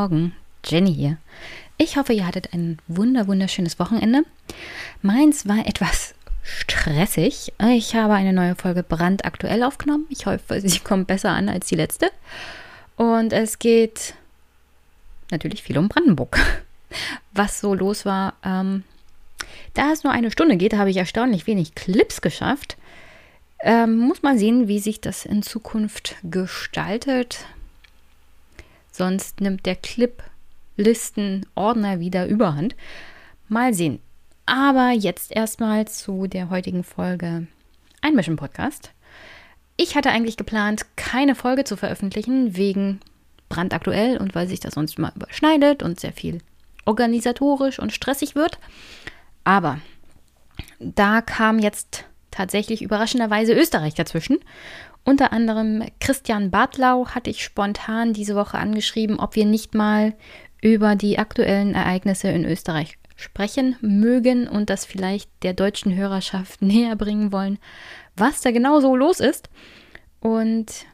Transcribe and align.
Morgen, 0.00 0.32
Jenny 0.64 0.94
hier. 0.94 1.16
Ich 1.76 1.96
hoffe, 1.96 2.12
ihr 2.12 2.24
hattet 2.24 2.54
ein 2.54 2.78
wunder 2.86 3.26
wunderschönes 3.26 3.80
Wochenende. 3.80 4.22
Meins 5.02 5.48
war 5.48 5.66
etwas 5.66 6.14
stressig. 6.44 7.52
Ich 7.70 7.96
habe 7.96 8.12
eine 8.12 8.32
neue 8.32 8.54
Folge 8.54 8.84
brandaktuell 8.84 9.64
aufgenommen. 9.64 10.06
Ich 10.08 10.26
hoffe, 10.26 10.60
sie 10.60 10.78
kommt 10.84 11.08
besser 11.08 11.30
an 11.30 11.48
als 11.48 11.66
die 11.66 11.74
letzte. 11.74 12.12
Und 12.94 13.32
es 13.32 13.58
geht 13.58 14.14
natürlich 15.32 15.64
viel 15.64 15.76
um 15.76 15.88
Brandenburg. 15.88 16.38
Was 17.32 17.58
so 17.58 17.74
los 17.74 18.06
war, 18.06 18.34
ähm, 18.44 18.84
da 19.74 19.90
es 19.90 20.04
nur 20.04 20.12
eine 20.12 20.30
Stunde 20.30 20.56
geht, 20.56 20.74
habe 20.74 20.90
ich 20.90 20.96
erstaunlich 20.98 21.48
wenig 21.48 21.74
Clips 21.74 22.20
geschafft. 22.20 22.76
Ähm, 23.62 23.98
muss 23.98 24.22
mal 24.22 24.38
sehen, 24.38 24.68
wie 24.68 24.78
sich 24.78 25.00
das 25.00 25.26
in 25.26 25.42
Zukunft 25.42 26.14
gestaltet. 26.22 27.46
Sonst 28.98 29.40
nimmt 29.40 29.64
der 29.64 29.76
Clip-Listen-Ordner 29.76 32.00
wieder 32.00 32.26
überhand. 32.26 32.74
Mal 33.46 33.72
sehen. 33.72 34.00
Aber 34.44 34.90
jetzt 34.90 35.30
erstmal 35.30 35.86
zu 35.86 36.26
der 36.26 36.50
heutigen 36.50 36.82
Folge 36.82 37.46
Einmischen 38.00 38.34
Podcast. 38.34 38.90
Ich 39.76 39.94
hatte 39.94 40.10
eigentlich 40.10 40.36
geplant, 40.36 40.84
keine 40.96 41.36
Folge 41.36 41.62
zu 41.62 41.76
veröffentlichen, 41.76 42.56
wegen 42.56 42.98
brandaktuell 43.48 44.18
und 44.18 44.34
weil 44.34 44.48
sich 44.48 44.58
das 44.58 44.74
sonst 44.74 44.98
mal 44.98 45.12
überschneidet 45.14 45.84
und 45.84 46.00
sehr 46.00 46.12
viel 46.12 46.38
organisatorisch 46.84 47.78
und 47.78 47.92
stressig 47.92 48.34
wird. 48.34 48.58
Aber 49.44 49.78
da 50.80 51.20
kam 51.20 51.60
jetzt 51.60 52.04
tatsächlich 52.32 52.82
überraschenderweise 52.82 53.52
Österreich 53.52 53.94
dazwischen 53.94 54.40
unter 55.08 55.32
anderem 55.32 55.84
Christian 56.00 56.50
Bartlau 56.50 57.06
hatte 57.08 57.30
ich 57.30 57.42
spontan 57.42 58.12
diese 58.12 58.36
Woche 58.36 58.58
angeschrieben, 58.58 59.18
ob 59.18 59.36
wir 59.36 59.46
nicht 59.46 59.74
mal 59.74 60.12
über 60.60 60.96
die 60.96 61.18
aktuellen 61.18 61.74
Ereignisse 61.74 62.28
in 62.28 62.44
Österreich 62.44 62.98
sprechen 63.16 63.76
mögen 63.80 64.46
und 64.46 64.68
das 64.68 64.84
vielleicht 64.84 65.30
der 65.42 65.54
deutschen 65.54 65.96
Hörerschaft 65.96 66.60
näher 66.62 66.94
bringen 66.94 67.32
wollen, 67.32 67.58
was 68.16 68.42
da 68.42 68.50
genau 68.50 68.80
so 68.80 68.94
los 68.94 69.20
ist. 69.20 69.48
Und 70.20 70.84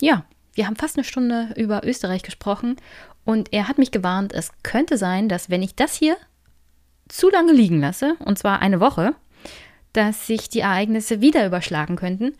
ja, 0.00 0.24
wir 0.54 0.66
haben 0.66 0.74
fast 0.74 0.96
eine 0.96 1.04
Stunde 1.04 1.54
über 1.56 1.82
Österreich 1.84 2.24
gesprochen 2.24 2.74
und 3.24 3.52
er 3.52 3.68
hat 3.68 3.78
mich 3.78 3.92
gewarnt, 3.92 4.32
es 4.32 4.50
könnte 4.64 4.98
sein, 4.98 5.28
dass 5.28 5.48
wenn 5.48 5.62
ich 5.62 5.76
das 5.76 5.94
hier 5.94 6.16
zu 7.06 7.30
lange 7.30 7.52
liegen 7.52 7.82
lasse, 7.82 8.16
und 8.18 8.36
zwar 8.36 8.60
eine 8.60 8.80
Woche, 8.80 9.14
dass 9.92 10.26
sich 10.26 10.48
die 10.48 10.60
Ereignisse 10.60 11.20
wieder 11.20 11.46
überschlagen 11.46 11.94
könnten 11.94 12.32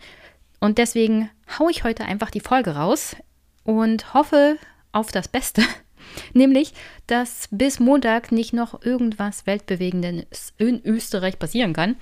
und 0.63 0.77
deswegen 0.77 1.29
haue 1.59 1.71
ich 1.71 1.83
heute 1.83 2.05
einfach 2.05 2.31
die 2.31 2.39
Folge 2.39 2.77
raus 2.77 3.17
und 3.65 4.13
hoffe 4.13 4.57
auf 4.93 5.11
das 5.11 5.27
Beste. 5.27 5.61
Nämlich, 6.33 6.73
dass 7.05 7.49
bis 7.51 7.81
Montag 7.81 8.31
nicht 8.31 8.53
noch 8.53 8.81
irgendwas 8.81 9.45
Weltbewegendes 9.45 10.53
in 10.57 10.81
Österreich 10.85 11.37
passieren 11.37 11.73
kann. 11.73 11.97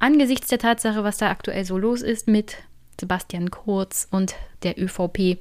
Angesichts 0.00 0.48
der 0.48 0.58
Tatsache, 0.58 1.04
was 1.04 1.18
da 1.18 1.30
aktuell 1.30 1.64
so 1.64 1.78
los 1.78 2.02
ist 2.02 2.26
mit 2.26 2.56
Sebastian 2.98 3.52
Kurz 3.52 4.08
und 4.10 4.34
der 4.64 4.76
ÖVP, 4.76 5.38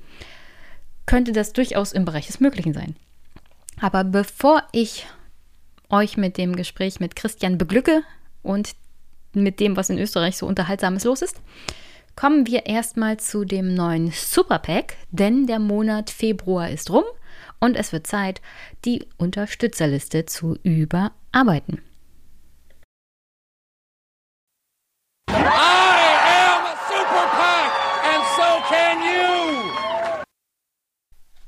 könnte 1.07 1.31
das 1.31 1.53
durchaus 1.53 1.91
im 1.91 2.05
Bereich 2.05 2.27
des 2.27 2.39
Möglichen 2.39 2.75
sein. 2.75 2.95
Aber 3.81 4.03
bevor 4.03 4.61
ich 4.73 5.07
euch 5.89 6.17
mit 6.17 6.37
dem 6.37 6.55
Gespräch 6.55 6.99
mit 6.99 7.15
Christian 7.15 7.57
beglücke 7.57 8.03
und 8.43 8.75
mit 9.33 9.59
dem, 9.59 9.75
was 9.75 9.89
in 9.89 9.97
Österreich 9.97 10.37
so 10.37 10.45
unterhaltsames 10.45 11.03
los 11.03 11.23
ist, 11.23 11.41
Kommen 12.19 12.47
wir 12.47 12.65
erstmal 12.65 13.15
zu 13.15 13.45
dem 13.45 13.73
neuen 13.73 14.11
Superpack, 14.11 14.97
denn 15.09 15.47
der 15.47 15.57
Monat 15.57 16.09
Februar 16.09 16.69
ist 16.69 16.89
rum 16.89 17.05
und 17.61 17.77
es 17.77 17.93
wird 17.93 18.07
Zeit, 18.07 18.41
die 18.83 19.05
Unterstützerliste 19.15 20.25
zu 20.25 20.57
überarbeiten. 20.63 21.81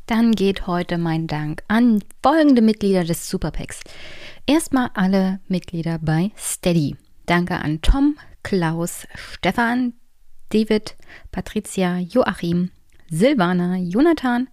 Dann 0.06 0.32
geht 0.32 0.68
heute 0.68 0.98
mein 0.98 1.28
Dank 1.28 1.64
an 1.68 2.02
folgende 2.24 2.62
Mitglieder 2.62 3.04
des 3.04 3.30
Superpacks. 3.30 3.82
Erstmal 4.46 4.90
alle 4.94 5.42
Mitglieder 5.50 6.00
bei 6.02 6.32
Steady. 6.38 6.96
Danke 7.26 7.58
an 7.58 7.82
Tom, 7.82 8.18
Klaus, 8.42 9.06
Stefan, 9.16 9.96
David, 10.52 10.96
Patricia, 11.32 11.98
Joachim, 11.98 12.72
Silvana, 13.10 13.78
Jonathan, 13.78 14.48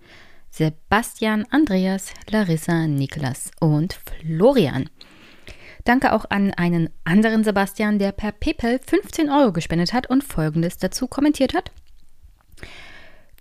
Sebastian, 0.51 1.45
Andreas, 1.51 2.13
Larissa, 2.31 2.87
Niklas 2.87 3.51
und 3.61 3.95
Florian. 3.95 4.89
Danke 5.85 6.13
auch 6.13 6.25
an 6.29 6.53
einen 6.55 6.91
anderen 7.05 7.45
Sebastian, 7.45 7.99
der 7.99 8.13
per 8.13 8.33
PayPal 8.33 8.81
15 8.85 9.31
Euro 9.31 9.53
gespendet 9.53 9.93
hat 9.93 10.11
und 10.11 10.25
folgendes 10.25 10.77
dazu 10.77 11.07
kommentiert 11.07 11.55
hat. 11.55 11.71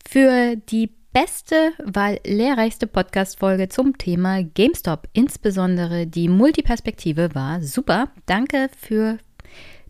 Für 0.07 0.55
die 0.55 0.91
beste, 1.11 1.73
weil 1.83 2.19
lehrreichste 2.23 2.87
Podcast-Folge 2.87 3.69
zum 3.69 3.97
Thema 3.97 4.43
GameStop, 4.43 5.09
insbesondere 5.13 6.05
die 6.05 6.29
Multiperspektive, 6.29 7.33
war 7.33 7.61
super. 7.61 8.11
Danke 8.27 8.69
für 8.77 9.17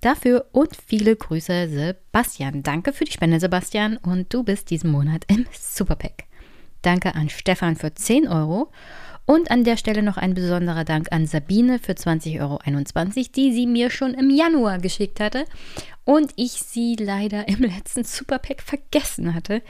Dafür 0.02 0.46
und 0.52 0.69
viele 0.85 1.16
Grüße, 1.16 1.69
Sebastian. 1.69 2.63
Danke 2.63 2.94
für 2.94 3.06
die 3.06 3.12
Spende, 3.12 3.40
Sebastian. 3.40 3.97
Und 3.97 4.34
du 4.34 4.44
bist 4.44 4.69
diesen 4.69 4.91
Monat 4.91 5.24
im 5.28 5.46
Superpack. 5.52 6.25
Danke 6.81 7.16
an 7.16 7.30
Stefan 7.30 7.75
für 7.75 7.94
10 7.94 8.28
Euro. 8.28 8.72
Und 9.25 9.52
an 9.52 9.66
der 9.66 9.75
Stelle 9.75 10.03
noch 10.03 10.16
ein 10.16 10.34
besonderer 10.34 10.85
Dank 10.85 11.12
an 11.12 11.28
Sabine 11.28 11.80
für 11.80 11.91
20,21 11.91 12.40
Euro, 12.40 12.59
die 13.35 13.52
sie 13.52 13.68
mir 13.68 13.90
schon 13.90 14.13
im 14.13 14.30
Januar 14.30 14.80
geschickt 14.80 15.19
hatte 15.19 15.44
und 16.06 16.31
ich 16.38 16.53
sie 16.53 16.96
leider 16.96 17.50
im 17.50 17.59
letzten 17.59 18.06
Superpack 18.06 18.62
vergessen 18.62 19.34
hatte. 19.34 19.62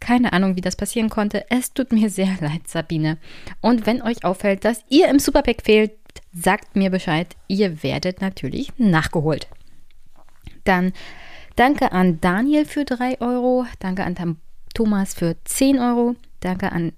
Keine 0.00 0.32
Ahnung, 0.32 0.56
wie 0.56 0.60
das 0.60 0.74
passieren 0.74 1.10
konnte. 1.10 1.44
Es 1.48 1.72
tut 1.72 1.92
mir 1.92 2.10
sehr 2.10 2.36
leid, 2.40 2.66
Sabine. 2.66 3.18
Und 3.60 3.86
wenn 3.86 4.02
euch 4.02 4.24
auffällt, 4.24 4.64
dass 4.64 4.82
ihr 4.88 5.08
im 5.08 5.20
Superpack 5.20 5.62
fehlt, 5.62 5.92
sagt 6.32 6.74
mir 6.74 6.90
Bescheid. 6.90 7.36
Ihr 7.46 7.84
werdet 7.84 8.20
natürlich 8.20 8.72
nachgeholt. 8.78 9.46
Dann 10.64 10.92
danke 11.56 11.92
an 11.92 12.20
Daniel 12.20 12.64
für 12.64 12.84
3 12.84 13.20
Euro. 13.20 13.66
Danke 13.78 14.04
an 14.04 14.38
Thomas 14.74 15.14
für 15.14 15.36
10 15.44 15.78
Euro. 15.78 16.16
Danke 16.40 16.72
an 16.72 16.92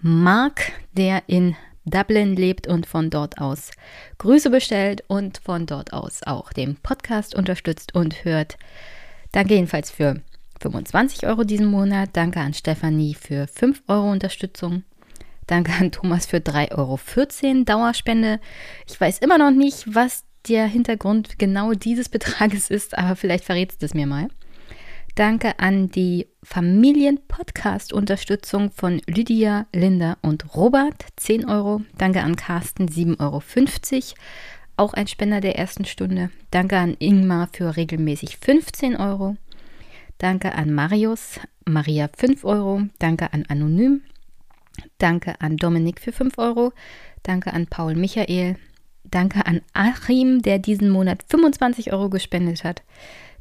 Mark, 0.00 0.72
der 0.92 1.22
in 1.26 1.56
Dublin 1.84 2.36
lebt 2.36 2.66
und 2.66 2.86
von 2.86 3.10
dort 3.10 3.38
aus 3.40 3.70
Grüße 4.18 4.50
bestellt 4.50 5.02
und 5.08 5.38
von 5.38 5.66
dort 5.66 5.92
aus 5.92 6.22
auch 6.24 6.52
den 6.52 6.76
Podcast 6.76 7.34
unterstützt 7.34 7.94
und 7.94 8.24
hört. 8.24 8.56
Danke 9.32 9.54
jedenfalls 9.54 9.90
für 9.90 10.20
25 10.60 11.26
Euro 11.26 11.44
diesen 11.44 11.66
Monat. 11.66 12.10
Danke 12.12 12.40
an 12.40 12.54
Stefanie 12.54 13.14
für 13.14 13.46
5 13.46 13.82
Euro 13.88 14.10
Unterstützung. 14.10 14.84
Danke 15.46 15.72
an 15.72 15.90
Thomas 15.90 16.26
für 16.26 16.36
3,14 16.36 16.76
Euro 16.76 17.64
Dauerspende. 17.64 18.40
Ich 18.86 19.00
weiß 19.00 19.18
immer 19.18 19.38
noch 19.38 19.50
nicht, 19.50 19.94
was 19.94 20.24
der 20.48 20.66
Hintergrund 20.66 21.38
genau 21.38 21.72
dieses 21.72 22.08
Betrages 22.08 22.70
ist, 22.70 22.96
aber 22.96 23.16
vielleicht 23.16 23.44
verrätst 23.44 23.82
du 23.82 23.86
es 23.86 23.94
mir 23.94 24.06
mal. 24.06 24.28
Danke 25.16 25.58
an 25.58 25.90
die 25.90 26.28
Familien-Podcast-Unterstützung 26.44 28.70
von 28.70 29.02
Lydia, 29.06 29.66
Linda 29.74 30.16
und 30.22 30.54
Robert, 30.54 31.04
10 31.16 31.48
Euro. 31.48 31.82
Danke 31.98 32.22
an 32.22 32.36
Carsten, 32.36 32.86
7,50 32.88 33.20
Euro. 33.20 33.42
Auch 34.76 34.94
ein 34.94 35.08
Spender 35.08 35.40
der 35.40 35.58
ersten 35.58 35.84
Stunde. 35.84 36.30
Danke 36.50 36.78
an 36.78 36.96
Ingmar 36.98 37.48
für 37.52 37.76
regelmäßig 37.76 38.38
15 38.38 38.96
Euro. 38.96 39.36
Danke 40.16 40.54
an 40.54 40.72
Marius, 40.72 41.40
Maria 41.66 42.08
5 42.16 42.44
Euro. 42.44 42.82
Danke 42.98 43.32
an 43.32 43.44
Anonym. 43.48 44.02
Danke 44.98 45.40
an 45.40 45.56
Dominik 45.56 46.00
für 46.00 46.12
5 46.12 46.38
Euro. 46.38 46.72
Danke 47.22 47.52
an 47.52 47.66
Paul 47.66 47.94
Michael. 47.94 48.56
Danke 49.04 49.46
an 49.46 49.62
Achim, 49.72 50.42
der 50.42 50.58
diesen 50.58 50.90
Monat 50.90 51.24
25 51.28 51.92
Euro 51.92 52.10
gespendet 52.10 52.64
hat. 52.64 52.82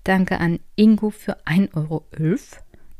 Danke 0.03 0.39
an 0.39 0.59
Ingo 0.75 1.09
für 1.09 1.38
1,11 1.45 1.75
Euro. 1.75 2.06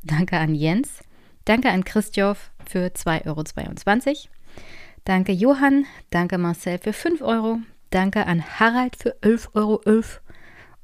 Danke 0.03 0.38
an 0.38 0.53
Jens. 0.53 1.00
Danke 1.45 1.69
an 1.69 1.83
Christoph 1.83 2.51
für 2.65 2.88
2,22 2.88 3.27
Euro. 3.27 4.15
Danke 5.06 5.31
Johann. 5.31 5.85
Danke 6.09 6.38
Marcel 6.38 6.77
für 6.77 6.94
5 6.94 7.21
Euro. 7.21 7.59
Danke 7.89 8.27
an 8.27 8.44
Harald 8.59 8.95
für 8.95 9.15
11,11 9.21 9.47
Euro. 9.56 9.81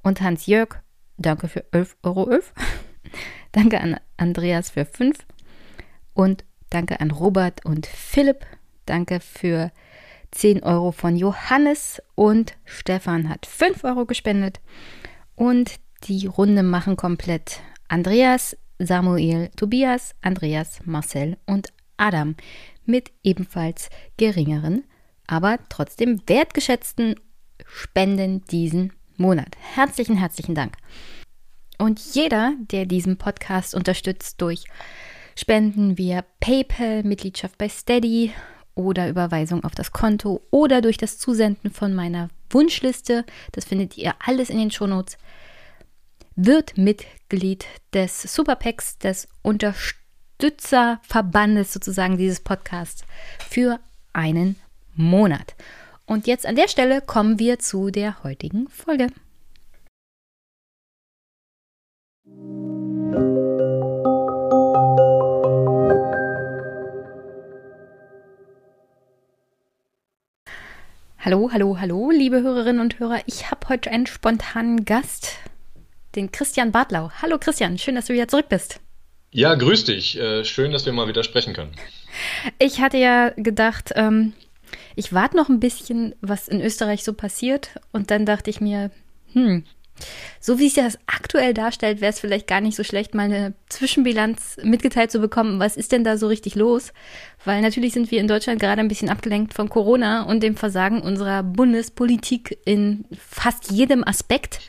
Und 0.02 0.22
Hans-Jörg. 0.22 0.82
Danke 1.18 1.48
für 1.48 1.62
11,11 1.72 1.96
Euro. 2.04 2.40
danke 3.52 3.80
an 3.80 4.00
Andreas 4.18 4.72
für 4.72 4.86
5. 4.86 5.18
Und 6.14 6.44
danke 6.70 7.00
an 7.00 7.12
Robert 7.12 7.66
und 7.66 7.86
Philipp. 7.86 8.46
Danke 8.86 9.20
für 9.20 9.72
10 10.36 10.64
Euro 10.64 10.92
von 10.92 11.16
Johannes 11.16 12.02
und 12.14 12.56
Stefan 12.66 13.30
hat 13.30 13.46
5 13.46 13.84
Euro 13.86 14.06
gespendet. 14.06 14.60
Und 15.36 15.76
die 16.04 16.28
Runde 16.28 16.62
machen 16.62 16.98
komplett 16.98 17.62
Andreas, 17.88 18.58
Samuel, 18.78 19.50
Tobias, 19.56 20.14
Andreas, 20.22 20.82
Marcel 20.84 21.38
und 21.46 21.70
Adam 21.98 22.36
mit 22.86 23.12
ebenfalls 23.24 23.90
geringeren, 24.18 24.84
aber 25.26 25.58
trotzdem 25.70 26.22
wertgeschätzten 26.28 27.16
Spenden 27.66 28.44
diesen 28.46 28.92
Monat. 29.18 29.56
Herzlichen, 29.74 30.18
herzlichen 30.18 30.54
Dank. 30.54 30.76
Und 31.78 32.00
jeder, 32.14 32.54
der 32.72 32.86
diesen 32.86 33.18
Podcast 33.18 33.74
unterstützt 33.74 34.42
durch 34.42 34.66
Spenden 35.38 35.98
via 35.98 36.24
PayPal, 36.42 37.04
Mitgliedschaft 37.04 37.58
bei 37.58 37.70
Steady 37.70 38.34
oder 38.76 39.10
Überweisung 39.10 39.64
auf 39.64 39.74
das 39.74 39.92
Konto 39.92 40.42
oder 40.52 40.82
durch 40.82 40.98
das 40.98 41.18
Zusenden 41.18 41.72
von 41.72 41.92
meiner 41.94 42.30
Wunschliste, 42.50 43.26
das 43.52 43.66
findet 43.66 43.98
ihr 43.98 44.14
alles 44.20 44.50
in 44.50 44.58
den 44.58 44.72
Shownotes, 44.72 45.18
wird 46.36 46.78
Mitglied 46.78 47.66
des 47.94 48.22
Superpacks, 48.22 48.98
des 49.00 49.28
Unterstützerverbandes 49.42 51.74
sozusagen 51.74 52.18
dieses 52.18 52.40
Podcasts 52.42 53.04
für 53.50 53.80
einen 54.14 54.58
Monat. 54.94 55.56
Und 56.06 56.28
jetzt 56.28 56.46
an 56.46 56.56
der 56.56 56.68
Stelle 56.68 57.02
kommen 57.02 57.40
wir 57.40 57.58
zu 57.60 57.90
der 57.90 58.24
heutigen 58.24 58.68
Folge. 58.70 59.08
Hallo, 71.26 71.50
hallo, 71.52 71.80
hallo, 71.80 72.12
liebe 72.12 72.44
Hörerinnen 72.44 72.80
und 72.80 73.00
Hörer. 73.00 73.20
Ich 73.26 73.50
habe 73.50 73.68
heute 73.70 73.90
einen 73.90 74.06
spontanen 74.06 74.86
Gast, 74.86 75.38
den 76.14 76.32
Christian 76.32 76.72
Bartlau. 76.72 77.10
Hallo 77.20 77.40
Christian, 77.40 77.80
schön, 77.80 77.96
dass 77.96 78.06
du 78.06 78.14
wieder 78.14 78.28
zurück 78.28 78.48
bist. 78.48 78.80
Ja, 79.32 79.56
grüß 79.56 79.86
dich. 79.86 80.20
Äh, 80.20 80.46
schön, 80.46 80.72
dass 80.72 80.86
wir 80.86 80.94
mal 80.94 81.08
wieder 81.08 81.24
sprechen 81.24 81.56
können. 81.56 81.72
Ich 82.60 82.80
hatte 82.80 82.98
ja 82.98 83.30
gedacht, 83.30 83.92
ähm, 83.96 84.34
ich 84.96 85.14
warte 85.14 85.36
noch 85.36 85.50
ein 85.50 85.60
bisschen, 85.60 86.14
was 86.22 86.48
in 86.48 86.62
Österreich 86.62 87.04
so 87.04 87.14
passiert. 87.14 87.72
Und 87.92 88.12
dann 88.12 88.28
dachte 88.28 88.52
ich 88.52 88.62
mir, 88.62 88.92
hm, 89.34 89.64
so 90.40 90.60
wie 90.60 90.66
sich 90.66 90.74
das 90.74 90.98
aktuell 91.08 91.54
darstellt, 91.54 92.02
wäre 92.02 92.12
es 92.12 92.20
vielleicht 92.20 92.48
gar 92.48 92.62
nicht 92.62 92.76
so 92.76 92.84
schlecht, 92.84 93.16
mal 93.16 93.24
eine 93.24 93.54
Zwischenbilanz 93.70 94.58
mitgeteilt 94.64 95.12
zu 95.12 95.20
bekommen. 95.20 95.60
Was 95.60 95.78
ist 95.78 95.92
denn 95.92 96.04
da 96.04 96.18
so 96.18 96.28
richtig 96.28 96.56
los? 96.56 96.94
Weil 97.46 97.62
natürlich 97.62 97.94
sind 97.94 98.12
wir 98.12 98.20
in 98.20 98.28
Deutschland 98.28 98.60
gerade 98.60 98.82
ein 98.82 98.88
bisschen 98.88 99.10
abgelenkt 99.10 99.54
von 99.54 99.70
Corona 99.70 100.24
und 100.24 100.44
dem 100.44 100.56
Versagen 100.56 101.02
unserer 101.02 101.44
Bundespolitik 101.44 102.58
in 102.66 103.06
fast 103.18 103.72
jedem 103.72 104.04
Aspekt, 104.04 104.60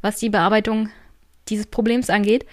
was 0.00 0.18
die 0.18 0.30
Bearbeitung 0.30 0.90
dieses 1.48 1.66
Problems 1.66 2.10
angeht. 2.10 2.46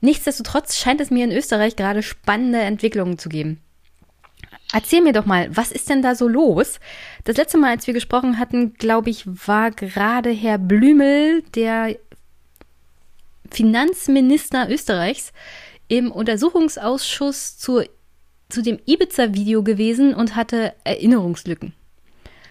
Nichtsdestotrotz 0.00 0.76
scheint 0.76 1.00
es 1.00 1.10
mir 1.10 1.24
in 1.24 1.32
Österreich 1.32 1.76
gerade 1.76 2.02
spannende 2.02 2.60
Entwicklungen 2.60 3.18
zu 3.18 3.28
geben. 3.28 3.60
Erzähl 4.72 5.00
mir 5.00 5.12
doch 5.12 5.26
mal, 5.26 5.54
was 5.54 5.72
ist 5.72 5.88
denn 5.88 6.02
da 6.02 6.14
so 6.14 6.28
los? 6.28 6.78
Das 7.24 7.36
letzte 7.36 7.58
Mal, 7.58 7.70
als 7.70 7.86
wir 7.86 7.94
gesprochen 7.94 8.38
hatten, 8.38 8.74
glaube 8.74 9.10
ich, 9.10 9.24
war 9.26 9.70
gerade 9.70 10.30
Herr 10.30 10.58
Blümel, 10.58 11.42
der 11.54 11.96
Finanzminister 13.50 14.70
Österreichs, 14.70 15.32
im 15.88 16.12
Untersuchungsausschuss 16.12 17.58
zu, 17.58 17.82
zu 18.48 18.62
dem 18.62 18.78
Ibiza-Video 18.86 19.64
gewesen 19.64 20.14
und 20.14 20.36
hatte 20.36 20.72
Erinnerungslücken. 20.84 21.72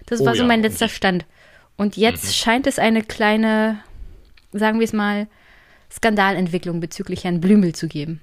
Das 0.06 0.22
oh 0.22 0.26
war 0.26 0.36
so 0.36 0.44
mein 0.44 0.62
letzter 0.62 0.90
Stand. 0.90 1.26
Und 1.78 1.96
jetzt 1.96 2.26
mhm. 2.26 2.32
scheint 2.32 2.68
es 2.68 2.80
eine 2.80 3.02
kleine, 3.02 3.82
sagen 4.52 4.80
wir 4.80 4.86
es 4.86 4.92
mal, 4.92 5.28
Skandalentwicklung 5.90 6.82
bezüglich 6.82 7.24
Herrn 7.24 7.40
Blümel 7.40 7.74
zu 7.74 7.88
geben. 7.88 8.20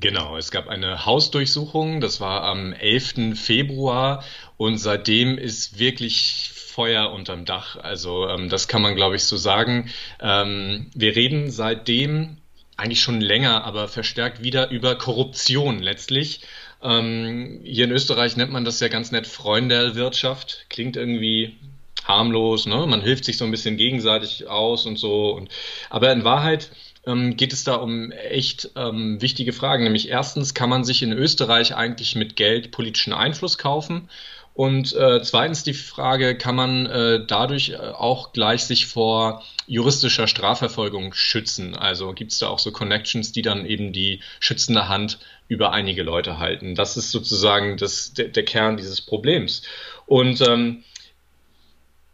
Genau, 0.00 0.36
es 0.38 0.50
gab 0.50 0.68
eine 0.68 1.04
Hausdurchsuchung, 1.04 2.00
das 2.00 2.20
war 2.20 2.44
am 2.44 2.72
11. 2.72 3.38
Februar 3.38 4.24
und 4.56 4.78
seitdem 4.78 5.36
ist 5.36 5.78
wirklich 5.78 6.50
Feuer 6.54 7.12
unterm 7.12 7.44
Dach. 7.44 7.76
Also 7.76 8.28
ähm, 8.28 8.48
das 8.48 8.68
kann 8.68 8.80
man, 8.80 8.94
glaube 8.94 9.16
ich, 9.16 9.24
so 9.24 9.36
sagen. 9.36 9.90
Ähm, 10.20 10.90
wir 10.94 11.14
reden 11.14 11.50
seitdem 11.50 12.38
eigentlich 12.76 13.02
schon 13.02 13.20
länger, 13.20 13.64
aber 13.64 13.86
verstärkt 13.88 14.42
wieder 14.42 14.70
über 14.70 14.94
Korruption 14.96 15.82
letztlich. 15.82 16.40
Ähm, 16.82 17.60
hier 17.62 17.84
in 17.84 17.92
Österreich 17.92 18.36
nennt 18.36 18.50
man 18.50 18.64
das 18.64 18.80
ja 18.80 18.88
ganz 18.88 19.12
nett 19.12 19.26
Freundelwirtschaft. 19.26 20.66
Klingt 20.70 20.96
irgendwie 20.96 21.58
harmlos, 22.04 22.66
ne? 22.66 22.86
Man 22.86 23.02
hilft 23.02 23.24
sich 23.26 23.36
so 23.36 23.44
ein 23.44 23.50
bisschen 23.50 23.76
gegenseitig 23.76 24.48
aus 24.48 24.86
und 24.86 24.98
so. 24.98 25.32
Und, 25.32 25.50
aber 25.90 26.10
in 26.12 26.24
Wahrheit 26.24 26.70
ähm, 27.06 27.36
geht 27.36 27.52
es 27.52 27.64
da 27.64 27.74
um 27.74 28.10
echt 28.12 28.70
ähm, 28.76 29.20
wichtige 29.20 29.52
Fragen. 29.52 29.84
Nämlich 29.84 30.08
erstens, 30.08 30.54
kann 30.54 30.70
man 30.70 30.84
sich 30.84 31.02
in 31.02 31.12
Österreich 31.12 31.74
eigentlich 31.74 32.14
mit 32.14 32.36
Geld 32.36 32.70
politischen 32.70 33.12
Einfluss 33.12 33.58
kaufen? 33.58 34.08
Und 34.54 34.94
äh, 34.94 35.22
zweitens 35.22 35.64
die 35.64 35.72
Frage, 35.72 36.36
kann 36.36 36.54
man 36.54 36.86
äh, 36.86 37.24
dadurch 37.26 37.70
äh, 37.70 37.76
auch 37.76 38.32
gleich 38.32 38.64
sich 38.64 38.86
vor 38.86 39.42
juristischer 39.66 40.26
Strafverfolgung 40.26 41.14
schützen? 41.14 41.74
Also 41.74 42.12
gibt 42.12 42.32
es 42.32 42.38
da 42.38 42.48
auch 42.48 42.58
so 42.58 42.70
Connections, 42.70 43.32
die 43.32 43.40
dann 43.40 43.64
eben 43.64 43.92
die 43.92 44.20
schützende 44.40 44.88
Hand 44.88 45.18
über 45.48 45.72
einige 45.72 46.02
Leute 46.02 46.38
halten? 46.38 46.74
Das 46.74 46.98
ist 46.98 47.10
sozusagen 47.10 47.78
das, 47.78 48.12
der, 48.12 48.28
der 48.28 48.44
Kern 48.44 48.76
dieses 48.76 49.00
Problems. 49.00 49.62
Und 50.04 50.42
ähm, 50.42 50.84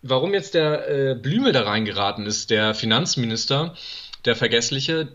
warum 0.03 0.33
jetzt 0.33 0.55
der 0.55 0.89
äh, 0.89 1.15
Blümel 1.17 1.53
da 1.53 1.63
reingeraten 1.63 2.25
ist, 2.25 2.51
der 2.51 2.73
Finanzminister, 2.75 3.75
der 4.25 4.37
Vergessliche, 4.37 5.09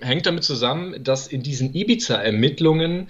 hängt 0.00 0.26
damit 0.26 0.44
zusammen, 0.44 1.02
dass 1.02 1.26
in 1.26 1.42
diesen 1.42 1.74
Ibiza-Ermittlungen 1.74 3.08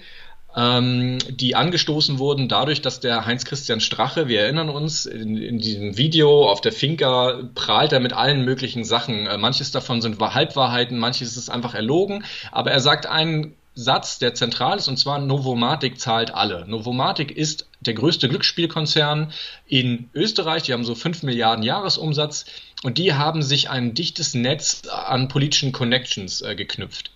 ähm, 0.55 1.19
die 1.29 1.55
angestoßen 1.55 2.17
wurden 2.17 2.49
dadurch, 2.49 2.81
dass 2.81 2.99
der 2.99 3.25
Heinz-Christian 3.25 3.79
Strache, 3.79 4.27
wir 4.27 4.41
erinnern 4.41 4.69
uns, 4.69 5.05
in, 5.05 5.37
in, 5.37 5.59
diesem 5.59 5.97
Video 5.97 6.49
auf 6.49 6.61
der 6.61 6.71
Finca 6.71 7.43
prahlt 7.53 7.93
er 7.93 7.99
mit 7.99 8.13
allen 8.13 8.43
möglichen 8.43 8.83
Sachen. 8.83 9.27
Äh, 9.27 9.37
manches 9.37 9.71
davon 9.71 10.01
sind 10.01 10.19
Halbwahrheiten, 10.19 10.97
manches 10.97 11.37
ist 11.37 11.49
einfach 11.49 11.75
erlogen, 11.75 12.23
aber 12.51 12.71
er 12.71 12.79
sagt 12.79 13.05
einen 13.05 13.55
Satz, 13.75 14.17
der 14.17 14.33
zentral 14.33 14.77
ist, 14.77 14.87
und 14.87 14.97
zwar 14.97 15.19
Novomatic 15.19 15.99
zahlt 15.99 16.33
alle. 16.33 16.67
Novomatic 16.67 17.29
ist 17.29 17.66
der 17.79 17.93
größte 17.93 18.29
Glücksspielkonzern 18.29 19.31
in 19.67 20.09
Österreich. 20.13 20.63
Die 20.63 20.73
haben 20.73 20.83
so 20.83 20.95
5 20.95 21.23
Milliarden 21.23 21.63
Jahresumsatz 21.63 22.45
und 22.83 22.97
die 22.97 23.13
haben 23.13 23.41
sich 23.41 23.69
ein 23.69 23.93
dichtes 23.93 24.33
Netz 24.33 24.83
an 24.87 25.27
politischen 25.27 25.71
Connections 25.71 26.41
äh, 26.41 26.55
geknüpft. 26.55 27.11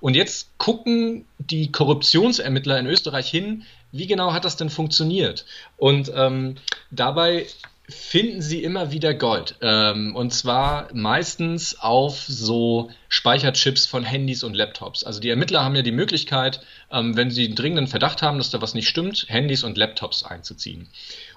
Und 0.00 0.14
jetzt 0.14 0.56
gucken 0.58 1.26
die 1.38 1.72
Korruptionsermittler 1.72 2.78
in 2.78 2.86
Österreich 2.86 3.28
hin, 3.28 3.64
wie 3.92 4.06
genau 4.06 4.32
hat 4.32 4.44
das 4.44 4.56
denn 4.56 4.70
funktioniert? 4.70 5.46
Und 5.76 6.12
ähm, 6.14 6.56
dabei 6.90 7.46
finden 7.88 8.42
sie 8.42 8.62
immer 8.62 8.90
wieder 8.90 9.14
Gold. 9.14 9.56
Ähm, 9.60 10.16
und 10.16 10.32
zwar 10.32 10.88
meistens 10.92 11.78
auf 11.78 12.24
so 12.26 12.90
Speicherchips 13.08 13.86
von 13.86 14.02
Handys 14.02 14.42
und 14.42 14.54
Laptops. 14.54 15.04
Also 15.04 15.20
die 15.20 15.30
Ermittler 15.30 15.64
haben 15.64 15.76
ja 15.76 15.82
die 15.82 15.92
Möglichkeit, 15.92 16.60
ähm, 16.90 17.16
wenn 17.16 17.30
sie 17.30 17.54
dringenden 17.54 17.86
Verdacht 17.86 18.22
haben, 18.22 18.38
dass 18.38 18.50
da 18.50 18.60
was 18.60 18.74
nicht 18.74 18.88
stimmt, 18.88 19.26
Handys 19.28 19.62
und 19.62 19.78
Laptops 19.78 20.24
einzuziehen. 20.24 20.88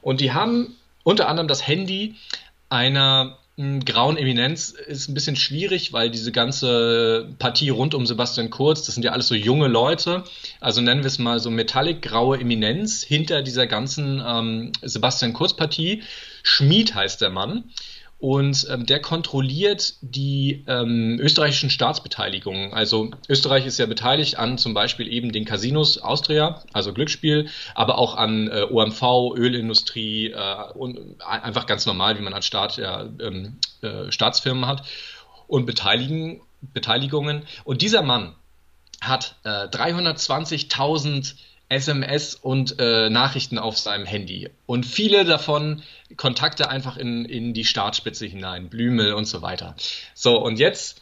Und 0.02 0.22
die 0.22 0.32
haben 0.32 0.76
unter 1.04 1.30
anderem 1.30 1.48
das 1.48 1.66
Handy 1.68 2.16
einer 2.70 3.38
grauen 3.84 4.16
Eminenz 4.16 4.70
ist 4.70 5.10
ein 5.10 5.14
bisschen 5.14 5.36
schwierig, 5.36 5.92
weil 5.92 6.10
diese 6.10 6.32
ganze 6.32 7.28
Partie 7.40 7.70
rund 7.70 7.94
um 7.94 8.06
Sebastian 8.06 8.50
Kurz, 8.50 8.84
das 8.84 8.96
sind 8.96 9.04
ja 9.04 9.12
alles 9.12 9.28
so 9.28 9.36
junge 9.36 9.68
Leute, 9.68 10.24
also 10.62 10.80
nennen 10.80 11.02
wir 11.02 11.08
es 11.08 11.20
mal 11.20 11.42
so 11.42 11.50
metallic 11.50 12.02
graue 12.02 12.40
Eminenz 12.40 13.04
hinter 13.04 13.42
dieser 13.42 13.68
ganzen 13.68 14.24
ähm, 14.26 14.72
Sebastian 14.82 15.34
Kurz 15.34 15.54
Partie. 15.54 16.04
Schmied 16.50 16.96
heißt 16.96 17.22
der 17.22 17.30
Mann. 17.30 17.66
Und 18.18 18.68
ähm, 18.70 18.86
der 18.86 19.02
kontrolliert 19.02 19.94
die 20.02 20.66
ähm, 20.68 21.18
österreichischen 21.22 21.70
Staatsbeteiligungen. 21.70 22.74
Also 22.74 23.12
Österreich 23.30 23.66
ist 23.66 23.80
ja 23.80 23.86
beteiligt 23.86 24.38
an 24.38 24.58
zum 24.58 24.74
Beispiel 24.74 25.08
eben 25.08 25.32
den 25.32 25.46
Casinos 25.46 26.00
Austria, 26.00 26.62
also 26.74 26.92
Glücksspiel, 26.92 27.48
aber 27.76 27.98
auch 27.98 28.16
an 28.16 28.50
äh, 28.50 28.64
OMV, 28.70 29.38
Ölindustrie 29.38 30.32
äh, 30.32 30.72
und 30.74 31.22
einfach 31.22 31.66
ganz 31.66 31.86
normal, 31.86 32.18
wie 32.18 32.24
man 32.24 32.34
als 32.34 32.46
Staat 32.46 32.76
ja 32.76 33.08
ähm, 33.22 33.58
äh, 33.82 34.12
Staatsfirmen 34.12 34.66
hat 34.66 34.84
und 35.48 35.66
Beteiligen, 35.66 36.42
Beteiligungen. 36.62 37.44
Und 37.64 37.82
dieser 37.82 38.02
Mann 38.02 38.36
hat 39.00 39.36
äh, 39.46 39.68
320.000 39.68 41.36
SMS 41.70 42.36
und 42.36 42.76
äh, 42.80 43.10
Nachrichten 43.10 43.60
auf 43.60 43.78
seinem 43.78 44.06
Handy. 44.06 44.50
Und 44.66 44.86
viele 44.86 45.24
davon 45.24 45.84
Kontakte 46.18 46.70
einfach 46.70 46.98
in, 46.98 47.26
in 47.26 47.54
die 47.54 47.66
Startspitze 47.66 48.26
hinein, 48.26 48.70
Blümel 48.70 49.14
und 49.14 49.26
so 49.26 49.42
weiter. 49.44 49.76
So, 50.16 50.38
und 50.38 50.58
jetzt 50.60 51.02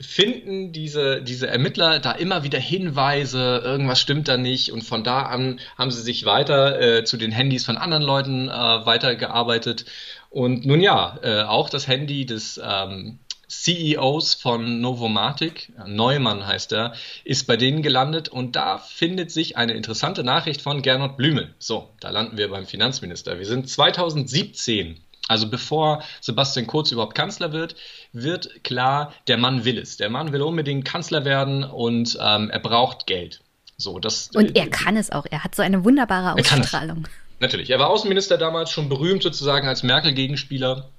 finden 0.00 0.72
diese, 0.72 1.22
diese 1.22 1.46
Ermittler 1.46 1.98
da 1.98 2.12
immer 2.12 2.42
wieder 2.42 2.58
Hinweise, 2.58 3.60
irgendwas 3.62 4.00
stimmt 4.00 4.28
da 4.28 4.36
nicht. 4.36 4.72
Und 4.72 4.82
von 4.82 5.04
da 5.04 5.22
an 5.22 5.60
haben 5.76 5.90
sie 5.90 6.02
sich 6.02 6.24
weiter 6.24 6.80
äh, 6.80 7.04
zu 7.04 7.16
den 7.16 7.32
Handys 7.32 7.64
von 7.64 7.76
anderen 7.76 8.02
Leuten 8.02 8.48
äh, 8.48 8.52
weitergearbeitet. 8.52 9.84
Und 10.30 10.64
nun 10.64 10.80
ja, 10.80 11.18
äh, 11.22 11.42
auch 11.42 11.68
das 11.68 11.86
Handy 11.86 12.24
des 12.24 12.60
ähm, 12.62 13.18
CEOs 13.50 14.34
von 14.34 14.80
Novomatic, 14.80 15.72
Neumann 15.84 16.46
heißt 16.46 16.72
er, 16.72 16.94
ist 17.24 17.48
bei 17.48 17.56
denen 17.56 17.82
gelandet 17.82 18.28
und 18.28 18.54
da 18.54 18.78
findet 18.78 19.32
sich 19.32 19.56
eine 19.56 19.72
interessante 19.72 20.22
Nachricht 20.22 20.62
von 20.62 20.82
Gernot 20.82 21.16
Blümel. 21.16 21.54
So, 21.58 21.90
da 22.00 22.10
landen 22.10 22.36
wir 22.36 22.48
beim 22.48 22.64
Finanzminister. 22.64 23.38
Wir 23.38 23.46
sind 23.46 23.68
2017 23.68 25.00
also 25.28 25.48
bevor 25.48 26.02
Sebastian 26.20 26.66
Kurz 26.66 26.90
überhaupt 26.90 27.14
Kanzler 27.14 27.52
wird, 27.52 27.76
wird 28.12 28.64
klar, 28.64 29.14
der 29.28 29.36
Mann 29.36 29.64
will 29.64 29.78
es. 29.78 29.96
Der 29.96 30.10
Mann 30.10 30.32
will 30.32 30.42
unbedingt 30.42 30.84
Kanzler 30.84 31.24
werden 31.24 31.62
und 31.62 32.18
ähm, 32.20 32.50
er 32.50 32.58
braucht 32.58 33.06
Geld. 33.06 33.40
So, 33.76 34.00
das, 34.00 34.30
und 34.34 34.56
er 34.56 34.68
kann 34.68 34.96
es 34.96 35.12
auch. 35.12 35.26
Er 35.30 35.44
hat 35.44 35.54
so 35.54 35.62
eine 35.62 35.84
wunderbare 35.84 36.34
Ausstrahlung. 36.34 37.06
Natürlich. 37.38 37.70
Er 37.70 37.78
war 37.78 37.90
Außenminister 37.90 38.38
damals 38.38 38.70
schon 38.70 38.88
berühmt 38.88 39.22
sozusagen 39.22 39.68
als 39.68 39.84
Merkel-Gegenspieler. 39.84 40.90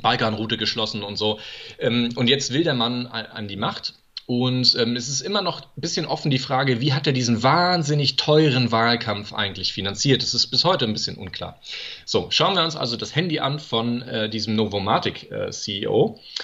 Balkanroute 0.00 0.56
geschlossen 0.56 1.02
und 1.02 1.16
so. 1.16 1.40
Ähm, 1.78 2.10
und 2.16 2.28
jetzt 2.28 2.52
will 2.52 2.64
der 2.64 2.74
Mann 2.74 3.06
an 3.06 3.48
die 3.48 3.56
Macht 3.56 3.94
und 4.30 4.76
ähm, 4.78 4.94
es 4.94 5.08
ist 5.08 5.22
immer 5.22 5.42
noch 5.42 5.62
ein 5.62 5.80
bisschen 5.80 6.06
offen 6.06 6.30
die 6.30 6.38
Frage, 6.38 6.80
wie 6.80 6.92
hat 6.92 7.04
er 7.08 7.12
diesen 7.12 7.42
wahnsinnig 7.42 8.14
teuren 8.14 8.70
Wahlkampf 8.70 9.32
eigentlich 9.32 9.72
finanziert? 9.72 10.22
Das 10.22 10.34
ist 10.34 10.46
bis 10.52 10.64
heute 10.64 10.84
ein 10.84 10.92
bisschen 10.92 11.16
unklar. 11.16 11.60
So, 12.04 12.30
schauen 12.30 12.54
wir 12.54 12.62
uns 12.62 12.76
also 12.76 12.96
das 12.96 13.16
Handy 13.16 13.40
an 13.40 13.58
von 13.58 14.02
äh, 14.02 14.30
diesem 14.30 14.54
Novomatic-CEO. 14.54 16.16
Äh, 16.16 16.42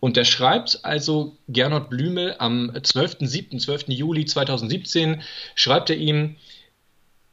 und 0.00 0.16
der 0.16 0.24
schreibt 0.24 0.86
also 0.86 1.36
Gernot 1.46 1.90
Blümel 1.90 2.36
am 2.38 2.70
12.07., 2.70 3.58
12. 3.58 3.88
Juli 3.88 4.24
2017, 4.24 5.20
schreibt 5.54 5.90
er 5.90 5.96
ihm, 5.96 6.36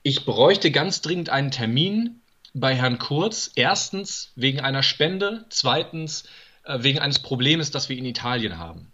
ich 0.01 0.25
bräuchte 0.25 0.69
ganz 0.71 0.99
dringend 0.99 1.29
einen 1.29 1.51
Termin 1.51 2.19
bei 2.53 2.75
Herrn 2.75 2.99
Kurz. 2.99 3.51
Erstens 3.55 4.31
wegen 4.35 4.59
einer 4.59 4.83
Spende, 4.83 5.45
zweitens 5.49 6.25
äh, 6.63 6.81
wegen 6.81 6.99
eines 6.99 7.19
Problems, 7.19 7.71
das 7.71 7.89
wir 7.89 7.97
in 7.97 8.05
Italien 8.05 8.57
haben. 8.57 8.91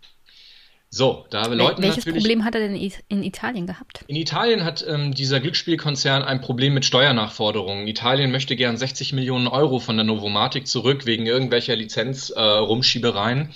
So, 0.92 1.28
da 1.30 1.46
läuten 1.46 1.84
Welches 1.84 1.98
natürlich, 1.98 2.24
Problem 2.24 2.46
hat 2.46 2.56
er 2.56 2.62
denn 2.62 2.75
in 3.10 3.24
Italien 3.24 3.68
gehabt? 3.68 4.04
In 4.08 4.16
Italien 4.16 4.63
hat 4.63 4.84
ähm, 4.88 5.13
dieser 5.13 5.39
Glücksspielkonzern 5.39 6.24
ein 6.24 6.42
Problem 6.42 6.74
mit 6.74 6.84
Steuernachforderungen. 6.84 7.88
Italien 7.88 8.32
möchte 8.32 8.56
gern 8.56 8.75
60 8.75 9.13
Millionen 9.13 9.48
Euro 9.48 9.78
von 9.78 9.98
der 9.98 10.04
Novomatic 10.04 10.66
zurück 10.66 11.06
wegen 11.06 11.28
irgendwelcher 11.28 11.75
Lizenz-Rumschiebereien. 11.75 13.42
Äh, 13.42 13.48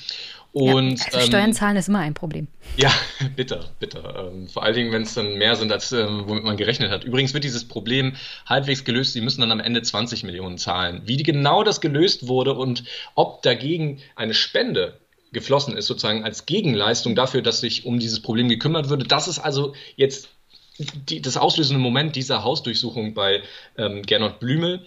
und, 0.54 1.00
ja, 1.00 1.06
also 1.14 1.28
Steuern 1.28 1.50
ähm, 1.50 1.54
zahlen 1.54 1.78
ist 1.78 1.90
immer 1.90 2.00
ein 2.00 2.14
Problem. 2.14 2.48
Ja, 2.78 2.92
bitter, 3.36 3.72
bitter. 3.80 4.30
Ähm, 4.32 4.48
vor 4.48 4.64
allen 4.64 4.76
Dingen, 4.76 4.92
wenn 4.92 5.02
es 5.02 5.16
dann 5.16 5.38
mehr 5.40 5.56
sind, 5.56 5.72
als 5.72 5.92
ähm, 5.92 6.26
womit 6.28 6.44
man 6.44 6.58
gerechnet 6.58 6.92
hat. 6.92 7.04
Übrigens 7.04 7.34
wird 7.34 7.44
dieses 7.44 7.68
Problem 7.68 8.16
halbwegs 8.46 8.86
gelöst. 8.86 9.14
Sie 9.14 9.22
müssen 9.22 9.42
dann 9.42 9.52
am 9.52 9.60
Ende 9.60 9.82
20 9.82 10.24
Millionen 10.24 10.60
zahlen. 10.60 11.02
Wie 11.06 11.18
genau 11.18 11.64
das 11.64 11.82
gelöst 11.82 12.28
wurde 12.28 12.54
und 12.54 12.84
ob 13.16 13.42
dagegen 13.42 14.00
eine 14.16 14.36
Spende 14.36 15.00
geflossen 15.32 15.76
ist, 15.76 15.88
sozusagen 15.88 16.24
als 16.24 16.46
Gegenleistung 16.46 17.16
dafür, 17.16 17.42
dass 17.42 17.60
sich 17.60 17.88
um 17.88 17.98
dieses 17.98 18.22
Problem 18.22 18.48
gekümmert 18.48 18.90
würde. 18.90 19.06
Das 19.06 19.28
ist 19.28 19.40
also 19.40 19.74
jetzt 19.96 20.30
die, 20.78 21.20
das 21.20 21.38
auslösende 21.38 21.82
Moment 21.82 22.16
dieser 22.16 22.44
Hausdurchsuchung 22.44 23.16
bei 23.16 23.42
ähm, 23.76 24.04
Gernot 24.04 24.40
Blümel, 24.40 24.86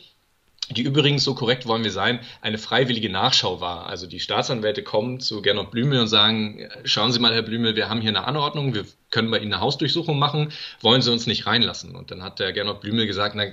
die 0.70 0.82
übrigens, 0.82 1.22
so 1.22 1.34
korrekt 1.34 1.66
wollen 1.66 1.84
wir 1.84 1.92
sein, 1.92 2.20
eine 2.40 2.58
freiwillige 2.58 3.08
Nachschau 3.08 3.60
war. 3.60 3.86
Also 3.86 4.06
die 4.06 4.20
Staatsanwälte 4.20 4.82
kommen 4.82 5.20
zu 5.20 5.42
Gernot 5.42 5.70
Blümel 5.70 6.00
und 6.00 6.08
sagen, 6.08 6.68
schauen 6.84 7.12
Sie 7.12 7.20
mal, 7.20 7.32
Herr 7.32 7.42
Blümel, 7.42 7.76
wir 7.76 7.88
haben 7.88 8.00
hier 8.00 8.10
eine 8.10 8.24
Anordnung, 8.24 8.74
wir 8.74 8.84
können 9.10 9.30
bei 9.30 9.38
Ihnen 9.38 9.52
eine 9.52 9.62
Hausdurchsuchung 9.62 10.18
machen, 10.18 10.52
wollen 10.80 11.02
Sie 11.02 11.12
uns 11.12 11.26
nicht 11.26 11.46
reinlassen? 11.46 11.94
Und 11.94 12.10
dann 12.10 12.22
hat 12.22 12.40
der 12.40 12.52
Gernot 12.52 12.80
Blümel 12.80 13.06
gesagt, 13.06 13.36
na, 13.36 13.44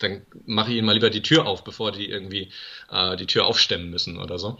dann 0.00 0.22
mache 0.46 0.70
ich 0.70 0.78
ihnen 0.78 0.86
mal 0.86 0.94
lieber 0.94 1.10
die 1.10 1.22
Tür 1.22 1.46
auf, 1.46 1.62
bevor 1.62 1.92
die 1.92 2.08
irgendwie 2.08 2.50
äh, 2.90 3.16
die 3.16 3.26
Tür 3.26 3.46
aufstemmen 3.46 3.90
müssen 3.90 4.18
oder 4.18 4.38
so. 4.38 4.58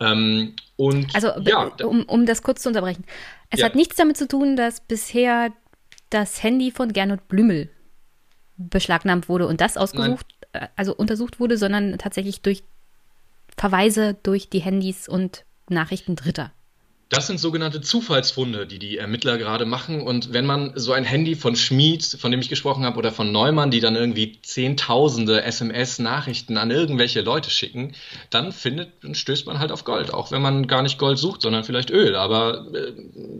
Ähm, 0.00 0.54
und 0.76 1.14
also 1.14 1.28
ja, 1.40 1.70
um, 1.84 2.04
um 2.04 2.26
das 2.26 2.42
kurz 2.42 2.62
zu 2.62 2.68
unterbrechen. 2.68 3.04
Es 3.50 3.60
ja. 3.60 3.66
hat 3.66 3.76
nichts 3.76 3.96
damit 3.96 4.16
zu 4.16 4.26
tun, 4.26 4.56
dass 4.56 4.80
bisher 4.80 5.52
das 6.10 6.42
Handy 6.42 6.70
von 6.70 6.92
Gernot 6.92 7.28
Blümel 7.28 7.70
beschlagnahmt 8.56 9.28
wurde 9.28 9.46
und 9.46 9.60
das 9.60 9.76
ausgesucht, 9.76 10.26
also 10.76 10.94
untersucht 10.94 11.40
wurde, 11.40 11.56
sondern 11.58 11.98
tatsächlich 11.98 12.42
durch 12.42 12.62
Verweise 13.56 14.16
durch 14.22 14.48
die 14.50 14.60
Handys 14.60 15.08
und 15.08 15.44
Nachrichten 15.68 16.16
Dritter. 16.16 16.52
Das 17.14 17.28
sind 17.28 17.38
sogenannte 17.38 17.80
Zufallsfunde, 17.80 18.66
die 18.66 18.78
die 18.78 18.98
Ermittler 18.98 19.38
gerade 19.38 19.66
machen. 19.66 20.00
Und 20.00 20.32
wenn 20.32 20.46
man 20.46 20.72
so 20.74 20.92
ein 20.92 21.04
Handy 21.04 21.36
von 21.36 21.54
Schmid, 21.54 22.04
von 22.18 22.30
dem 22.30 22.40
ich 22.40 22.48
gesprochen 22.48 22.84
habe, 22.84 22.98
oder 22.98 23.12
von 23.12 23.30
Neumann, 23.30 23.70
die 23.70 23.80
dann 23.80 23.94
irgendwie 23.94 24.40
zehntausende 24.42 25.42
SMS-Nachrichten 25.42 26.56
an 26.56 26.70
irgendwelche 26.70 27.20
Leute 27.20 27.50
schicken, 27.50 27.94
dann 28.30 28.52
findet 28.52 29.04
und 29.04 29.16
stößt 29.16 29.46
man 29.46 29.60
halt 29.60 29.70
auf 29.70 29.84
Gold. 29.84 30.12
Auch 30.12 30.32
wenn 30.32 30.42
man 30.42 30.66
gar 30.66 30.82
nicht 30.82 30.98
Gold 30.98 31.18
sucht, 31.18 31.42
sondern 31.42 31.64
vielleicht 31.64 31.90
Öl. 31.90 32.16
Aber 32.16 32.66
äh, 32.74 32.92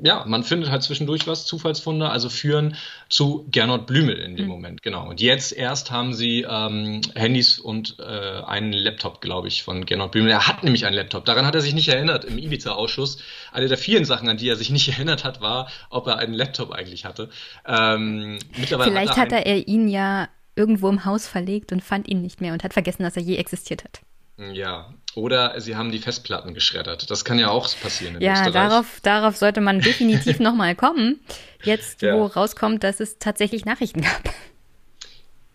ja, 0.04 0.24
man 0.26 0.44
findet 0.44 0.70
halt 0.70 0.82
zwischendurch 0.82 1.26
was, 1.26 1.46
Zufallsfunde, 1.46 2.08
also 2.08 2.28
führen 2.28 2.76
zu 3.08 3.46
Gernot 3.50 3.86
Blümel 3.86 4.18
in 4.18 4.36
dem 4.36 4.46
mhm. 4.46 4.52
Moment, 4.52 4.82
genau. 4.82 5.08
Und 5.08 5.20
jetzt 5.20 5.52
erst 5.52 5.90
haben 5.90 6.14
sie 6.14 6.46
ähm, 6.48 7.00
Handys 7.14 7.58
und 7.58 7.96
äh, 7.98 8.42
einen 8.44 8.72
Laptop, 8.72 9.20
glaube 9.20 9.48
ich, 9.48 9.62
von 9.62 9.84
Gernot 9.84 10.12
Blümel. 10.12 10.30
Er 10.30 10.46
hat 10.46 10.62
nämlich 10.62 10.86
einen 10.86 10.96
Laptop. 10.96 11.24
Daran 11.24 11.46
hat 11.46 11.54
er 11.54 11.60
sich 11.60 11.74
nicht 11.74 11.88
erinnert 11.88 12.24
im 12.24 12.38
Ibiza-Ausschuss 12.38 13.18
eine 13.64 13.68
der 13.68 13.78
vielen 13.78 14.04
Sachen, 14.04 14.28
an 14.28 14.36
die 14.36 14.48
er 14.48 14.56
sich 14.56 14.70
nicht 14.70 14.88
erinnert 14.92 15.24
hat, 15.24 15.40
war, 15.40 15.68
ob 15.90 16.06
er 16.06 16.18
einen 16.18 16.34
Laptop 16.34 16.70
eigentlich 16.70 17.04
hatte. 17.04 17.30
Ähm, 17.66 18.38
mittlerweile 18.56 18.90
Vielleicht 18.90 19.16
hat 19.16 19.32
er, 19.32 19.38
hat 19.38 19.46
er 19.46 19.66
ihn 19.68 19.88
ja 19.88 20.28
irgendwo 20.56 20.88
im 20.88 21.04
Haus 21.04 21.26
verlegt 21.26 21.72
und 21.72 21.82
fand 21.82 22.08
ihn 22.08 22.22
nicht 22.22 22.40
mehr 22.40 22.52
und 22.52 22.62
hat 22.62 22.72
vergessen, 22.72 23.02
dass 23.02 23.16
er 23.16 23.22
je 23.22 23.36
existiert 23.36 23.84
hat. 23.84 24.00
Ja, 24.36 24.92
oder 25.14 25.60
sie 25.60 25.76
haben 25.76 25.92
die 25.92 26.00
Festplatten 26.00 26.54
geschreddert. 26.54 27.10
Das 27.10 27.24
kann 27.24 27.38
ja 27.38 27.50
auch 27.50 27.68
passieren 27.80 28.16
in 28.16 28.20
ja, 28.20 28.32
Österreich. 28.32 28.52
darauf, 28.52 29.00
darauf 29.02 29.36
sollte 29.36 29.60
man 29.60 29.80
definitiv 29.80 30.38
nochmal 30.40 30.74
kommen. 30.74 31.20
Jetzt, 31.62 32.02
ja. 32.02 32.14
wo 32.14 32.26
rauskommt, 32.26 32.82
dass 32.82 33.00
es 33.00 33.18
tatsächlich 33.18 33.64
Nachrichten 33.64 34.02
gab. 34.02 34.22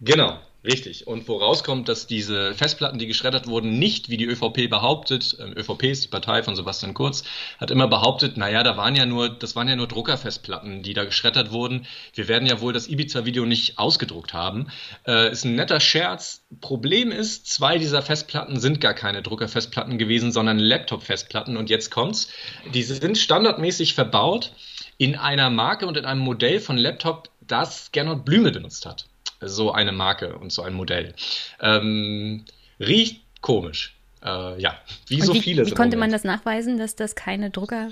Genau. 0.01 0.39
Richtig. 0.61 1.07
Und 1.07 1.25
wo 1.29 1.37
rauskommt, 1.37 1.87
dass 1.87 2.05
diese 2.05 2.53
Festplatten, 2.53 2.99
die 2.99 3.07
geschreddert 3.07 3.47
wurden, 3.47 3.79
nicht 3.79 4.09
wie 4.09 4.17
die 4.17 4.25
ÖVP 4.25 4.69
behauptet, 4.69 5.37
äh, 5.39 5.57
ÖVP 5.57 5.83
ist 5.83 6.03
die 6.03 6.09
Partei 6.09 6.43
von 6.43 6.57
Sebastian 6.57 6.93
Kurz, 6.93 7.23
hat 7.59 7.71
immer 7.71 7.87
behauptet, 7.87 8.35
naja, 8.35 8.61
da 8.61 8.75
waren 8.75 8.93
ja 8.97 9.05
nur, 9.05 9.29
das 9.29 9.55
waren 9.55 9.69
ja 9.69 9.77
nur 9.77 9.87
Druckerfestplatten, 9.87 10.83
die 10.83 10.93
da 10.93 11.05
geschreddert 11.05 11.51
wurden. 11.51 11.85
Wir 12.13 12.27
werden 12.27 12.45
ja 12.45 12.59
wohl 12.59 12.73
das 12.73 12.89
Ibiza-Video 12.89 13.45
nicht 13.45 13.79
ausgedruckt 13.79 14.33
haben. 14.33 14.67
Äh, 15.07 15.31
ist 15.31 15.45
ein 15.45 15.55
netter 15.55 15.79
Scherz. 15.79 16.43
Problem 16.59 17.13
ist, 17.13 17.47
zwei 17.47 17.77
dieser 17.77 18.01
Festplatten 18.01 18.59
sind 18.59 18.81
gar 18.81 18.93
keine 18.93 19.21
Druckerfestplatten 19.21 19.97
gewesen, 19.97 20.33
sondern 20.33 20.59
Laptop-Festplatten. 20.59 21.55
Und 21.55 21.69
jetzt 21.69 21.89
kommt's. 21.89 22.27
Diese 22.73 22.95
sind 22.95 23.17
standardmäßig 23.17 23.93
verbaut 23.93 24.51
in 24.97 25.15
einer 25.15 25.49
Marke 25.49 25.87
und 25.87 25.95
in 25.95 26.03
einem 26.03 26.21
Modell 26.21 26.59
von 26.59 26.75
Laptop, 26.75 27.29
das 27.39 27.93
Gernot 27.93 28.25
Blüme 28.25 28.51
benutzt 28.51 28.85
hat 28.85 29.08
so 29.41 29.71
eine 29.71 29.91
Marke 29.91 30.37
und 30.37 30.51
so 30.51 30.61
ein 30.61 30.73
Modell. 30.73 31.13
Ähm, 31.61 32.45
riecht 32.79 33.21
komisch. 33.41 33.95
Äh, 34.23 34.61
ja, 34.61 34.77
wie 35.07 35.21
und 35.21 35.27
so 35.27 35.33
wie, 35.33 35.41
viele. 35.41 35.65
Wie 35.65 35.71
konnte 35.71 35.97
man 35.97 36.11
das 36.11 36.23
nachweisen, 36.23 36.77
dass 36.77 36.95
das 36.95 37.15
keine 37.15 37.49
Drucker 37.49 37.89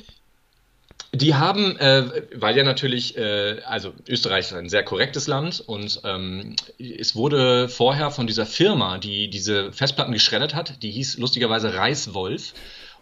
die 1.13 1.35
haben, 1.35 1.77
äh, 1.77 2.23
weil 2.35 2.57
ja 2.57 2.63
natürlich, 2.63 3.17
äh, 3.17 3.61
also 3.65 3.93
Österreich 4.07 4.47
ist 4.47 4.53
ein 4.53 4.69
sehr 4.69 4.83
korrektes 4.83 5.27
Land 5.27 5.63
und 5.65 6.01
ähm, 6.03 6.55
es 6.77 7.15
wurde 7.15 7.69
vorher 7.69 8.11
von 8.11 8.27
dieser 8.27 8.45
Firma, 8.45 8.97
die 8.97 9.29
diese 9.29 9.71
Festplatten 9.71 10.11
geschreddert 10.11 10.53
hat, 10.53 10.83
die 10.83 10.91
hieß 10.91 11.17
lustigerweise 11.17 11.73
Reiswolf 11.73 12.53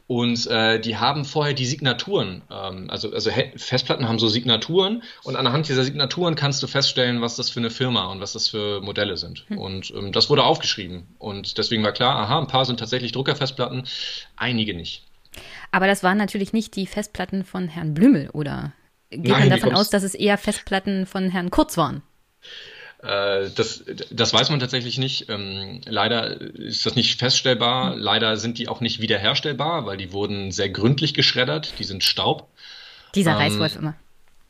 und 0.08 0.46
äh, 0.48 0.80
die 0.80 0.98
haben 0.98 1.26
vorher 1.26 1.54
die 1.54 1.66
Signaturen, 1.66 2.44
ähm, 2.52 2.90
also, 2.90 3.12
also 3.12 3.32
Festplatten 3.56 4.08
haben 4.08 4.20
so 4.20 4.28
Signaturen 4.28 5.02
und 5.24 5.36
anhand 5.36 5.68
dieser 5.68 5.84
Signaturen 5.84 6.36
kannst 6.36 6.62
du 6.62 6.68
feststellen, 6.68 7.22
was 7.22 7.36
das 7.36 7.50
für 7.50 7.60
eine 7.60 7.72
Firma 7.72 8.12
und 8.12 8.22
was 8.22 8.34
das 8.34 8.48
für 8.48 8.82
Modelle 8.82 9.18
sind. 9.18 9.46
Hm. 9.48 9.58
Und 9.58 9.94
ähm, 9.96 10.12
das 10.12 10.30
wurde 10.30 10.44
aufgeschrieben. 10.44 11.08
Und 11.18 11.58
deswegen 11.58 11.84
war 11.84 11.92
klar, 11.92 12.18
aha, 12.18 12.40
ein 12.40 12.48
paar 12.48 12.66
sind 12.66 12.80
tatsächlich 12.80 13.14
Druckerfestplatten, 13.14 13.88
einige 14.36 14.76
nicht. 14.76 15.04
Aber 15.72 15.88
das 15.88 16.04
waren 16.04 16.18
natürlich 16.18 16.54
nicht 16.54 16.76
die 16.76 16.86
Festplatten 16.86 17.44
von 17.44 17.68
Herrn 17.68 17.96
Blümel, 17.96 18.30
oder? 18.30 18.74
Geht 19.10 19.28
Nein, 19.28 19.50
man 19.50 19.60
davon 19.60 19.76
aus, 19.76 19.90
dass 19.90 20.04
es 20.04 20.14
eher 20.14 20.38
Festplatten 20.38 21.08
von 21.08 21.30
Herrn 21.30 21.50
Kurz 21.50 21.78
waren? 21.78 22.04
Äh, 23.02 23.50
das, 23.56 23.84
das 24.12 24.34
weiß 24.34 24.50
man 24.50 24.60
tatsächlich 24.60 24.98
nicht. 24.98 25.30
Ähm, 25.30 25.82
leider 25.86 26.40
ist 26.40 26.86
das 26.86 26.96
nicht 26.96 27.20
feststellbar. 27.20 27.96
Leider 27.96 28.38
sind 28.38 28.58
die 28.58 28.68
auch 28.68 28.82
nicht 28.82 29.02
wiederherstellbar, 29.02 29.86
weil 29.86 29.98
die 29.98 30.12
wurden 30.12 30.52
sehr 30.52 30.70
gründlich 30.70 31.14
geschreddert. 31.14 31.74
Die 31.80 31.84
sind 31.84 32.04
Staub. 32.04 32.48
Dieser 33.14 33.32
ähm, 33.32 33.38
Reißwolf 33.38 33.76
immer. 33.76 33.96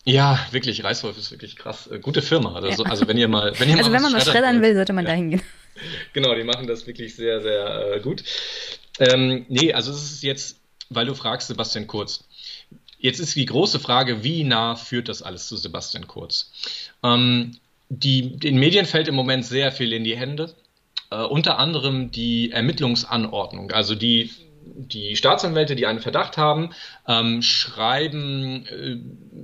Ja, 0.06 0.40
wirklich, 0.52 0.84
Reißwolf 0.84 1.18
ist 1.18 1.32
wirklich 1.32 1.56
krass. 1.56 1.88
Äh, 1.88 2.00
gute 2.00 2.22
Firma. 2.22 2.56
Also, 2.56 2.84
ja. 2.84 2.90
also 2.90 3.08
wenn 3.08 3.18
ihr 3.18 3.28
mal, 3.28 3.54
wenn 3.60 3.70
ihr 3.70 3.78
also 3.78 3.90
mal 3.90 3.96
wenn 3.96 4.04
man 4.04 4.14
was 4.14 4.26
schreddern 4.26 4.62
will, 4.62 4.76
sollte 4.76 4.94
man 4.94 5.06
ja. 5.06 5.12
da 5.12 5.16
hingehen. 5.16 5.42
Genau, 6.14 6.34
die 6.34 6.46
machen 6.46 6.68
das 6.68 6.88
wirklich 6.88 7.18
sehr, 7.18 7.42
sehr 7.42 7.96
äh, 7.96 8.00
gut. 8.00 8.24
Ähm, 8.98 9.46
nee, 9.50 9.74
also 9.74 9.92
es 9.92 10.04
ist 10.04 10.24
jetzt, 10.24 10.62
weil 10.90 11.06
du 11.06 11.14
fragst, 11.14 11.50
Sebastian 11.50 11.86
Kurz. 11.86 12.24
Jetzt 12.98 13.20
ist 13.20 13.36
die 13.36 13.46
große 13.46 13.82
Frage, 13.82 14.24
wie 14.24 14.46
nah 14.46 14.78
führt 14.78 15.10
das 15.10 15.22
alles 15.22 15.50
zu 15.50 15.58
Sebastian 15.58 16.08
Kurz? 16.08 16.52
Ähm, 17.04 17.58
die, 17.90 18.38
den 18.38 18.58
Medien 18.58 18.86
fällt 18.86 19.08
im 19.08 19.16
Moment 19.16 19.46
sehr 19.46 19.72
viel 19.72 19.94
in 19.94 20.04
die 20.04 20.18
Hände. 20.18 20.54
Äh, 21.12 21.24
unter 21.24 21.60
anderem 21.60 22.12
die 22.12 22.52
Ermittlungsanordnung, 22.52 23.72
also 23.72 23.96
die 23.96 24.32
die 24.66 25.16
Staatsanwälte, 25.16 25.76
die 25.76 25.86
einen 25.86 26.00
Verdacht 26.00 26.38
haben, 26.38 26.72
ähm, 27.08 27.42
schreiben 27.42 28.66
äh, 28.66 28.98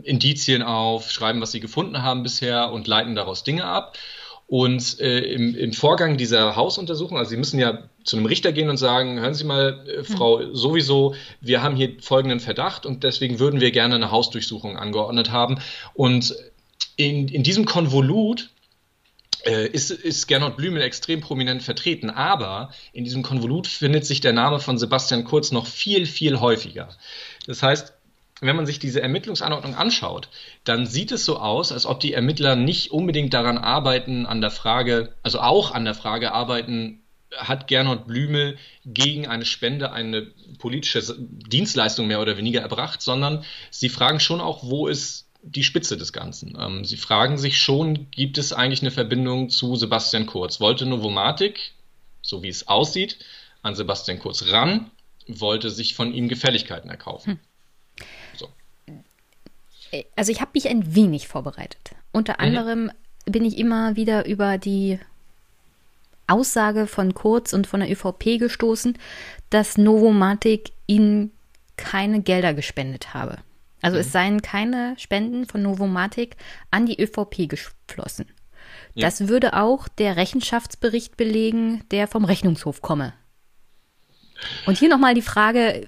Indizien 0.03 0.63
auf, 0.63 1.11
schreiben, 1.11 1.41
was 1.41 1.51
sie 1.51 1.59
gefunden 1.59 2.01
haben 2.01 2.23
bisher 2.23 2.71
und 2.71 2.87
leiten 2.87 3.15
daraus 3.15 3.43
Dinge 3.43 3.65
ab. 3.65 3.97
Und 4.47 4.99
äh, 4.99 5.19
im, 5.19 5.55
im, 5.55 5.71
Vorgang 5.71 6.17
dieser 6.17 6.57
Hausuntersuchung, 6.57 7.17
also 7.17 7.29
Sie 7.29 7.37
müssen 7.37 7.57
ja 7.57 7.83
zu 8.03 8.17
einem 8.17 8.25
Richter 8.25 8.51
gehen 8.51 8.69
und 8.69 8.75
sagen, 8.75 9.17
hören 9.17 9.33
Sie 9.33 9.45
mal, 9.45 9.87
äh, 9.87 10.03
Frau, 10.03 10.39
mhm. 10.39 10.53
sowieso, 10.53 11.15
wir 11.39 11.63
haben 11.63 11.77
hier 11.77 11.95
folgenden 12.01 12.41
Verdacht 12.41 12.85
und 12.85 13.05
deswegen 13.05 13.39
würden 13.39 13.61
wir 13.61 13.71
gerne 13.71 13.95
eine 13.95 14.11
Hausdurchsuchung 14.11 14.75
angeordnet 14.75 15.31
haben. 15.31 15.59
Und 15.93 16.35
in, 16.95 17.27
in 17.27 17.43
diesem 17.43 17.65
Konvolut 17.65 18.49
äh, 19.45 19.67
ist, 19.67 19.91
ist 19.91 20.27
Gernot 20.27 20.57
Blümel 20.57 20.81
extrem 20.81 21.21
prominent 21.21 21.63
vertreten, 21.63 22.09
aber 22.09 22.71
in 22.93 23.03
diesem 23.03 23.23
Konvolut 23.23 23.67
findet 23.67 24.05
sich 24.05 24.21
der 24.21 24.33
Name 24.33 24.59
von 24.59 24.77
Sebastian 24.77 25.23
Kurz 25.23 25.51
noch 25.51 25.67
viel, 25.67 26.05
viel 26.05 26.39
häufiger. 26.39 26.89
Das 27.47 27.63
heißt, 27.63 27.93
wenn 28.41 28.55
man 28.55 28.65
sich 28.65 28.79
diese 28.79 29.01
Ermittlungsanordnung 29.01 29.75
anschaut, 29.75 30.29
dann 30.63 30.87
sieht 30.87 31.11
es 31.11 31.25
so 31.25 31.37
aus, 31.37 31.71
als 31.71 31.85
ob 31.85 31.99
die 31.99 32.13
Ermittler 32.13 32.55
nicht 32.55 32.91
unbedingt 32.91 33.33
daran 33.33 33.57
arbeiten, 33.57 34.25
an 34.25 34.41
der 34.41 34.49
Frage, 34.49 35.13
also 35.21 35.39
auch 35.39 35.71
an 35.71 35.85
der 35.85 35.93
Frage 35.93 36.33
arbeiten, 36.33 37.03
hat 37.35 37.67
Gernot 37.67 38.07
Blümel 38.07 38.57
gegen 38.83 39.27
eine 39.27 39.45
Spende 39.45 39.91
eine 39.91 40.33
politische 40.57 41.15
Dienstleistung 41.17 42.07
mehr 42.07 42.19
oder 42.19 42.37
weniger 42.37 42.61
erbracht, 42.61 43.01
sondern 43.01 43.45
sie 43.69 43.89
fragen 43.89 44.19
schon 44.19 44.41
auch, 44.41 44.63
wo 44.63 44.87
ist 44.87 45.30
die 45.43 45.63
Spitze 45.63 45.97
des 45.97 46.13
Ganzen. 46.13 46.57
Ähm, 46.59 46.85
sie 46.85 46.97
fragen 46.97 47.37
sich 47.37 47.59
schon, 47.59 48.09
gibt 48.11 48.37
es 48.37 48.53
eigentlich 48.53 48.81
eine 48.81 48.91
Verbindung 48.91 49.49
zu 49.49 49.75
Sebastian 49.75 50.25
Kurz? 50.25 50.59
Wollte 50.59 50.85
Novomatic, 50.85 51.71
so 52.21 52.43
wie 52.43 52.49
es 52.49 52.67
aussieht, 52.67 53.17
an 53.61 53.75
Sebastian 53.75 54.19
Kurz 54.19 54.47
ran, 54.47 54.91
wollte 55.27 55.69
sich 55.69 55.95
von 55.95 56.13
ihm 56.13 56.27
Gefälligkeiten 56.27 56.89
erkaufen. 56.89 57.33
Hm. 57.33 57.39
Also 60.15 60.31
ich 60.31 60.41
habe 60.41 60.51
mich 60.53 60.69
ein 60.69 60.95
wenig 60.95 61.27
vorbereitet. 61.27 61.91
Unter 62.11 62.33
mhm. 62.33 62.39
anderem 62.39 62.91
bin 63.25 63.45
ich 63.45 63.57
immer 63.57 63.95
wieder 63.95 64.25
über 64.25 64.57
die 64.57 64.99
Aussage 66.27 66.87
von 66.87 67.13
Kurz 67.13 67.53
und 67.53 67.67
von 67.67 67.81
der 67.81 67.91
ÖVP 67.91 68.39
gestoßen, 68.39 68.97
dass 69.49 69.77
Novomatic 69.77 70.71
ihnen 70.87 71.31
keine 71.75 72.21
Gelder 72.21 72.53
gespendet 72.53 73.13
habe. 73.13 73.39
Also 73.81 73.95
mhm. 73.95 74.01
es 74.01 74.11
seien 74.11 74.41
keine 74.41 74.95
Spenden 74.97 75.45
von 75.45 75.61
Novomatic 75.61 76.35
an 76.69 76.85
die 76.85 77.01
ÖVP 77.01 77.49
geflossen. 77.49 78.27
Ja. 78.93 79.07
Das 79.07 79.27
würde 79.27 79.53
auch 79.53 79.87
der 79.87 80.17
Rechenschaftsbericht 80.17 81.17
belegen, 81.17 81.83
der 81.91 82.07
vom 82.07 82.25
Rechnungshof 82.25 82.81
komme. 82.81 83.13
Und 84.65 84.77
hier 84.77 84.89
nochmal 84.89 85.13
die 85.13 85.21
Frage, 85.21 85.87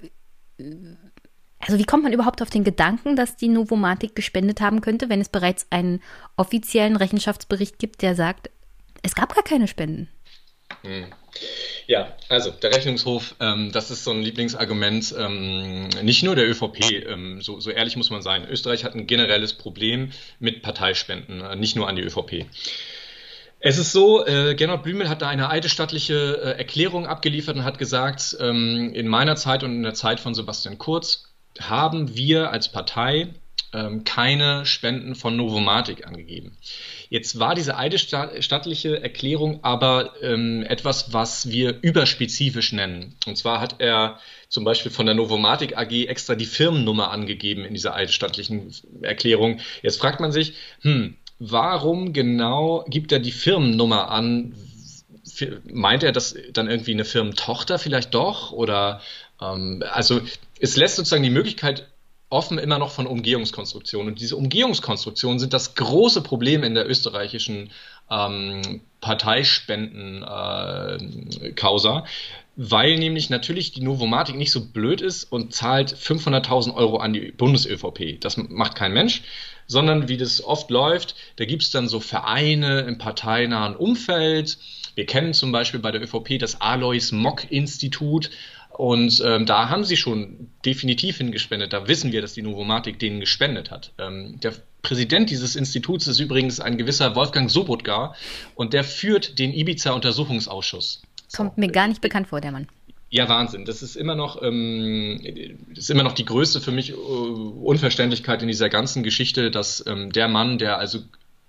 also 1.58 1.78
wie 1.78 1.84
kommt 1.84 2.02
man 2.02 2.12
überhaupt 2.12 2.42
auf 2.42 2.50
den 2.50 2.64
Gedanken, 2.64 3.16
dass 3.16 3.36
die 3.36 3.48
Novomatic 3.48 4.14
gespendet 4.14 4.60
haben 4.60 4.80
könnte, 4.80 5.08
wenn 5.08 5.20
es 5.20 5.28
bereits 5.28 5.66
einen 5.70 6.00
offiziellen 6.36 6.96
Rechenschaftsbericht 6.96 7.78
gibt, 7.78 8.02
der 8.02 8.14
sagt, 8.14 8.50
es 9.02 9.14
gab 9.14 9.34
gar 9.34 9.44
keine 9.44 9.68
Spenden? 9.68 10.08
Hm. 10.82 11.06
Ja, 11.86 12.16
also 12.28 12.50
der 12.50 12.74
Rechnungshof, 12.74 13.34
ähm, 13.40 13.70
das 13.72 13.90
ist 13.90 14.04
so 14.04 14.10
ein 14.10 14.22
Lieblingsargument, 14.22 15.14
ähm, 15.18 15.88
nicht 16.02 16.22
nur 16.22 16.34
der 16.34 16.48
ÖVP, 16.48 17.06
ähm, 17.06 17.42
so, 17.42 17.60
so, 17.60 17.70
ehrlich 17.70 17.96
muss 17.96 18.10
man 18.10 18.22
sein. 18.22 18.46
Österreich 18.48 18.84
hat 18.84 18.94
ein 18.94 19.06
generelles 19.06 19.52
Problem 19.52 20.10
mit 20.38 20.62
Parteispenden, 20.62 21.42
äh, 21.42 21.56
nicht 21.56 21.76
nur 21.76 21.88
an 21.88 21.96
die 21.96 22.02
ÖVP. 22.02 22.46
Es 23.60 23.78
ist 23.78 23.92
so, 23.92 24.26
äh, 24.26 24.54
Gernot 24.54 24.82
Blümel 24.82 25.08
hat 25.08 25.22
da 25.22 25.28
eine 25.28 25.48
eidesstattliche 25.50 26.14
äh, 26.14 26.58
Erklärung 26.58 27.06
abgeliefert 27.06 27.56
und 27.56 27.64
hat 27.64 27.78
gesagt, 27.78 28.36
ähm, 28.40 28.92
in 28.94 29.08
meiner 29.08 29.36
Zeit 29.36 29.62
und 29.62 29.72
in 29.72 29.82
der 29.82 29.94
Zeit 29.94 30.20
von 30.20 30.34
Sebastian 30.34 30.78
Kurz 30.78 31.34
haben 31.60 32.14
wir 32.14 32.50
als 32.50 32.70
Partei 32.70 33.28
ähm, 33.74 34.04
keine 34.04 34.64
Spenden 34.64 35.14
von 35.16 35.36
Novomatic 35.36 36.06
angegeben. 36.06 36.56
Jetzt 37.10 37.38
war 37.38 37.54
diese 37.54 37.76
eidesstattliche 37.76 39.02
Erklärung 39.02 39.62
aber 39.62 40.14
ähm, 40.22 40.62
etwas, 40.62 41.12
was 41.12 41.50
wir 41.50 41.78
überspezifisch 41.82 42.72
nennen. 42.72 43.16
Und 43.26 43.36
zwar 43.36 43.60
hat 43.60 43.80
er 43.80 44.20
zum 44.48 44.64
Beispiel 44.64 44.92
von 44.92 45.06
der 45.06 45.14
Novomatic 45.16 45.76
AG 45.76 46.06
extra 46.06 46.36
die 46.36 46.46
Firmennummer 46.46 47.10
angegeben 47.10 47.64
in 47.64 47.74
dieser 47.74 47.94
eidesstattlichen 47.94 48.72
Erklärung. 49.02 49.60
Jetzt 49.82 49.98
fragt 49.98 50.20
man 50.20 50.30
sich, 50.32 50.54
hm, 50.80 51.16
warum 51.38 52.12
genau 52.12 52.84
gibt 52.88 53.10
er 53.12 53.18
die 53.18 53.32
Firmennummer 53.32 54.10
an? 54.10 54.54
Meint 55.64 56.04
er 56.04 56.12
das 56.12 56.36
dann 56.52 56.70
irgendwie 56.70 56.92
eine 56.92 57.04
Firmentochter 57.04 57.80
vielleicht 57.80 58.14
doch? 58.14 58.52
Oder 58.52 59.00
ähm, 59.42 59.82
also 59.90 60.20
es 60.60 60.76
lässt 60.76 60.96
sozusagen 60.96 61.24
die 61.24 61.30
Möglichkeit 61.30 61.88
offen 62.34 62.58
immer 62.58 62.78
noch 62.78 62.90
von 62.90 63.06
Umgehungskonstruktionen. 63.06 64.08
Und 64.08 64.20
diese 64.20 64.36
Umgehungskonstruktionen 64.36 65.38
sind 65.38 65.52
das 65.52 65.76
große 65.76 66.20
Problem 66.20 66.64
in 66.64 66.74
der 66.74 66.90
österreichischen 66.90 67.70
ähm, 68.10 68.80
Parteispenden-Causa, 69.00 71.98
äh, 71.98 72.02
weil 72.56 72.98
nämlich 72.98 73.30
natürlich 73.30 73.70
die 73.70 73.82
Novomatik 73.82 74.34
nicht 74.36 74.50
so 74.50 74.66
blöd 74.66 75.00
ist 75.00 75.22
und 75.24 75.54
zahlt 75.54 75.94
500.000 75.94 76.74
Euro 76.74 76.96
an 76.96 77.12
die 77.12 77.30
Bundes-ÖVP. 77.30 78.20
Das 78.20 78.36
macht 78.36 78.74
kein 78.74 78.92
Mensch, 78.92 79.22
sondern 79.68 80.08
wie 80.08 80.16
das 80.16 80.42
oft 80.42 80.70
läuft, 80.70 81.14
da 81.36 81.44
gibt 81.44 81.62
es 81.62 81.70
dann 81.70 81.86
so 81.88 82.00
Vereine 82.00 82.80
im 82.80 82.98
parteinahen 82.98 83.76
Umfeld. 83.76 84.58
Wir 84.96 85.06
kennen 85.06 85.34
zum 85.34 85.52
Beispiel 85.52 85.78
bei 85.80 85.92
der 85.92 86.02
ÖVP 86.02 86.38
das 86.38 86.60
Alois 86.60 87.12
Mock 87.12 87.50
Institut, 87.50 88.30
und 88.76 89.22
ähm, 89.24 89.46
da 89.46 89.68
haben 89.68 89.84
sie 89.84 89.96
schon 89.96 90.50
definitiv 90.64 91.18
hingespendet. 91.18 91.72
Da 91.72 91.86
wissen 91.86 92.10
wir, 92.10 92.20
dass 92.20 92.34
die 92.34 92.42
Novomatik 92.42 92.98
denen 92.98 93.20
gespendet 93.20 93.70
hat. 93.70 93.92
Ähm, 93.98 94.40
der 94.42 94.52
Präsident 94.82 95.30
dieses 95.30 95.54
Instituts 95.54 96.08
ist 96.08 96.18
übrigens 96.18 96.58
ein 96.58 96.76
gewisser 96.76 97.14
Wolfgang 97.14 97.48
Sobotka 97.48 98.16
und 98.56 98.72
der 98.72 98.82
führt 98.82 99.38
den 99.38 99.52
Ibiza-Untersuchungsausschuss. 99.54 101.02
Kommt 101.36 101.56
mir 101.56 101.68
gar 101.68 101.86
nicht 101.86 102.00
bekannt 102.00 102.26
vor, 102.26 102.40
der 102.40 102.50
Mann. 102.50 102.66
Ja, 103.10 103.28
Wahnsinn. 103.28 103.64
Das 103.64 103.80
ist 103.80 103.94
immer 103.94 104.16
noch, 104.16 104.42
ähm, 104.42 105.20
ist 105.72 105.90
immer 105.90 106.02
noch 106.02 106.12
die 106.12 106.24
größte 106.24 106.60
für 106.60 106.72
mich 106.72 106.96
uh, 106.96 107.62
Unverständlichkeit 107.62 108.42
in 108.42 108.48
dieser 108.48 108.68
ganzen 108.68 109.04
Geschichte, 109.04 109.52
dass 109.52 109.86
ähm, 109.86 110.10
der 110.10 110.26
Mann, 110.26 110.58
der 110.58 110.78
also 110.78 110.98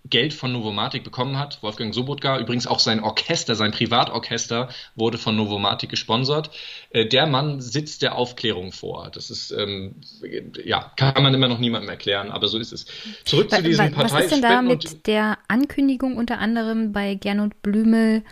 Geld 0.10 0.34
von 0.34 0.52
Novomatic 0.52 1.04
bekommen 1.04 1.38
hat. 1.38 1.62
Wolfgang 1.62 1.94
Sobotka, 1.94 2.40
übrigens 2.40 2.68
auch 2.68 2.80
sein 2.80 3.02
Orchester, 3.02 3.56
sein 3.56 3.72
Privatorchester 3.72 4.70
wurde 4.96 5.18
von 5.18 5.36
Novomatic 5.36 5.90
gesponsert. 5.90 6.52
Äh, 6.92 7.08
der 7.08 7.26
Mann 7.26 7.60
sitzt 7.62 8.02
der 8.02 8.16
Aufklärung 8.16 8.72
vor. 8.72 9.10
Das 9.12 9.30
ist, 9.30 9.52
ähm, 9.52 9.96
ja, 10.64 10.92
kann 10.96 11.24
man 11.24 11.34
immer 11.34 11.48
noch 11.48 11.60
niemandem 11.60 11.90
erklären, 11.90 12.32
aber 12.32 12.48
so 12.48 12.60
ist 12.60 12.72
es. 12.72 12.86
Zurück 13.26 13.50
zu 13.50 13.64
diesen 13.64 13.92
Partei. 13.92 14.14
Was 14.14 14.24
ist 14.26 14.34
denn 14.34 14.42
da 14.42 14.62
mit 14.62 15.08
der 15.08 15.38
Ankündigung 15.48 16.18
unter 16.18 16.40
anderem 16.40 16.92
bei 16.92 17.16
Gernot 17.16 17.62
Blümel 17.62 18.24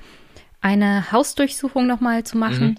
eine 0.62 1.12
Hausdurchsuchung 1.12 1.88
nochmal 1.88 2.24
zu 2.24 2.38
machen? 2.38 2.68
Mhm. 2.68 2.78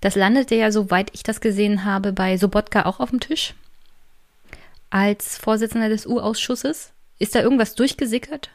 Das 0.00 0.14
landete 0.14 0.54
ja, 0.54 0.70
soweit 0.70 1.10
ich 1.14 1.22
das 1.22 1.40
gesehen 1.40 1.84
habe, 1.84 2.12
bei 2.12 2.36
Sobotka 2.36 2.86
auch 2.86 3.00
auf 3.00 3.10
dem 3.10 3.20
Tisch 3.20 3.54
als 4.90 5.36
Vorsitzender 5.36 5.88
des 5.88 6.06
U-Ausschusses. 6.06 6.92
Ist 7.18 7.34
da 7.34 7.42
irgendwas 7.42 7.74
durchgesickert? 7.74 8.50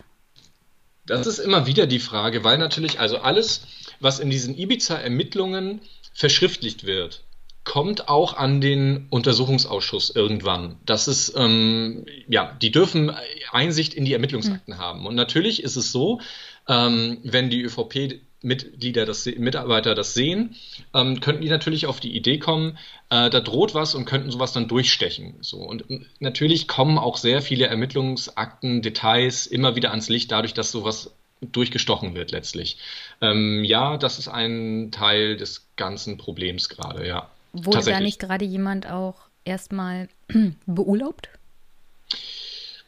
Das 1.06 1.26
ist 1.26 1.40
immer 1.40 1.66
wieder 1.66 1.88
die 1.88 2.00
Frage, 2.00 2.44
weil 2.44 2.58
natürlich 2.58 3.00
also 3.00 3.18
alles, 3.18 3.66
was 4.00 4.20
in 4.20 4.30
diesen 4.30 4.58
Ibiza-Ermittlungen 4.58 5.82
verschriftlicht 6.14 6.86
wird, 6.86 7.24
kommt 7.64 8.08
auch 8.08 8.36
an 8.36 8.62
den 8.62 9.08
Untersuchungsausschuss 9.10 10.10
irgendwann. 10.10 10.78
Das 10.86 11.08
ist, 11.08 11.34
ähm, 11.36 12.06
ja, 12.28 12.58
die 12.62 12.72
dürfen 12.72 13.12
Einsicht 13.52 13.94
in 13.94 14.06
die 14.06 14.14
Ermittlungsakten 14.14 14.76
mhm. 14.76 14.80
haben. 14.80 15.06
Und 15.06 15.16
natürlich 15.16 15.64
ist 15.64 15.76
es 15.76 15.92
so, 15.92 16.22
ähm, 16.68 17.20
wenn 17.24 17.50
die 17.50 17.62
ÖVP 17.62 18.22
Mitglieder, 18.42 19.06
das, 19.06 19.26
Mitarbeiter 19.26 19.94
das 19.94 20.14
sehen, 20.14 20.56
ähm, 20.94 21.20
könnten 21.20 21.44
die 21.44 21.50
natürlich 21.50 21.86
auf 21.86 22.00
die 22.00 22.16
Idee 22.16 22.40
kommen, 22.40 22.78
äh, 23.10 23.30
da 23.30 23.40
droht 23.40 23.76
was 23.76 23.94
und 23.94 24.06
könnten 24.06 24.32
sowas 24.32 24.52
dann 24.52 24.68
durchstechen. 24.68 25.36
So. 25.42 25.58
Und 25.58 25.86
natürlich 26.20 26.68
kommen 26.68 26.98
auch 26.98 27.18
sehr 27.18 27.42
viele 27.42 27.68
Ermittlungsakten, 27.68 28.82
Details 28.82 29.46
immer 29.46 29.76
wieder 29.76 29.92
ans 29.92 30.10
Licht, 30.10 30.32
dadurch, 30.32 30.54
dass 30.54 30.72
sowas 30.72 31.12
durchgestochen 31.42 32.16
wird 32.16 32.32
letztlich. 32.32 32.78
Ähm, 33.20 33.64
ja, 33.64 33.98
das 33.98 34.20
ist 34.20 34.28
ein 34.28 34.90
Teil 34.92 35.38
des 35.38 35.68
ganzen 35.76 36.18
Problems 36.18 36.70
gerade, 36.70 37.08
ja. 37.08 37.30
Wurde 37.54 37.84
da 37.84 38.00
nicht 38.00 38.20
gerade 38.20 38.46
jemand 38.46 38.88
auch 38.88 39.16
erstmal 39.44 40.08
beurlaubt? 40.66 41.30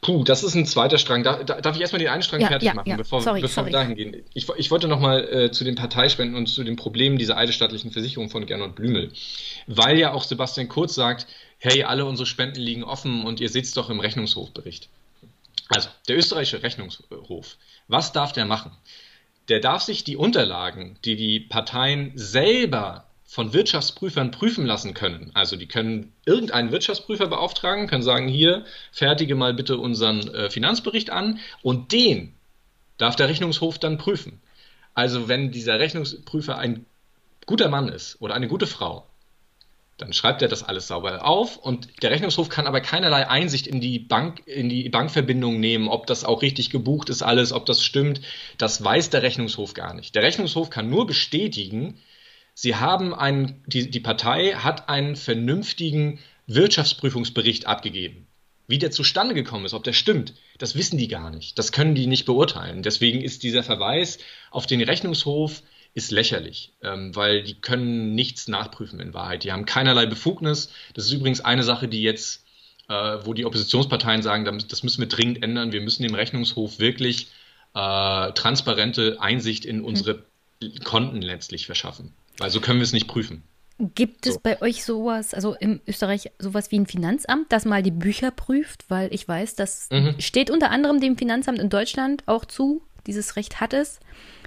Puh, 0.04 0.22
das 0.22 0.42
ist 0.42 0.54
ein 0.54 0.66
zweiter 0.66 0.98
Strang. 0.98 1.22
Darf, 1.22 1.46
darf 1.46 1.74
ich 1.74 1.80
erstmal 1.80 1.98
den 1.98 2.08
einen 2.08 2.22
Strang 2.22 2.42
ja, 2.42 2.48
fertig 2.48 2.66
ja, 2.66 2.74
machen, 2.74 2.90
ja. 2.90 2.96
bevor, 2.96 3.22
sorry, 3.22 3.40
bevor 3.40 3.64
sorry. 3.64 3.68
wir 3.68 3.72
dahin 3.72 3.94
gehen? 3.96 4.22
Ich, 4.34 4.46
ich 4.50 4.70
wollte 4.70 4.86
nochmal 4.86 5.24
äh, 5.24 5.50
zu 5.50 5.64
den 5.64 5.76
Parteispenden 5.76 6.36
und 6.36 6.46
zu 6.46 6.62
den 6.62 6.76
Problemen 6.76 7.16
dieser 7.16 7.38
eidesstattlichen 7.38 7.90
Versicherung 7.90 8.28
von 8.28 8.44
Gernot 8.44 8.74
Blümel. 8.74 9.10
Weil 9.66 9.98
ja 9.98 10.12
auch 10.12 10.22
Sebastian 10.22 10.68
Kurz 10.68 10.94
sagt, 10.94 11.26
hey, 11.56 11.84
alle 11.84 12.04
unsere 12.04 12.26
Spenden 12.26 12.60
liegen 12.60 12.84
offen 12.84 13.24
und 13.24 13.40
ihr 13.40 13.48
seht 13.48 13.64
es 13.64 13.72
doch 13.72 13.88
im 13.88 13.98
Rechnungshofbericht. 13.98 14.90
Also, 15.70 15.88
der 16.06 16.18
österreichische 16.18 16.62
Rechnungshof, 16.62 17.56
was 17.88 18.12
darf 18.12 18.32
der 18.32 18.44
machen? 18.44 18.72
Der 19.48 19.60
darf 19.60 19.80
sich 19.80 20.04
die 20.04 20.18
Unterlagen, 20.18 20.98
die 21.06 21.16
die 21.16 21.40
Parteien 21.40 22.12
selber 22.14 23.03
von 23.34 23.52
Wirtschaftsprüfern 23.52 24.30
prüfen 24.30 24.64
lassen 24.64 24.94
können. 24.94 25.32
Also 25.34 25.56
die 25.56 25.66
können 25.66 26.12
irgendeinen 26.24 26.70
Wirtschaftsprüfer 26.70 27.26
beauftragen, 27.26 27.88
können 27.88 28.04
sagen, 28.04 28.28
hier, 28.28 28.64
fertige 28.92 29.34
mal 29.34 29.52
bitte 29.52 29.76
unseren 29.76 30.32
äh, 30.32 30.50
Finanzbericht 30.50 31.10
an 31.10 31.40
und 31.60 31.90
den 31.90 32.34
darf 32.96 33.16
der 33.16 33.28
Rechnungshof 33.28 33.80
dann 33.80 33.98
prüfen. 33.98 34.40
Also 34.94 35.26
wenn 35.26 35.50
dieser 35.50 35.80
Rechnungsprüfer 35.80 36.58
ein 36.58 36.86
guter 37.44 37.68
Mann 37.68 37.88
ist 37.88 38.22
oder 38.22 38.34
eine 38.34 38.46
gute 38.46 38.68
Frau, 38.68 39.04
dann 39.96 40.12
schreibt 40.12 40.40
er 40.40 40.46
das 40.46 40.62
alles 40.62 40.86
sauber 40.86 41.26
auf 41.26 41.56
und 41.56 42.04
der 42.04 42.12
Rechnungshof 42.12 42.48
kann 42.48 42.68
aber 42.68 42.82
keinerlei 42.82 43.28
Einsicht 43.28 43.66
in 43.66 43.80
die 43.80 43.98
Bank, 43.98 44.46
in 44.46 44.68
die 44.68 44.88
Bankverbindung 44.90 45.58
nehmen, 45.58 45.88
ob 45.88 46.06
das 46.06 46.24
auch 46.24 46.40
richtig 46.40 46.70
gebucht 46.70 47.10
ist, 47.10 47.22
alles, 47.24 47.52
ob 47.52 47.66
das 47.66 47.82
stimmt. 47.82 48.20
Das 48.58 48.84
weiß 48.84 49.10
der 49.10 49.22
Rechnungshof 49.22 49.74
gar 49.74 49.92
nicht. 49.92 50.14
Der 50.14 50.22
Rechnungshof 50.22 50.70
kann 50.70 50.88
nur 50.88 51.08
bestätigen, 51.08 51.98
sie 52.54 52.76
haben 52.76 53.14
einen, 53.14 53.62
die, 53.66 53.90
die 53.90 54.00
Partei 54.00 54.52
hat 54.52 54.88
einen 54.88 55.16
vernünftigen 55.16 56.18
Wirtschaftsprüfungsbericht 56.46 57.66
abgegeben. 57.66 58.26
Wie 58.66 58.78
der 58.78 58.90
zustande 58.90 59.34
gekommen 59.34 59.66
ist, 59.66 59.74
ob 59.74 59.84
der 59.84 59.92
stimmt, 59.92 60.32
das 60.58 60.74
wissen 60.74 60.96
die 60.96 61.08
gar 61.08 61.30
nicht. 61.30 61.58
Das 61.58 61.70
können 61.70 61.94
die 61.94 62.06
nicht 62.06 62.24
beurteilen. 62.24 62.82
Deswegen 62.82 63.20
ist 63.20 63.42
dieser 63.42 63.62
Verweis 63.62 64.18
auf 64.50 64.66
den 64.66 64.80
Rechnungshof 64.80 65.62
ist 65.92 66.10
lächerlich, 66.10 66.72
ähm, 66.82 67.14
weil 67.14 67.42
die 67.42 67.54
können 67.54 68.14
nichts 68.14 68.48
nachprüfen 68.48 69.00
in 69.00 69.14
Wahrheit. 69.14 69.44
Die 69.44 69.52
haben 69.52 69.64
keinerlei 69.64 70.06
Befugnis. 70.06 70.70
Das 70.94 71.04
ist 71.04 71.12
übrigens 71.12 71.40
eine 71.40 71.62
Sache, 71.62 71.88
die 71.88 72.02
jetzt, 72.02 72.44
äh, 72.88 73.18
wo 73.24 73.32
die 73.34 73.44
Oppositionsparteien 73.44 74.22
sagen, 74.22 74.44
das 74.44 74.82
müssen 74.82 75.00
wir 75.00 75.08
dringend 75.08 75.42
ändern. 75.42 75.72
Wir 75.72 75.82
müssen 75.82 76.02
dem 76.02 76.14
Rechnungshof 76.14 76.78
wirklich 76.78 77.28
äh, 77.74 78.32
transparente 78.32 79.18
Einsicht 79.20 79.64
in 79.64 79.82
unsere 79.82 80.24
Konten 80.82 81.22
letztlich 81.22 81.66
verschaffen. 81.66 82.12
Weil 82.38 82.50
so 82.50 82.60
können 82.60 82.78
wir 82.78 82.84
es 82.84 82.92
nicht 82.92 83.08
prüfen. 83.08 83.42
Gibt 83.78 84.26
es 84.26 84.34
so. 84.34 84.40
bei 84.40 84.62
euch 84.62 84.84
sowas, 84.84 85.34
also 85.34 85.54
in 85.54 85.80
Österreich 85.86 86.30
sowas 86.38 86.70
wie 86.70 86.78
ein 86.78 86.86
Finanzamt, 86.86 87.50
das 87.50 87.64
mal 87.64 87.82
die 87.82 87.90
Bücher 87.90 88.30
prüft? 88.30 88.84
Weil 88.88 89.12
ich 89.12 89.26
weiß, 89.26 89.56
das 89.56 89.88
mhm. 89.90 90.14
steht 90.20 90.50
unter 90.50 90.70
anderem 90.70 91.00
dem 91.00 91.18
Finanzamt 91.18 91.58
in 91.58 91.70
Deutschland 91.70 92.22
auch 92.26 92.44
zu, 92.44 92.82
dieses 93.06 93.36
Recht 93.36 93.60
hat 93.60 93.72
es 93.72 93.98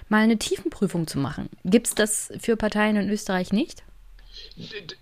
mal 0.07 0.23
eine 0.23 0.37
Tiefenprüfung 0.37 1.07
zu 1.07 1.19
machen. 1.19 1.49
Gibt 1.65 1.87
es 1.87 1.95
das 1.95 2.31
für 2.39 2.55
Parteien 2.55 2.95
in 2.95 3.09
Österreich 3.09 3.51
nicht? 3.51 3.83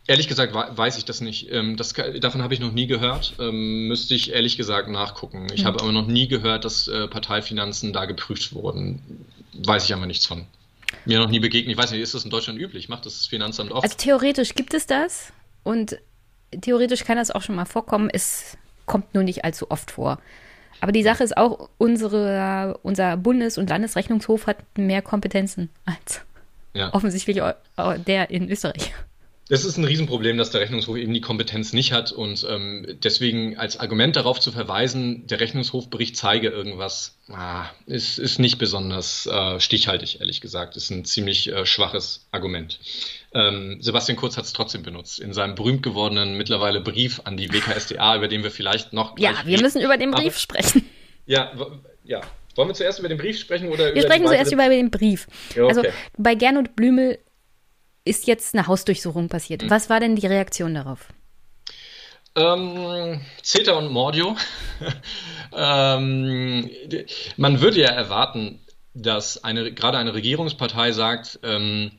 Ehrlich 0.08 0.28
gesagt 0.28 0.54
weiß 0.54 0.98
ich 0.98 1.06
das 1.06 1.21
nicht. 1.21 1.52
Ähm, 1.52 1.78
das, 1.78 1.93
davon 1.93 2.41
habe 2.41 2.54
ich 2.54 2.60
noch 2.60 2.71
nie 2.71 2.88
gehört. 2.88 3.34
Ähm, 3.39 3.88
müsste 3.88 4.15
ich 4.15 4.34
ehrlich 4.34 4.58
gesagt 4.58 4.89
nachgucken. 4.89 5.48
Ich 5.54 5.63
mhm. 5.63 5.67
habe 5.67 5.82
aber 5.82 5.91
noch 5.91 6.08
nie 6.08 6.28
gehört, 6.28 6.65
dass 6.65 6.88
äh, 6.88 7.08
Parteifinanzen 7.08 7.93
da 7.93 8.06
geprüft 8.06 8.54
wurden. 8.54 9.28
Weiß 9.54 9.86
ich 9.86 9.93
aber 9.93 10.06
nichts 10.08 10.26
von. 10.26 10.45
Mir 11.06 11.20
noch 11.20 11.30
nie 11.30 11.40
begegnet. 11.40 11.74
Ich 11.74 11.78
weiß 11.78 11.92
nicht, 11.92 12.02
ist 12.02 12.14
das 12.14 12.24
in 12.24 12.30
Deutschland 12.30 12.60
üblich? 12.60 12.90
Macht 12.90 13.06
das 13.06 13.26
Finanzamt 13.26 13.72
auch? 13.72 13.84
Also 13.84 13.96
theoretisch 13.98 14.56
gibt 14.56 14.74
es 14.74 14.88
das 14.88 15.34
und 15.64 15.98
theoretisch 16.62 17.04
kann 17.04 17.18
das 17.18 17.32
auch 17.32 17.42
schon 17.42 17.56
mal 17.56 17.66
vorkommen. 17.66 18.10
Es 18.12 18.58
kommt 18.86 19.14
nur 19.14 19.24
nicht 19.24 19.44
allzu 19.44 19.70
oft 19.72 19.92
vor. 19.92 20.20
Aber 20.82 20.92
die 20.92 21.04
Sache 21.04 21.24
ist 21.24 21.38
auch, 21.38 21.70
unsere, 21.78 22.80
unser 22.84 23.18
Bundes- 23.18 23.58
und 23.58 23.70
Landesrechnungshof 23.70 24.48
hat 24.48 24.58
mehr 24.78 25.02
Kompetenzen 25.02 25.70
als 25.86 26.22
ja. 26.74 26.94
offensichtlich 26.94 27.42
der 28.06 28.30
in 28.30 28.50
Österreich. 28.50 28.94
Das 29.48 29.64
ist 29.64 29.78
ein 29.78 29.84
Riesenproblem, 29.84 30.38
dass 30.38 30.50
der 30.50 30.62
Rechnungshof 30.62 30.98
eben 30.98 31.14
die 31.14 31.22
Kompetenz 31.22 31.72
nicht 31.72 31.92
hat 31.92 32.12
und 32.12 32.48
ähm, 32.50 32.98
deswegen 33.04 33.58
als 33.58 33.80
Argument 33.80 34.16
darauf 34.16 34.40
zu 34.40 34.52
verweisen, 34.52 35.28
der 35.28 35.40
Rechnungshofbericht 35.40 36.18
zeige 36.18 36.50
irgendwas, 36.50 37.20
ah, 37.30 37.66
ist, 37.86 38.18
ist 38.18 38.40
nicht 38.40 38.58
besonders 38.58 39.28
äh, 39.28 39.60
stichhaltig, 39.60 40.20
ehrlich 40.20 40.42
gesagt. 40.42 40.76
Ist 40.76 40.90
ein 40.90 41.06
ziemlich 41.06 41.52
äh, 41.52 41.68
schwaches 41.68 42.26
Argument. 42.32 42.80
Ähm, 43.36 43.78
Sebastian 43.82 44.18
Kurz 44.18 44.36
hat 44.36 44.46
es 44.46 44.54
trotzdem 44.54 44.82
benutzt 44.82 45.20
in 45.20 45.32
seinem 45.32 45.54
berühmt 45.54 45.84
gewordenen 45.84 46.38
mittlerweile 46.38 46.82
Brief 46.82 47.22
an 47.26 47.38
die 47.38 47.54
WKSDA, 47.54 48.16
über 48.16 48.28
den 48.28 48.42
wir 48.42 48.50
vielleicht 48.50 48.94
noch. 48.94 49.16
Ja, 49.20 49.36
wir 49.46 49.62
müssen 49.62 49.80
über 49.80 49.98
den 49.98 50.10
Brief 50.10 50.34
Aber, 50.34 50.40
sprechen. 50.40 50.90
Ja, 51.28 51.52
ja. 52.04 52.22
Wollen 52.56 52.70
wir 52.70 52.74
zuerst 52.74 53.00
über 53.00 53.10
den 53.10 53.18
Brief 53.18 53.38
sprechen 53.38 53.70
oder 53.70 53.94
wir 53.94 54.02
sprechen 54.02 54.26
zuerst 54.26 54.52
über 54.52 54.70
den 54.70 54.90
Brief. 54.90 55.28
Ja, 55.56 55.68
also, 55.68 55.82
okay. 55.82 55.90
Also 55.90 56.00
bei 56.18 56.36
Gernot 56.36 56.76
Blümel 56.76 57.20
ist 58.06 58.28
jetzt 58.28 58.56
eine 58.56 58.68
Hausdurchsuchung 58.68 59.28
passiert. 59.28 59.63
Mhm. 59.63 59.70
Was 59.70 59.89
war 59.89 60.00
denn 60.00 60.15
die 60.15 60.28
Reaktion 60.28 60.74
darauf? 60.74 61.10
Ähm, 62.36 63.22
Zeta 63.41 63.74
und 63.74 63.91
Mordio. 63.91 64.36
ähm, 65.56 66.70
man 67.38 67.62
würde 67.62 67.82
ja 67.82 67.89
erwarten, 67.89 68.60
dass 68.94 69.44
eine, 69.44 69.74
gerade 69.74 69.98
eine 69.98 70.13
Regierungspartei 70.13 70.91
sagt, 70.91 71.39
ähm, 71.44 71.91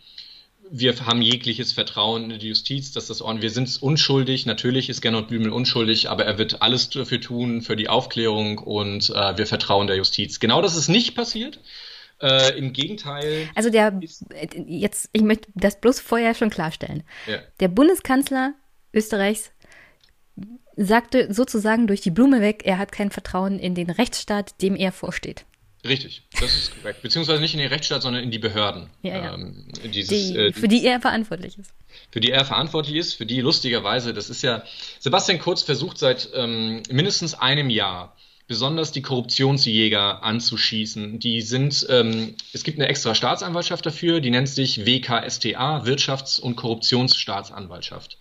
wir 0.71 0.95
haben 1.07 1.23
jegliches 1.23 1.73
Vertrauen 1.73 2.31
in 2.31 2.39
die 2.39 2.49
Justiz, 2.49 2.93
dass 2.93 3.07
das 3.07 3.23
Ordnung, 3.23 3.43
wir 3.43 3.51
sind 3.51 3.81
unschuldig, 3.81 4.47
natürlich 4.47 4.89
ist 4.89 5.01
Gernot 5.01 5.29
Blümel 5.29 5.51
unschuldig, 5.51 6.11
aber 6.11 6.25
er 6.25 6.39
wird 6.39 6.61
alles 6.61 6.91
dafür 6.91 7.21
tun, 7.21 7.63
für 7.63 7.77
die 7.77 7.89
Aufklärung 7.89 8.59
und 8.59 9.11
äh, 9.11 9.39
wir 9.39 9.47
vertrauen 9.47 9.87
der 9.87 9.97
Justiz. 9.97 10.41
Genau 10.41 10.63
das 10.63 10.77
ist 10.77 10.89
nicht 10.89 11.15
passiert. 11.15 11.61
Äh, 12.21 12.59
Im 12.59 12.73
Gegenteil. 12.73 13.49
Also 13.55 13.69
der, 13.69 14.01
jetzt, 14.67 15.11
ich 15.13 15.23
möchte 15.23 15.49
das 15.55 15.81
bloß 15.81 16.01
vorher 16.01 16.35
schon 16.35 16.51
klarstellen. 16.51 17.03
Ja. 17.27 17.39
Der 17.61 17.69
Bundeskanzler 17.69 18.55
Österreichs 18.93 19.53
sagte 20.77 21.33
sozusagen 21.33 21.87
durch 21.87 22.01
die 22.01 22.11
Blume 22.11 22.41
weg, 22.41 22.63
er 22.65 22.79
hat 22.79 22.93
kein 22.93 23.11
Vertrauen 23.11 23.59
in 23.59 23.75
den 23.75 23.91
Rechtsstaat, 23.91 24.61
dem 24.63 24.77
er 24.77 24.93
vorsteht. 24.93 25.45
Richtig, 25.87 26.23
das 26.41 26.57
ist 26.57 26.77
korrekt. 26.77 27.03
Beziehungsweise 27.03 27.41
nicht 27.41 27.55
in 27.55 27.61
den 27.61 27.69
Rechtsstaat, 27.69 28.03
sondern 28.03 28.23
in 28.23 28.31
die 28.31 28.39
Behörden. 28.39 28.91
Ja, 29.03 29.17
ja. 29.17 29.35
Ähm, 29.35 29.69
dieses, 29.85 30.09
die, 30.09 30.37
äh, 30.37 30.53
für 30.53 30.69
die 30.69 30.85
er 30.85 31.01
verantwortlich 31.01 31.59
ist. 31.59 31.73
Für 32.11 32.21
die 32.21 32.31
er 32.31 32.45
verantwortlich 32.45 32.97
ist, 32.97 33.15
für 33.15 33.27
die 33.27 33.41
lustigerweise, 33.41 34.13
das 34.13 34.29
ist 34.29 34.43
ja, 34.43 34.65
Sebastian 34.99 35.39
Kurz 35.39 35.63
versucht 35.63 35.99
seit 35.99 36.31
ähm, 36.35 36.83
mindestens 36.91 37.35
einem 37.35 37.71
Jahr 37.71 38.17
besonders 38.47 38.93
die 38.93 39.03
Korruptionsjäger 39.03 40.23
anzuschießen. 40.23 41.19
Die 41.19 41.41
sind, 41.41 41.87
ähm, 41.91 42.35
es 42.53 42.63
gibt 42.63 42.79
eine 42.79 42.89
extra 42.89 43.15
Staatsanwaltschaft 43.15 43.85
dafür, 43.85 44.21
die 44.21 44.31
nennt 44.31 44.49
sich 44.49 44.87
WKSTA, 44.87 45.83
Wirtschafts- 45.85 46.41
und 46.41 46.57
Korruptionsstaatsanwaltschaft. 46.57 48.19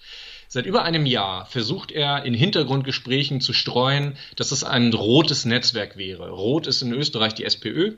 Seit 0.47 0.65
über 0.65 0.83
einem 0.83 1.05
Jahr 1.05 1.45
versucht 1.47 1.91
er 1.91 2.23
in 2.23 2.33
Hintergrundgesprächen 2.33 3.41
zu 3.41 3.53
streuen, 3.53 4.17
dass 4.35 4.51
es 4.51 4.63
ein 4.63 4.93
rotes 4.93 5.45
Netzwerk 5.45 5.97
wäre. 5.97 6.29
Rot 6.29 6.67
ist 6.67 6.81
in 6.81 6.93
Österreich 6.93 7.33
die 7.33 7.43
SPÖ, 7.43 7.93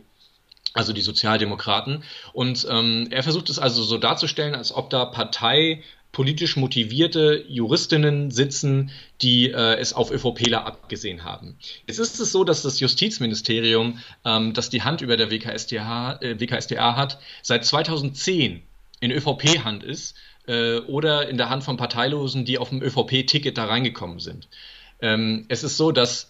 also 0.74 0.94
die 0.94 1.02
Sozialdemokraten. 1.02 2.04
Und 2.34 2.66
ähm, 2.70 3.08
er 3.12 3.24
versucht 3.24 3.50
es 3.50 3.60
also 3.60 3.84
so 3.84 3.98
darzustellen, 3.98 4.56
als 4.56 4.74
ob 4.74 4.90
da 4.90 5.06
Partei 5.06 5.84
politisch 6.18 6.56
motivierte 6.56 7.46
Juristinnen 7.48 8.32
sitzen, 8.32 8.90
die 9.22 9.52
äh, 9.52 9.76
es 9.76 9.94
auf 9.94 10.10
ÖVPler 10.10 10.66
abgesehen 10.66 11.24
haben. 11.24 11.60
Jetzt 11.86 12.00
ist 12.00 12.20
es 12.20 12.32
so, 12.32 12.44
dass 12.44 12.64
das 12.64 12.80
Justizministerium, 12.80 14.00
ähm, 14.26 14.56
das 14.56 14.72
die 14.72 14.82
Hand 14.82 15.02
über 15.02 15.16
der 15.16 15.30
WKSDH, 15.30 16.20
äh, 16.24 16.40
WKSDA 16.40 16.96
hat, 16.96 17.20
seit 17.44 17.66
2010 17.66 18.64
in 19.00 19.12
ÖVP-Hand 19.12 19.84
ist 19.84 20.16
äh, 20.48 20.80
oder 20.80 21.30
in 21.30 21.38
der 21.38 21.52
Hand 21.52 21.64
von 21.64 21.78
Parteilosen, 21.78 22.46
die 22.46 22.58
auf 22.58 22.70
dem 22.70 22.82
ÖVP-Ticket 22.82 23.56
da 23.56 23.66
reingekommen 23.66 24.20
sind. 24.20 24.48
Ähm, 25.04 25.46
es 25.50 25.64
ist 25.64 25.78
so, 25.78 25.92
dass 25.92 26.30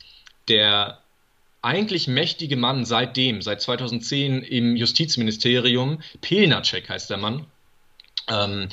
der 0.50 0.98
eigentlich 1.62 2.10
mächtige 2.10 2.58
Mann 2.58 2.84
seitdem, 2.84 3.42
seit 3.42 3.62
2010 3.62 4.42
im 4.42 4.76
Justizministerium, 4.76 6.02
Pelnacek 6.20 6.90
heißt 6.90 7.10
der 7.10 7.18
Mann, 7.20 7.46
ähm, 8.28 8.68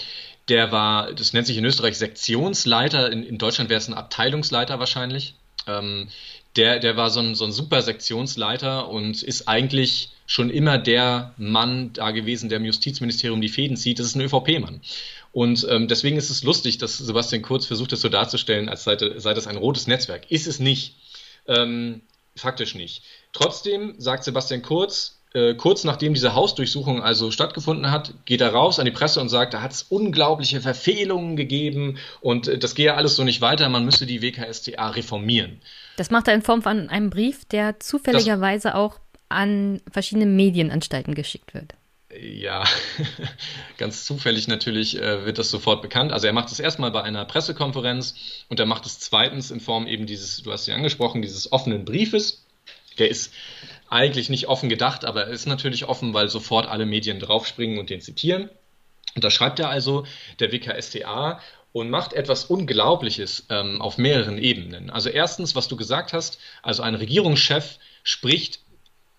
der 0.49 0.73
war, 0.73 1.13
das 1.13 1.33
nennt 1.33 1.47
sich 1.47 1.57
in 1.57 1.65
Österreich 1.65 1.97
Sektionsleiter, 1.97 3.11
in, 3.11 3.23
in 3.23 3.39
Deutschland 3.39 3.71
wäre 3.71 3.79
es 3.79 3.89
ein 3.89 3.95
Abteilungsleiter 3.95 4.79
wahrscheinlich. 4.79 5.35
Ähm, 5.67 6.09
der, 6.57 6.79
der 6.79 6.97
war 6.97 7.11
so 7.11 7.21
ein, 7.21 7.35
so 7.35 7.45
ein 7.45 7.53
super 7.53 7.83
Sektionsleiter 7.83 8.89
und 8.89 9.23
ist 9.23 9.49
eigentlich 9.49 10.11
schon 10.27 10.51
immer 10.51 10.79
der 10.79 11.35
Mann 11.37 11.93
da 11.93 12.11
gewesen, 12.11 12.49
der 12.49 12.59
im 12.59 12.65
Justizministerium 12.65 13.41
die 13.41 13.49
Fäden 13.49 13.77
zieht. 13.77 13.99
Das 13.99 14.07
ist 14.07 14.15
ein 14.15 14.23
ÖVP-Mann. 14.23 14.81
Und 15.33 15.67
ähm, 15.69 15.89
deswegen 15.89 16.17
ist 16.17 16.31
es 16.31 16.45
lustig, 16.45 16.79
dass 16.79 16.97
Sebastian 16.97 17.43
Kurz 17.43 17.67
versucht, 17.67 17.93
das 17.93 18.01
so 18.01 18.09
darzustellen, 18.09 18.69
als 18.69 18.85
sei, 18.85 18.97
sei 19.17 19.35
das 19.35 19.47
ein 19.47 19.57
rotes 19.57 19.87
Netzwerk. 19.87 20.31
Ist 20.31 20.47
es 20.47 20.61
nicht. 20.61 20.95
Ähm, 21.47 22.03
faktisch 22.37 22.75
nicht. 22.75 23.03
Trotzdem 23.33 23.97
sagt 23.99 24.25
Sebastian 24.25 24.63
Kurz, 24.63 25.14
äh, 25.35 25.55
kurz 25.55 25.85
nachdem 25.85 26.15
diese 26.15 26.35
Hausdurchsuchung 26.35 27.03
also 27.03 27.31
stattgefunden 27.31 27.91
hat, 27.91 28.15
geht 28.25 28.41
er 28.41 28.53
raus 28.53 28.79
an 28.79 28.85
die 28.85 28.93
Presse 28.93 29.21
und 29.21 29.29
sagt, 29.29 29.53
da 29.53 29.63
hat 29.63 29.73
es 29.73 29.83
unglaubliche 29.83 30.61
Verfehlungen 30.61 31.37
gegeben 31.37 31.99
und 32.21 32.47
äh, 32.47 32.57
das 32.57 32.75
gehe 32.75 32.95
alles 32.95 33.17
so 33.17 33.25
nicht 33.25 33.41
weiter, 33.41 33.69
man 33.69 33.85
müsse 33.85 34.07
die 34.07 34.23
WKStA 34.23 34.91
reformieren. 34.91 35.61
Das 35.97 36.11
macht 36.11 36.29
er 36.29 36.35
in 36.35 36.43
Form 36.43 36.63
von 36.63 36.89
einem 36.89 37.11
Brief, 37.11 37.45
der 37.47 37.81
zufälligerweise 37.81 38.69
das, 38.69 38.75
auch 38.77 39.01
an 39.29 39.81
verschiedene 39.91 40.27
Medienanstalten 40.27 41.15
geschickt 41.15 41.53
wird. 41.53 41.75
Ja, 42.21 42.63
ganz 43.79 44.05
zufällig 44.05 44.47
natürlich 44.47 45.01
äh, 45.01 45.25
wird 45.25 45.39
das 45.39 45.51
sofort 45.51 45.83
bekannt. 45.83 46.13
Also 46.13 46.29
er 46.29 46.33
macht 46.33 46.53
es 46.53 46.61
erstmal 46.61 46.93
bei 46.93 47.03
einer 47.03 47.25
Pressekonferenz 47.25 48.15
und 48.49 48.61
er 48.61 48.67
macht 48.67 48.87
es 48.87 49.01
zweitens 49.01 49.51
in 49.51 49.59
Form 49.59 49.89
eben 49.89 50.07
dieses, 50.07 50.43
du 50.43 50.53
hast 50.53 50.69
ihn 50.69 50.75
angesprochen, 50.75 51.23
dieses 51.23 51.51
offenen 51.51 51.85
Briefes. 51.85 52.45
Der 52.99 53.11
ist 53.11 53.33
eigentlich 53.95 54.29
nicht 54.29 54.49
offen 54.49 54.69
gedacht, 54.69 55.05
aber 55.05 55.27
er 55.27 55.31
ist 55.31 55.47
natürlich 55.47 55.87
offen, 55.87 56.13
weil 56.13 56.29
sofort 56.29 56.67
alle 56.67 56.85
Medien 56.85 57.21
draufspringen 57.21 57.79
und 57.79 57.91
den 57.91 58.01
zitieren. 58.01 58.51
Und 59.15 59.25
da 59.25 59.31
schreibt 59.31 59.61
er 59.61 59.69
also, 59.69 60.05
der 60.41 60.53
WKStA, 60.53 61.41
und 61.73 61.91
macht 61.91 62.13
etwas 62.13 62.45
Unglaubliches 62.45 63.47
ähm, 63.51 63.83
auf 63.83 63.99
mehreren 63.99 64.39
Ebenen. 64.39 64.91
Also 64.91 65.09
erstens, 65.09 65.57
was 65.57 65.67
du 65.67 65.75
gesagt 65.77 66.13
hast, 66.13 66.39
also 66.63 66.85
ein 66.85 66.95
Regierungschef 66.95 67.79
spricht 68.05 68.61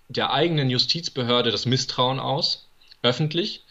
der 0.07 0.31
eigenen 0.31 0.69
Justizbehörde 0.69 1.51
das 1.51 1.65
Misstrauen 1.65 2.19
aus, 2.19 2.69
öffentlich. 3.01 3.63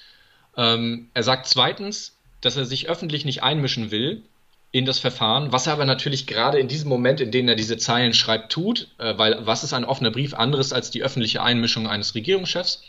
Ähm, 0.57 1.09
er 1.15 1.23
sagt 1.23 1.47
zweitens, 1.47 2.19
dass 2.43 2.57
er 2.57 2.67
sich 2.67 2.89
öffentlich 2.91 3.25
nicht 3.25 3.43
einmischen 3.43 3.91
will 3.91 4.23
in 4.75 4.87
das 4.87 4.99
Verfahren, 4.99 5.53
was 5.53 5.69
er 5.69 5.73
aber 5.75 5.85
natürlich 5.85 6.27
gerade 6.27 6.59
in 6.59 6.67
diesem 6.67 6.89
Moment, 6.89 7.21
in 7.21 7.31
dem 7.31 7.47
er 7.47 7.55
diese 7.55 7.77
Zeilen 7.77 8.13
schreibt, 8.13 8.51
tut, 8.51 8.89
äh, 8.99 9.17
weil 9.17 9.47
was 9.47 9.63
ist 9.63 9.73
ein 9.73 9.85
offener 9.85 10.11
Brief 10.11 10.35
anderes 10.35 10.73
als 10.73 10.91
die 10.91 11.05
öffentliche 11.05 11.45
Einmischung 11.45 11.87
eines 11.87 12.17
Regierungschefs? 12.17 12.83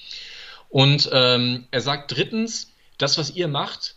Und 0.69 1.07
ähm, 1.13 1.67
er 1.69 1.81
sagt 1.81 2.15
drittens, 2.17 2.71
das, 2.97 3.19
was 3.19 3.35
ihr 3.35 3.47
macht, 3.47 3.93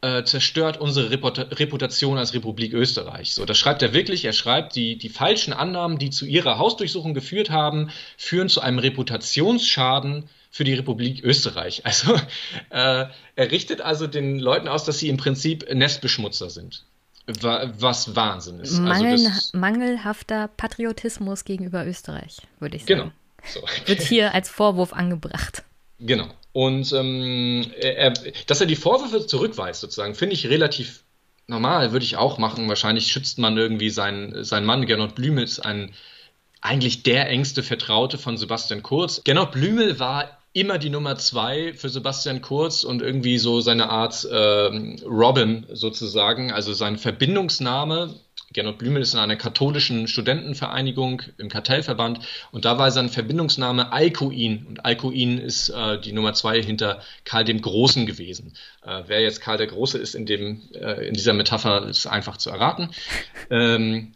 äh, 0.00 0.24
zerstört 0.24 0.80
unsere 0.80 1.12
Reputation 1.12 2.18
als 2.18 2.34
Republik 2.34 2.72
Österreich. 2.72 3.32
So, 3.32 3.44
das 3.44 3.58
schreibt 3.58 3.82
er 3.82 3.92
wirklich. 3.92 4.24
Er 4.24 4.32
schreibt, 4.32 4.74
die, 4.74 4.98
die 4.98 5.08
falschen 5.08 5.52
Annahmen, 5.52 5.98
die 5.98 6.10
zu 6.10 6.26
ihrer 6.26 6.58
Hausdurchsuchung 6.58 7.14
geführt 7.14 7.50
haben, 7.50 7.92
führen 8.16 8.48
zu 8.48 8.60
einem 8.60 8.80
Reputationsschaden 8.80 10.28
für 10.50 10.64
die 10.64 10.74
Republik 10.74 11.22
Österreich. 11.22 11.82
Also 11.84 12.16
äh, 12.70 13.06
er 13.36 13.50
richtet 13.52 13.82
also 13.82 14.08
den 14.08 14.40
Leuten 14.40 14.66
aus, 14.66 14.82
dass 14.82 14.98
sie 14.98 15.08
im 15.08 15.16
Prinzip 15.16 15.72
Nestbeschmutzer 15.72 16.50
sind. 16.50 16.82
Was 17.26 18.16
Wahnsinn 18.16 18.60
ist. 18.60 18.78
Also 18.78 18.82
Mangel, 18.82 19.26
also 19.26 19.58
mangelhafter 19.58 20.48
Patriotismus 20.48 21.44
gegenüber 21.44 21.86
Österreich, 21.86 22.38
würde 22.58 22.76
ich 22.76 22.84
sagen. 22.84 23.00
Genau. 23.00 23.12
So. 23.46 23.60
Wird 23.86 24.02
hier 24.02 24.34
als 24.34 24.48
Vorwurf 24.48 24.92
angebracht. 24.92 25.62
Genau. 25.98 26.28
Und 26.52 26.92
ähm, 26.92 27.70
er, 27.78 28.12
dass 28.46 28.60
er 28.60 28.66
die 28.66 28.76
Vorwürfe 28.76 29.26
zurückweist, 29.26 29.80
sozusagen, 29.80 30.14
finde 30.14 30.34
ich 30.34 30.48
relativ 30.48 31.04
normal, 31.46 31.92
würde 31.92 32.04
ich 32.04 32.16
auch 32.16 32.38
machen. 32.38 32.68
Wahrscheinlich 32.68 33.08
schützt 33.08 33.38
man 33.38 33.56
irgendwie 33.56 33.90
seinen, 33.90 34.44
seinen 34.44 34.66
Mann. 34.66 34.86
Gernot 34.86 35.14
Blümel 35.14 35.44
ist 35.44 35.60
ein, 35.60 35.92
eigentlich 36.60 37.02
der 37.02 37.28
engste 37.28 37.62
Vertraute 37.62 38.18
von 38.18 38.36
Sebastian 38.36 38.82
Kurz. 38.82 39.22
Gernot 39.22 39.52
Blümel 39.52 40.00
war 40.00 40.39
immer 40.52 40.78
die 40.78 40.90
Nummer 40.90 41.16
zwei 41.16 41.74
für 41.74 41.88
Sebastian 41.88 42.42
Kurz 42.42 42.84
und 42.84 43.02
irgendwie 43.02 43.38
so 43.38 43.60
seine 43.60 43.88
Art 43.88 44.24
äh, 44.24 45.04
Robin 45.04 45.66
sozusagen, 45.72 46.52
also 46.52 46.72
sein 46.72 46.98
Verbindungsname 46.98 48.14
Gernot 48.52 48.78
Blümel 48.78 49.00
ist 49.00 49.14
in 49.14 49.20
einer 49.20 49.36
katholischen 49.36 50.08
Studentenvereinigung 50.08 51.22
im 51.38 51.48
Kartellverband 51.48 52.20
und 52.50 52.64
da 52.64 52.78
war 52.78 52.90
sein 52.90 53.08
Verbindungsname 53.08 53.92
Alcuin 53.92 54.66
und 54.66 54.84
Alcuin 54.84 55.38
ist 55.38 55.68
äh, 55.68 56.00
die 56.00 56.12
Nummer 56.12 56.34
zwei 56.34 56.60
hinter 56.60 57.00
Karl 57.24 57.44
dem 57.44 57.62
Großen 57.62 58.06
gewesen. 58.06 58.54
Äh, 58.82 59.04
wer 59.06 59.20
jetzt 59.20 59.40
Karl 59.40 59.58
der 59.58 59.68
Große 59.68 59.98
ist 59.98 60.16
in, 60.16 60.26
dem, 60.26 60.62
äh, 60.74 61.06
in 61.06 61.14
dieser 61.14 61.32
Metapher, 61.32 61.86
ist 61.86 62.06
einfach 62.06 62.36
zu 62.36 62.50
erraten. 62.50 62.90
Ähm, 63.52 64.12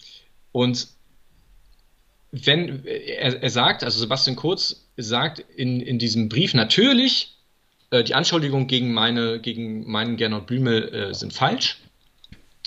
und 0.52 0.86
wenn 2.30 2.84
er, 2.84 3.42
er, 3.42 3.50
sagt, 3.50 3.82
also 3.82 3.98
Sebastian 3.98 4.36
Kurz 4.36 4.83
sagt 4.96 5.38
in, 5.38 5.80
in 5.80 5.98
diesem 5.98 6.28
Brief 6.28 6.54
natürlich, 6.54 7.36
äh, 7.90 8.04
die 8.04 8.14
Anschuldigungen 8.14 8.66
gegen, 8.66 8.92
meine, 8.92 9.40
gegen 9.40 9.90
meinen 9.90 10.16
Gernot 10.16 10.46
Blümel 10.46 10.94
äh, 10.94 11.14
sind 11.14 11.32
falsch. 11.32 11.78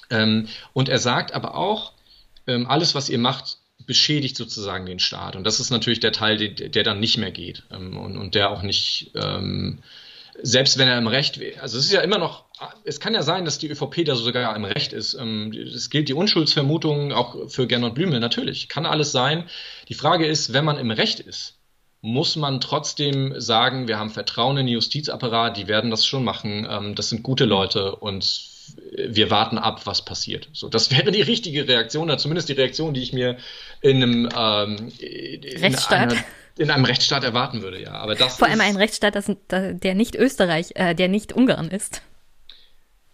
Ähm, 0.10 0.48
und 0.74 0.90
er 0.90 1.00
sagt 1.00 1.34
aber 1.34 1.56
auch, 1.56 1.94
ähm, 2.48 2.68
alles, 2.68 2.96
was 2.96 3.10
ihr 3.10 3.18
macht, 3.18 3.58
beschädigt 3.86 4.36
sozusagen 4.36 4.86
den 4.86 5.00
Staat. 5.00 5.36
Und 5.36 5.44
das 5.44 5.60
ist 5.60 5.70
natürlich 5.70 6.00
der 6.00 6.12
Teil, 6.12 6.38
der, 6.38 6.70
der 6.70 6.84
dann 6.84 7.00
nicht 7.00 7.18
mehr 7.18 7.32
geht 7.32 7.64
ähm, 7.72 7.98
und, 7.98 8.18
und, 8.18 8.36
der 8.36 8.52
auch 8.52 8.62
nicht, 8.62 9.12
ähm, 9.16 9.80
selbst 10.42 10.78
wenn 10.78 10.88
er 10.88 10.98
im 10.98 11.08
Recht, 11.08 11.40
also 11.62 11.78
es 11.78 11.86
ist 11.86 11.92
ja 11.92 12.02
immer 12.02 12.18
noch, 12.18 12.46
es 12.84 13.00
kann 13.00 13.14
ja 13.14 13.24
sein, 13.24 13.46
dass 13.46 13.60
die 13.60 13.70
ÖVP 13.70 14.06
da 14.06 14.16
sogar 14.16 14.56
im 14.56 14.66
Recht 14.66 14.94
ist. 14.94 15.16
Ähm, 15.16 15.52
es 15.52 15.90
gilt 15.90 16.10
die 16.10 16.14
Unschuldsvermutung 16.14 17.12
auch 17.12 17.50
für 17.50 17.68
Gernot 17.68 17.96
Blümel, 17.96 18.20
natürlich, 18.20 18.68
kann 18.70 18.86
alles 18.86 19.12
sein. 19.12 19.46
Die 19.90 19.94
Frage 19.94 20.26
ist, 20.26 20.54
wenn 20.54 20.66
man 20.66 20.78
im 20.78 20.92
Recht 20.92 21.20
ist, 21.20 21.57
muss 22.02 22.36
man 22.36 22.62
trotzdem 22.62 23.40
sagen, 23.40 23.88
wir 23.88 23.98
haben 23.98 24.10
Vertrauen 24.10 24.58
in 24.58 24.68
den 24.68 24.74
Justizapparat, 24.74 25.58
die 25.58 25.68
werden 25.68 25.90
das 25.90 26.06
schon 26.06 26.24
machen, 26.24 26.68
ähm, 26.70 26.96
das 26.96 27.10
sind 27.10 27.24
gute 27.24 27.46
Leute 27.46 27.96
und 27.96 28.56
wir 28.98 29.30
warten 29.30 29.58
ab, 29.58 29.86
was 29.86 30.04
passiert. 30.04 30.50
So, 30.54 30.68
das 30.70 30.92
wäre 30.92 31.12
die 31.12 31.22
richtige 31.22 31.68
Reaktion, 31.68 32.04
oder 32.04 32.18
zumindest 32.18 32.50
die 32.50 32.54
Reaktion, 32.54 32.94
die 32.94 33.02
ich 33.02 33.14
mir 33.14 33.38
in 33.82 34.04
einem 34.04 34.30
ähm, 34.36 34.92
in 35.00 35.62
Rechtsstaat. 35.62 36.14
Einer, 36.14 36.24
in 36.58 36.72
einem 36.72 36.86
Rechtsstaat 36.86 37.24
erwarten 37.24 37.62
würde, 37.62 37.82
ja. 37.82 37.92
Aber 37.92 38.16
das 38.16 38.38
Vor 38.38 38.48
allem 38.48 38.62
ein 38.62 38.76
Rechtsstaat, 38.76 39.16
das, 39.16 39.32
der 39.50 39.96
nicht 39.96 40.16
Österreich, 40.16 40.72
äh, 40.76 40.96
der 40.96 41.08
nicht 41.08 41.34
Ungarn 41.34 41.70
ist. 41.70 42.02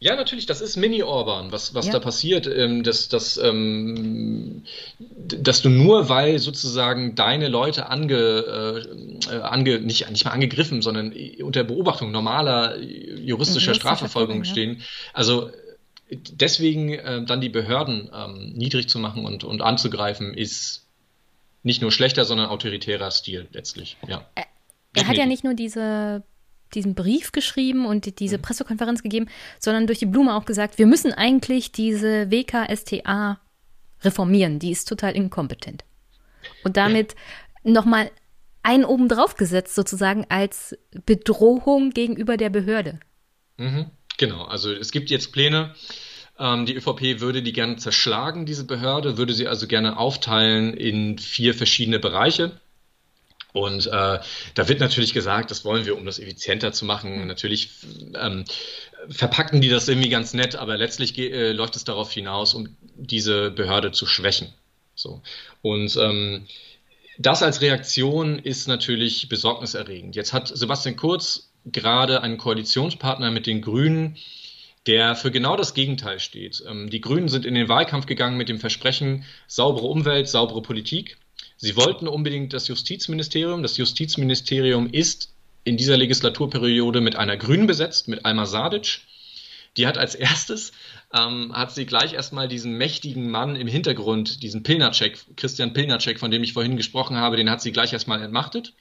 Ja, 0.03 0.17
natürlich, 0.17 0.45
das 0.45 0.59
ist 0.59 0.75
Mini-Orban, 0.75 1.53
was, 1.53 1.73
was 1.75 1.85
ja. 1.85 1.93
da 1.93 1.99
passiert, 2.01 2.45
ähm, 2.45 2.83
dass, 2.83 3.07
dass, 3.07 3.37
ähm, 3.37 4.63
dass 4.99 5.61
du 5.61 5.69
nur, 5.69 6.09
weil 6.09 6.39
sozusagen 6.39 7.15
deine 7.15 7.47
Leute 7.47 7.87
ange, 7.87 8.83
äh, 9.31 9.35
ange 9.35 9.79
nicht, 9.79 10.11
nicht 10.11 10.25
mal 10.25 10.31
angegriffen, 10.31 10.81
sondern 10.81 11.13
unter 11.41 11.63
Beobachtung 11.63 12.11
normaler 12.11 12.77
juristischer 12.81 13.73
Strafverfolgung 13.75 14.43
stehen, 14.43 14.81
also 15.13 15.49
deswegen 16.11 16.89
äh, 16.89 17.23
dann 17.23 17.39
die 17.39 17.47
Behörden 17.47 18.09
ähm, 18.13 18.51
niedrig 18.55 18.89
zu 18.89 18.99
machen 18.99 19.25
und, 19.25 19.45
und 19.45 19.61
anzugreifen, 19.61 20.33
ist 20.33 20.85
nicht 21.63 21.81
nur 21.81 21.93
schlechter, 21.93 22.25
sondern 22.25 22.47
autoritärer 22.49 23.09
Stil 23.09 23.47
letztlich. 23.53 23.95
Ja. 24.05 24.27
Er, 24.35 24.47
er 24.95 25.07
hat 25.07 25.15
ja 25.15 25.25
nicht 25.25 25.45
nur 25.45 25.53
diese 25.53 26.23
diesen 26.75 26.95
Brief 26.95 27.31
geschrieben 27.31 27.85
und 27.85 28.19
diese 28.19 28.37
mhm. 28.37 28.41
Pressekonferenz 28.41 29.03
gegeben, 29.03 29.27
sondern 29.59 29.87
durch 29.87 29.99
die 29.99 30.05
Blume 30.05 30.35
auch 30.35 30.45
gesagt, 30.45 30.77
wir 30.77 30.87
müssen 30.87 31.13
eigentlich 31.13 31.71
diese 31.71 32.31
WKSTA 32.31 33.39
reformieren. 34.01 34.59
Die 34.59 34.71
ist 34.71 34.87
total 34.87 35.15
inkompetent. 35.15 35.83
Und 36.63 36.77
damit 36.77 37.15
ja. 37.63 37.71
nochmal 37.71 38.11
einen 38.63 38.85
oben 38.85 39.09
drauf 39.09 39.35
gesetzt, 39.35 39.75
sozusagen 39.75 40.25
als 40.29 40.77
Bedrohung 41.05 41.91
gegenüber 41.91 42.37
der 42.37 42.49
Behörde. 42.49 42.99
Mhm. 43.57 43.91
Genau, 44.17 44.43
also 44.45 44.71
es 44.71 44.91
gibt 44.91 45.09
jetzt 45.09 45.31
Pläne. 45.31 45.75
Ähm, 46.39 46.65
die 46.65 46.75
ÖVP 46.75 47.19
würde 47.19 47.43
die 47.43 47.53
gerne 47.53 47.75
zerschlagen, 47.75 48.45
diese 48.45 48.65
Behörde, 48.65 49.17
würde 49.17 49.33
sie 49.33 49.47
also 49.47 49.67
gerne 49.67 49.97
aufteilen 49.97 50.73
in 50.73 51.17
vier 51.17 51.53
verschiedene 51.53 51.99
Bereiche. 51.99 52.59
Und 53.53 53.85
äh, 53.87 54.19
da 54.55 54.67
wird 54.67 54.79
natürlich 54.79 55.13
gesagt, 55.13 55.51
das 55.51 55.63
wollen 55.63 55.85
wir, 55.85 55.95
um 55.95 56.05
das 56.05 56.19
effizienter 56.19 56.73
zu 56.73 56.85
machen. 56.85 57.21
Mhm. 57.21 57.27
Natürlich 57.27 57.69
ähm, 58.19 58.45
verpacken 59.09 59.61
die 59.61 59.69
das 59.69 59.87
irgendwie 59.87 60.09
ganz 60.09 60.33
nett, 60.33 60.55
aber 60.55 60.77
letztlich 60.77 61.17
äh, 61.17 61.51
läuft 61.51 61.75
es 61.75 61.83
darauf 61.83 62.11
hinaus, 62.11 62.55
um 62.55 62.75
diese 62.95 63.51
Behörde 63.51 63.91
zu 63.91 64.05
schwächen. 64.05 64.53
So. 64.95 65.21
Und 65.61 65.95
ähm, 65.97 66.47
das 67.17 67.43
als 67.43 67.61
Reaktion 67.61 68.39
ist 68.39 68.67
natürlich 68.67 69.29
besorgniserregend. 69.29 70.15
Jetzt 70.15 70.33
hat 70.33 70.47
Sebastian 70.47 70.95
Kurz 70.95 71.51
gerade 71.65 72.21
einen 72.21 72.37
Koalitionspartner 72.37 73.31
mit 73.31 73.45
den 73.45 73.61
Grünen, 73.61 74.17
der 74.87 75.15
für 75.15 75.31
genau 75.31 75.55
das 75.55 75.73
Gegenteil 75.73 76.19
steht. 76.19 76.63
Ähm, 76.67 76.89
die 76.89 77.01
Grünen 77.01 77.29
sind 77.29 77.45
in 77.45 77.55
den 77.55 77.69
Wahlkampf 77.69 78.05
gegangen 78.05 78.37
mit 78.37 78.49
dem 78.49 78.59
Versprechen 78.59 79.25
saubere 79.47 79.85
Umwelt, 79.85 80.27
saubere 80.27 80.61
Politik. 80.61 81.17
Sie 81.63 81.77
wollten 81.77 82.09
unbedingt 82.09 82.51
das 82.51 82.67
Justizministerium. 82.67 83.63
Das 83.63 83.77
Justizministerium 83.77 84.89
ist 84.89 85.33
in 85.63 85.77
dieser 85.77 85.95
Legislaturperiode 85.95 86.99
mit 86.99 87.15
einer 87.15 87.37
Grünen 87.37 87.67
besetzt, 87.67 88.09
mit 88.09 88.25
Alma 88.25 88.45
Sadic. 88.45 88.99
Die 89.77 89.87
hat 89.87 89.97
als 89.97 90.13
erstes, 90.13 90.73
ähm, 91.13 91.53
hat 91.53 91.73
sie 91.73 91.85
gleich 91.85 92.15
erstmal 92.15 92.49
diesen 92.49 92.73
mächtigen 92.73 93.29
Mann 93.31 93.55
im 93.55 93.67
Hintergrund, 93.67 94.43
diesen 94.43 94.63
Pilnacek, 94.63 95.37
Christian 95.37 95.71
Pilnacek, 95.71 96.19
von 96.19 96.31
dem 96.31 96.43
ich 96.43 96.51
vorhin 96.51 96.75
gesprochen 96.75 97.15
habe, 97.15 97.37
den 97.37 97.49
hat 97.49 97.61
sie 97.61 97.71
gleich 97.71 97.93
erstmal 97.93 98.21
entmachtet. 98.21 98.73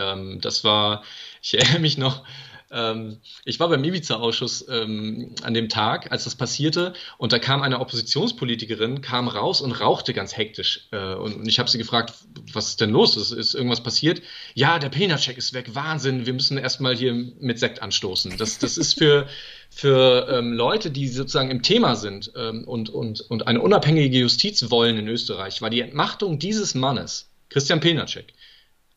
Ähm, 0.00 0.40
das 0.40 0.64
war, 0.64 1.04
ich 1.40 1.54
erinnere 1.54 1.78
mich 1.78 1.96
noch, 1.96 2.24
ähm, 2.70 3.18
ich 3.44 3.60
war 3.60 3.68
beim 3.68 3.84
Ibiza-Ausschuss 3.84 4.66
ähm, 4.68 5.34
an 5.42 5.54
dem 5.54 5.68
Tag, 5.68 6.10
als 6.10 6.24
das 6.24 6.34
passierte, 6.34 6.94
und 7.16 7.32
da 7.32 7.38
kam 7.38 7.62
eine 7.62 7.80
Oppositionspolitikerin, 7.80 9.02
kam 9.02 9.28
raus 9.28 9.60
und 9.60 9.72
rauchte 9.72 10.12
ganz 10.12 10.36
hektisch. 10.36 10.88
Äh, 10.90 11.14
und, 11.14 11.36
und, 11.36 11.48
ich 11.48 11.58
habe 11.58 11.70
sie 11.70 11.78
gefragt, 11.78 12.12
was 12.52 12.68
ist 12.68 12.80
denn 12.80 12.90
los? 12.90 13.16
Ist, 13.16 13.30
ist 13.30 13.54
irgendwas 13.54 13.82
passiert? 13.82 14.22
Ja, 14.54 14.78
der 14.78 14.88
Penacek 14.88 15.38
ist 15.38 15.52
weg, 15.52 15.74
Wahnsinn, 15.74 16.26
wir 16.26 16.32
müssen 16.32 16.58
erstmal 16.58 16.96
hier 16.96 17.14
mit 17.14 17.58
Sekt 17.58 17.82
anstoßen. 17.82 18.36
Das, 18.36 18.58
das 18.58 18.78
ist 18.78 18.98
für, 18.98 19.28
für 19.70 20.28
ähm, 20.30 20.52
Leute, 20.52 20.90
die 20.90 21.08
sozusagen 21.08 21.50
im 21.50 21.62
Thema 21.62 21.94
sind 21.94 22.32
ähm, 22.36 22.64
und, 22.64 22.90
und, 22.90 23.20
und 23.20 23.46
eine 23.46 23.60
unabhängige 23.60 24.18
Justiz 24.18 24.70
wollen 24.70 24.96
in 24.96 25.08
Österreich, 25.08 25.62
war 25.62 25.70
die 25.70 25.80
Entmachtung 25.80 26.38
dieses 26.38 26.74
Mannes, 26.74 27.30
Christian 27.48 27.80
Penacek, 27.80 28.34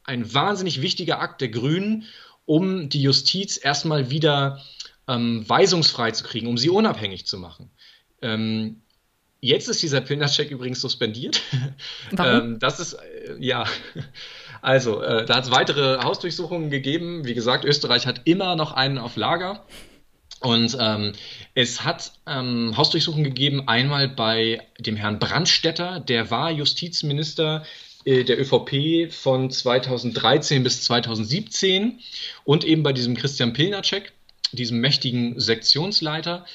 ein 0.03 0.34
wahnsinnig 0.34 0.82
wichtiger 0.82 1.21
Akt 1.21 1.39
der 1.41 1.49
Grünen 1.49 2.05
um 2.49 2.89
die 2.89 3.03
Justiz 3.03 3.59
erstmal 3.63 4.09
wieder 4.09 4.59
ähm, 5.07 5.47
weisungsfrei 5.47 6.09
zu 6.09 6.23
kriegen, 6.23 6.47
um 6.47 6.57
sie 6.57 6.71
unabhängig 6.71 7.27
zu 7.27 7.38
machen. 7.38 7.69
Ähm, 8.23 8.81
jetzt 9.39 9.69
ist 9.69 9.83
dieser 9.83 10.01
Pilnercheck 10.01 10.49
übrigens 10.49 10.81
suspendiert. 10.81 11.41
Warum? 12.12 12.53
ähm, 12.53 12.59
das 12.59 12.79
ist, 12.79 12.93
äh, 12.93 13.35
ja, 13.38 13.65
also, 14.63 14.99
äh, 14.99 15.27
da 15.27 15.35
hat 15.35 15.43
es 15.43 15.51
weitere 15.51 15.99
Hausdurchsuchungen 15.99 16.71
gegeben. 16.71 17.23
Wie 17.23 17.35
gesagt, 17.35 17.65
Österreich 17.65 18.07
hat 18.07 18.21
immer 18.23 18.55
noch 18.55 18.71
einen 18.73 18.97
auf 18.97 19.15
Lager. 19.15 19.63
Und 20.39 20.75
ähm, 20.79 21.13
es 21.53 21.83
hat 21.83 22.13
ähm, 22.25 22.75
Hausdurchsuchungen 22.75 23.25
gegeben, 23.25 23.67
einmal 23.67 24.07
bei 24.07 24.65
dem 24.79 24.95
Herrn 24.95 25.19
Brandstetter, 25.19 25.99
der 25.99 26.31
war 26.31 26.49
Justizminister 26.49 27.63
der 28.10 28.39
ÖVP 28.39 29.12
von 29.12 29.52
2013 29.52 30.63
bis 30.63 30.84
2017 30.84 32.00
und 32.43 32.63
eben 32.63 32.84
bei 32.84 32.93
diesem 32.93 33.15
Christian 33.15 33.54
Pilnacek, 33.54 34.13
diesem 34.52 34.80
mächtigen 34.80 35.39
Sektionsleiter. 35.39 36.45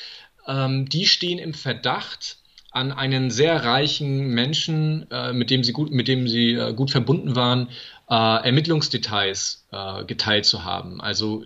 Ähm, 0.46 0.88
die 0.88 1.06
stehen 1.06 1.38
im 1.38 1.54
Verdacht, 1.54 2.38
an 2.74 2.90
einen 2.90 3.30
sehr 3.30 3.64
reichen 3.64 4.30
Menschen, 4.34 5.08
äh, 5.10 5.32
mit 5.32 5.50
dem 5.50 5.62
sie 5.62 5.72
gut, 5.72 5.92
mit 5.92 6.08
dem 6.08 6.26
sie 6.26 6.54
äh, 6.54 6.74
gut 6.74 6.90
verbunden 6.90 7.36
waren, 7.36 7.68
äh, 8.10 8.14
Ermittlungsdetails 8.46 9.68
äh, 9.70 10.04
geteilt 10.04 10.44
zu 10.44 10.64
haben. 10.64 11.00
Also 11.00 11.44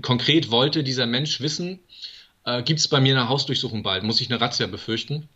konkret 0.00 0.50
wollte 0.50 0.82
dieser 0.82 1.04
Mensch 1.04 1.42
wissen, 1.42 1.80
äh, 2.46 2.62
gibt 2.62 2.80
es 2.80 2.88
bei 2.88 3.00
mir 3.00 3.14
eine 3.14 3.28
Hausdurchsuchung 3.28 3.82
bald, 3.82 4.04
muss 4.04 4.22
ich 4.22 4.30
eine 4.30 4.40
Razzia 4.40 4.66
befürchten? 4.66 5.28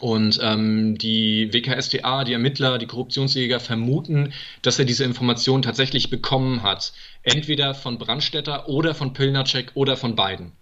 Und 0.00 0.38
ähm, 0.42 0.96
die 0.96 1.52
WKSDA, 1.52 2.24
die 2.24 2.32
Ermittler, 2.32 2.78
die 2.78 2.86
Korruptionsjäger 2.86 3.60
vermuten, 3.60 4.32
dass 4.62 4.78
er 4.78 4.86
diese 4.86 5.04
Information 5.04 5.62
tatsächlich 5.62 6.08
bekommen 6.08 6.62
hat. 6.62 6.92
Entweder 7.22 7.74
von 7.74 7.98
Brandstätter 7.98 8.68
oder 8.68 8.94
von 8.94 9.12
Pilnacek 9.12 9.72
oder 9.74 9.96
von 9.96 10.16
beiden. 10.16 10.52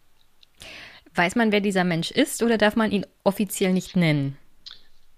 Weiß 1.14 1.36
man, 1.36 1.52
wer 1.52 1.60
dieser 1.60 1.84
Mensch 1.84 2.10
ist 2.10 2.42
oder 2.42 2.58
darf 2.58 2.76
man 2.76 2.90
ihn 2.90 3.06
offiziell 3.24 3.72
nicht 3.72 3.96
nennen? 3.96 4.36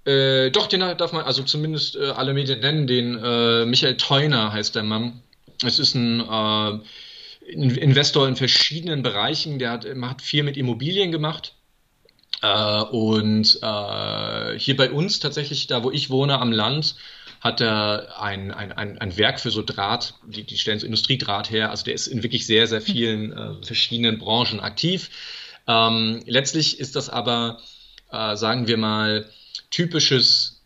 Äh, 0.05 0.51
doch, 0.51 0.67
den 0.67 0.81
darf 0.81 1.13
man, 1.13 1.25
also 1.25 1.43
zumindest 1.43 1.97
äh, 1.97 2.11
alle 2.11 2.33
Medien 2.33 2.61
nennen, 2.61 2.87
den 2.87 3.19
äh, 3.23 3.67
Michael 3.67 3.97
Theuner 3.97 4.53
heißt 4.53 4.75
der 4.75 4.83
Mann. 4.83 5.23
Es 5.65 5.79
ist 5.79 5.95
ein 5.95 6.21
äh, 6.21 7.53
Investor 7.53 8.27
in 8.27 8.37
verschiedenen 8.37 9.03
Bereichen, 9.03 9.59
der 9.59 9.71
hat, 9.71 9.87
hat 9.87 10.23
viel 10.23 10.43
mit 10.43 10.57
Immobilien 10.57 11.13
gemacht. 11.13 11.55
Äh, 12.43 12.83
und 12.83 13.59
äh, 13.63 14.59
hier 14.59 14.77
bei 14.77 14.91
uns 14.91 15.19
tatsächlich, 15.19 15.67
da 15.67 15.83
wo 15.83 15.91
ich 15.91 16.11
wohne, 16.11 16.39
am 16.39 16.53
Land, 16.53 16.97
hat 17.41 17.61
er 17.61 18.21
ein, 18.21 18.53
ein, 18.53 18.73
ein, 18.73 18.99
ein 18.99 19.17
Werk 19.17 19.41
für 19.41 19.51
so 19.51 19.63
Draht, 19.63 20.15
die, 20.27 20.45
die 20.45 20.59
stellen 20.59 20.79
so 20.79 20.87
Industriedraht 20.87 21.51
her. 21.51 21.71
Also 21.71 21.85
der 21.85 21.95
ist 21.95 22.07
in 22.07 22.23
wirklich 22.23 22.47
sehr, 22.47 22.67
sehr 22.67 22.83
vielen 22.83 23.33
äh, 23.33 23.63
verschiedenen 23.63 24.19
Branchen 24.19 24.61
aktiv. 24.61 25.11
Ähm, 25.67 26.23
letztlich 26.27 26.79
ist 26.81 26.97
das 26.97 27.09
aber, 27.09 27.61
äh, 28.11 28.37
sagen 28.37 28.69
wir 28.69 28.77
mal, 28.77 29.27
typisches, 29.71 30.63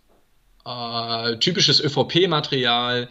äh, 0.65 1.37
typisches 1.39 1.81
ÖVP-Material, 1.81 3.09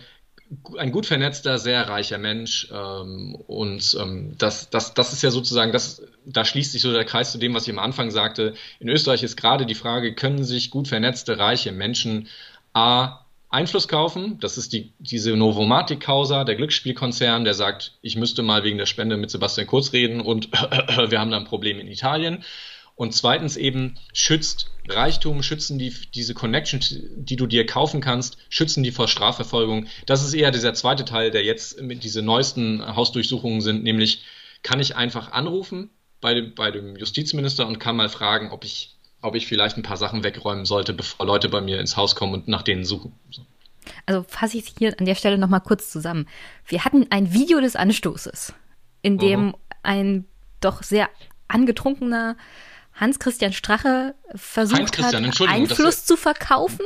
ein 0.78 0.91
gut 0.91 1.06
vernetzter, 1.06 1.58
sehr 1.58 1.88
reicher 1.88 2.17
Mensch. 2.17 2.67
Ähm, 2.71 3.36
und 3.47 3.97
ähm, 3.99 4.38
das, 4.38 4.69
das, 4.69 4.93
das 4.93 5.13
ist 5.13 5.23
ja 5.23 5.32
sozusagen, 5.32 5.71
das, 5.71 6.02
da 6.25 6.45
schließt 6.45 6.71
sich 6.71 6.81
so 6.81 6.91
der 6.91 7.05
Kreis 7.05 7.31
zu 7.31 7.38
dem, 7.38 7.53
was 7.53 7.67
ich 7.67 7.73
am 7.73 7.79
Anfang 7.79 8.12
sagte. 8.12 8.53
In 8.79 8.89
Österreich 8.89 9.23
ist 9.23 9.36
gerade 9.36 9.65
die 9.65 9.75
Frage, 9.75 10.13
können 10.13 10.43
sich 10.43 10.69
gut 10.69 10.88
vernetzte, 10.88 11.38
reiche 11.38 11.71
Menschen 11.71 12.27
A 12.73 13.25
Einfluss 13.49 13.88
kaufen. 13.88 14.39
Das 14.39 14.57
ist 14.57 14.73
die, 14.73 14.93
diese 14.97 15.36
Novomatic-Causa, 15.36 16.43
der 16.43 16.55
Glücksspielkonzern, 16.55 17.43
der 17.43 17.53
sagt, 17.53 17.93
ich 18.01 18.15
müsste 18.15 18.41
mal 18.41 18.63
wegen 18.63 18.79
der 18.79 18.88
Spende 18.88 19.15
mit 19.15 19.29
Sebastian 19.29 19.67
Kurz 19.67 19.93
reden 19.93 20.21
und 20.21 20.51
wir 20.51 21.19
haben 21.19 21.29
da 21.29 21.38
ein 21.38 21.45
Problem 21.45 21.79
in 21.79 21.88
Italien. 21.88 22.43
Und 22.95 23.13
zweitens 23.13 23.57
eben 23.57 23.95
schützt 24.13 24.71
Reichtum, 24.88 25.41
schützen 25.41 25.79
die, 25.79 25.93
diese 26.13 26.33
Connections, 26.33 26.95
die 27.15 27.36
du 27.36 27.47
dir 27.47 27.65
kaufen 27.65 28.01
kannst, 28.01 28.38
schützen 28.49 28.83
die 28.83 28.91
vor 28.91 29.07
Strafverfolgung. 29.07 29.88
Das 30.05 30.23
ist 30.23 30.33
eher 30.33 30.51
dieser 30.51 30.73
zweite 30.73 31.05
Teil, 31.05 31.31
der 31.31 31.43
jetzt 31.43 31.81
mit 31.81 32.03
diese 32.03 32.21
neuesten 32.21 32.95
Hausdurchsuchungen 32.95 33.62
sind, 33.62 33.83
nämlich 33.83 34.23
kann 34.62 34.79
ich 34.79 34.95
einfach 34.95 35.31
anrufen 35.31 35.89
bei 36.23 36.33
dem, 36.33 36.55
bei 36.55 36.71
dem 36.71 36.95
Justizminister 36.95 37.67
und 37.67 37.79
kann 37.79 37.95
mal 37.95 38.09
fragen, 38.09 38.49
ob 38.51 38.63
ich 38.63 38.89
ob 39.21 39.36
ich 39.36 39.47
vielleicht 39.47 39.77
ein 39.77 39.83
paar 39.83 39.95
Sachen 39.95 40.23
wegräumen 40.23 40.65
sollte, 40.65 40.91
bevor 40.91 41.25
Leute 41.25 41.47
bei 41.47 41.62
mir 41.62 41.79
ins 41.79 41.95
Haus 41.95 42.13
kommen 42.13 42.33
und 42.33 42.49
nach 42.49 42.62
denen 42.62 42.83
suchen. 42.83 43.13
So. 43.29 43.45
Also 44.05 44.25
fasse 44.27 44.57
ich 44.57 44.73
hier 44.77 44.99
an 44.99 45.05
der 45.05 45.15
Stelle 45.15 45.38
nochmal 45.38 45.62
kurz 45.62 45.89
zusammen. 45.89 46.27
Wir 46.67 46.83
hatten 46.83 47.07
ein 47.09 47.33
Video 47.33 47.62
des 47.62 47.77
Anstoßes, 47.77 48.53
in 49.01 49.17
dem 49.17 49.45
mhm. 49.45 49.55
ein 49.81 50.25
doch 50.59 50.83
sehr 50.83 51.09
angetrunkener 51.47 52.36
Hans-Christian 52.95 53.53
Strache 53.53 54.13
versucht 54.36 55.01
hat, 55.01 55.15
Einfluss 55.15 56.05
zu 56.05 56.17
verkaufen 56.17 56.86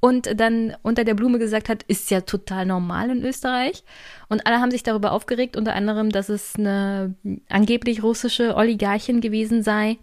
und 0.00 0.38
dann 0.38 0.76
unter 0.82 1.04
der 1.04 1.14
Blume 1.14 1.38
gesagt 1.38 1.68
hat, 1.68 1.82
ist 1.84 2.10
ja 2.10 2.20
total 2.20 2.66
normal 2.66 3.10
in 3.10 3.24
Österreich. 3.24 3.82
Und 4.28 4.46
alle 4.46 4.60
haben 4.60 4.70
sich 4.70 4.84
darüber 4.84 5.12
aufgeregt, 5.12 5.56
unter 5.56 5.74
anderem, 5.74 6.10
dass 6.10 6.28
es 6.28 6.54
eine 6.56 7.14
angeblich 7.48 8.02
russische 8.02 8.54
Oligarchin 8.54 9.20
gewesen 9.20 9.62
sei, 9.62 9.98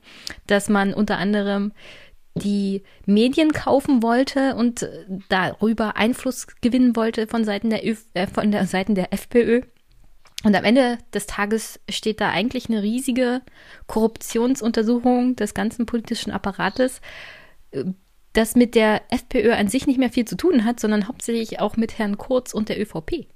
dass 0.47 0.67
man 0.67 0.93
unter 0.93 1.17
anderem 1.17 1.71
die 2.35 2.83
Medien 3.05 3.53
kaufen 3.53 4.03
wollte 4.03 4.55
und 4.55 4.89
darüber 5.29 5.95
Einfluss 5.95 6.47
gewinnen 6.59 6.97
wollte 6.97 7.27
von 7.27 7.45
Seiten 7.45 7.69
der, 7.69 7.85
Öf 7.85 8.05
äh, 8.13 8.27
von 8.27 8.51
der 8.51 8.65
Seiten 8.67 8.95
der 8.95 9.13
FPÖ. 9.13 9.61
Und 10.43 10.55
am 10.55 10.65
Ende 10.65 10.97
des 11.13 11.25
Tages 11.27 11.79
steht 11.89 12.19
da 12.19 12.29
eigentlich 12.29 12.67
eine 12.69 12.83
riesige 12.83 13.41
Korruptionsuntersuchung 13.87 15.37
des 15.37 15.53
ganzen 15.53 15.85
politischen 15.85 16.31
Apparates 16.31 16.99
das 18.37 18.55
mit 18.55 18.75
der 18.75 19.01
FPÖ 19.09 19.53
an 19.53 19.67
sich 19.67 19.87
nicht 19.87 19.97
mehr 19.97 20.09
viel 20.09 20.25
zu 20.25 20.37
tun 20.37 20.65
hat, 20.65 20.79
sondern 20.79 21.07
hauptsächlich 21.07 21.59
auch 21.59 21.77
mit 21.77 21.97
Herrn 21.97 22.17
Kurz 22.17 22.53
und 22.53 22.69
der 22.69 22.79
ÖVP. 22.79 23.27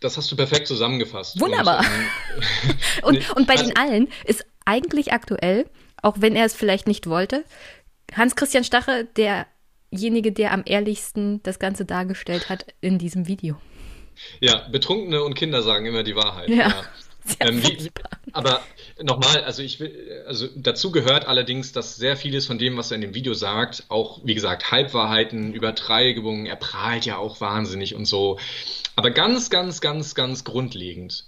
Das 0.00 0.16
hast 0.16 0.30
du 0.30 0.36
perfekt 0.36 0.66
zusammengefasst. 0.66 1.40
Wunderbar. 1.40 1.84
Und, 3.02 3.16
und, 3.16 3.30
und 3.36 3.46
bei 3.46 3.54
also, 3.54 3.66
den 3.66 3.76
allen 3.76 4.08
ist 4.24 4.44
eigentlich 4.64 5.12
aktuell, 5.12 5.66
auch 6.02 6.16
wenn 6.18 6.36
er 6.36 6.44
es 6.44 6.54
vielleicht 6.54 6.86
nicht 6.86 7.06
wollte, 7.06 7.44
Hans-Christian 8.14 8.64
Stache 8.64 9.08
derjenige, 9.16 10.32
der 10.32 10.52
am 10.52 10.62
ehrlichsten 10.66 11.42
das 11.42 11.58
Ganze 11.58 11.84
dargestellt 11.84 12.48
hat 12.48 12.66
in 12.80 12.98
diesem 12.98 13.26
Video. 13.26 13.56
Ja, 14.40 14.68
Betrunkene 14.68 15.22
und 15.22 15.34
Kinder 15.34 15.62
sagen 15.62 15.86
immer 15.86 16.02
die 16.02 16.14
Wahrheit. 16.14 16.48
Ja. 16.48 16.68
ja. 16.68 16.84
Ähm, 17.40 17.62
wie, 17.62 17.90
aber 18.32 18.60
nochmal, 19.02 19.44
also 19.44 19.62
ich 19.62 19.80
will, 19.80 20.22
also 20.26 20.46
dazu 20.56 20.90
gehört 20.92 21.26
allerdings, 21.26 21.72
dass 21.72 21.96
sehr 21.96 22.16
vieles 22.16 22.46
von 22.46 22.58
dem, 22.58 22.76
was 22.76 22.90
er 22.90 22.96
in 22.96 23.00
dem 23.00 23.14
Video 23.14 23.34
sagt, 23.34 23.84
auch, 23.88 24.20
wie 24.24 24.34
gesagt, 24.34 24.70
Halbwahrheiten, 24.70 25.54
Übertreibungen, 25.54 26.46
er 26.46 26.56
prahlt 26.56 27.06
ja 27.06 27.16
auch 27.16 27.40
wahnsinnig 27.40 27.94
und 27.94 28.04
so. 28.04 28.38
Aber 28.96 29.10
ganz, 29.10 29.50
ganz, 29.50 29.80
ganz, 29.80 30.14
ganz 30.14 30.44
grundlegend 30.44 31.24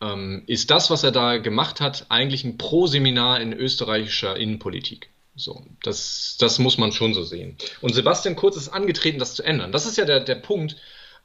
ähm, 0.00 0.44
ist 0.46 0.70
das, 0.70 0.90
was 0.90 1.02
er 1.02 1.12
da 1.12 1.38
gemacht 1.38 1.80
hat, 1.80 2.06
eigentlich 2.08 2.44
ein 2.44 2.56
Pro-Seminar 2.56 3.40
in 3.40 3.52
österreichischer 3.52 4.36
Innenpolitik. 4.36 5.10
So, 5.36 5.64
das, 5.82 6.36
das 6.38 6.58
muss 6.58 6.76
man 6.76 6.92
schon 6.92 7.14
so 7.14 7.22
sehen. 7.22 7.56
Und 7.80 7.94
Sebastian 7.94 8.36
Kurz 8.36 8.56
ist 8.56 8.68
angetreten, 8.68 9.18
das 9.18 9.34
zu 9.34 9.42
ändern. 9.42 9.72
Das 9.72 9.86
ist 9.86 9.96
ja 9.96 10.04
der, 10.04 10.20
der 10.20 10.34
Punkt, 10.34 10.76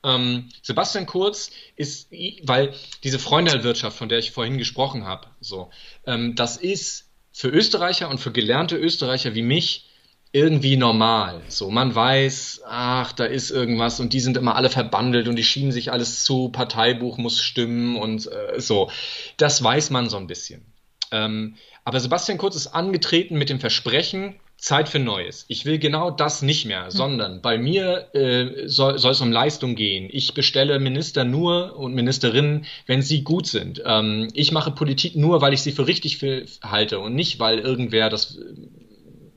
ähm, 0.05 0.49
Sebastian 0.61 1.05
Kurz 1.05 1.51
ist, 1.75 2.11
weil 2.43 2.73
diese 3.03 3.19
Freundalwirtschaft, 3.19 3.97
von 3.97 4.07
der 4.07 4.19
ich 4.19 4.31
vorhin 4.31 4.57
gesprochen 4.57 5.05
habe, 5.05 5.27
so, 5.41 5.69
ähm, 6.05 6.35
das 6.35 6.57
ist 6.57 7.09
für 7.31 7.49
Österreicher 7.49 8.09
und 8.09 8.19
für 8.19 8.31
gelernte 8.31 8.77
Österreicher 8.77 9.35
wie 9.35 9.41
mich 9.41 9.89
irgendwie 10.31 10.75
normal. 10.75 11.41
So, 11.47 11.71
man 11.71 11.95
weiß, 11.95 12.63
ach, 12.67 13.13
da 13.13 13.23
ist 13.23 13.51
irgendwas 13.51 13.99
und 13.99 14.13
die 14.13 14.19
sind 14.19 14.37
immer 14.37 14.55
alle 14.55 14.69
verbandelt 14.69 15.27
und 15.27 15.37
die 15.37 15.43
schieben 15.43 15.71
sich 15.71 15.91
alles 15.91 16.23
zu, 16.23 16.49
Parteibuch 16.49 17.17
muss 17.17 17.41
stimmen 17.41 17.95
und 17.95 18.29
äh, 18.31 18.59
so. 18.59 18.91
Das 19.37 19.63
weiß 19.63 19.89
man 19.91 20.09
so 20.09 20.17
ein 20.17 20.27
bisschen. 20.27 20.65
Ähm, 21.11 21.55
aber 21.85 21.99
Sebastian 21.99 22.37
Kurz 22.37 22.55
ist 22.55 22.67
angetreten 22.67 23.37
mit 23.37 23.49
dem 23.49 23.59
Versprechen, 23.59 24.35
Zeit 24.57 24.89
für 24.89 24.99
Neues. 24.99 25.45
Ich 25.47 25.65
will 25.65 25.79
genau 25.79 26.11
das 26.11 26.41
nicht 26.41 26.65
mehr, 26.65 26.85
hm. 26.85 26.91
sondern 26.91 27.41
bei 27.41 27.57
mir 27.57 28.13
äh, 28.15 28.67
soll, 28.67 28.97
soll 28.99 29.11
es 29.11 29.21
um 29.21 29.31
Leistung 29.31 29.75
gehen. 29.75 30.09
Ich 30.11 30.33
bestelle 30.33 30.79
Minister 30.79 31.23
nur 31.23 31.75
und 31.77 31.93
Ministerinnen, 31.93 32.65
wenn 32.85 33.01
sie 33.01 33.23
gut 33.23 33.47
sind. 33.47 33.81
Ähm, 33.85 34.29
ich 34.33 34.51
mache 34.51 34.71
Politik 34.71 35.15
nur, 35.15 35.41
weil 35.41 35.53
ich 35.53 35.61
sie 35.61 35.71
für 35.71 35.87
richtig 35.87 36.17
für, 36.17 36.45
halte 36.63 36.99
und 36.99 37.15
nicht, 37.15 37.39
weil 37.39 37.59
irgendwer 37.59 38.09
das 38.09 38.37
äh, 38.37 38.41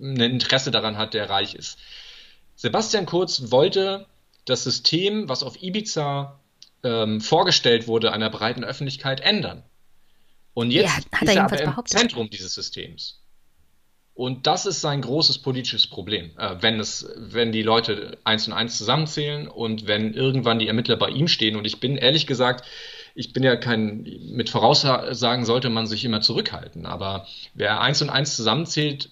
ein 0.01 0.21
Interesse 0.21 0.71
daran 0.71 0.97
hat, 0.97 1.14
der 1.14 1.29
reich 1.29 1.55
ist. 1.55 1.79
Sebastian 2.55 3.07
Kurz 3.07 3.51
wollte 3.51 4.07
das 4.45 4.64
System, 4.64 5.29
was 5.29 5.43
auf 5.43 5.62
Ibiza 5.62 6.41
ähm, 6.83 7.21
vorgestellt 7.21 7.87
wurde, 7.87 8.12
einer 8.12 8.31
breiten 8.31 8.64
Öffentlichkeit 8.64 9.21
ändern. 9.21 9.62
Und 10.55 10.71
jetzt 10.71 10.99
ja, 11.12 11.21
ist 11.21 11.37
er 11.37 11.45
aber 11.45 11.61
im 11.61 11.87
Zentrum 11.87 12.31
dieses 12.31 12.55
Systems. 12.55 13.21
Und 14.19 14.49
das 14.49 14.66
ist 14.66 14.81
sein 14.81 15.01
großes 15.01 15.39
politisches 15.39 15.87
Problem, 15.87 16.33
äh, 16.39 16.57
wenn, 16.59 16.81
es, 16.81 17.09
wenn 17.16 17.53
die 17.53 17.62
Leute 17.62 18.19
eins 18.25 18.49
und 18.49 18.53
eins 18.53 18.77
zusammenzählen 18.77 19.47
und 19.47 19.87
wenn 19.87 20.12
irgendwann 20.12 20.59
die 20.59 20.66
Ermittler 20.66 20.97
bei 20.97 21.11
ihm 21.11 21.29
stehen. 21.29 21.55
Und 21.55 21.64
ich 21.64 21.79
bin 21.79 21.97
ehrlich 21.97 22.27
gesagt, 22.27 22.66
ich 23.14 23.33
bin 23.33 23.45
ja 23.45 23.55
kein, 23.55 24.03
mit 24.33 24.51
Voraussagen 24.51 25.45
sollte 25.45 25.71
man 25.71 25.87
sich 25.87 26.05
immer 26.05 26.21
zurückhalten. 26.21 26.85
Aber 26.85 27.29
wer 27.55 27.81
eins 27.81 28.03
und 28.03 28.11
eins 28.11 28.35
zusammenzählt, 28.35 29.11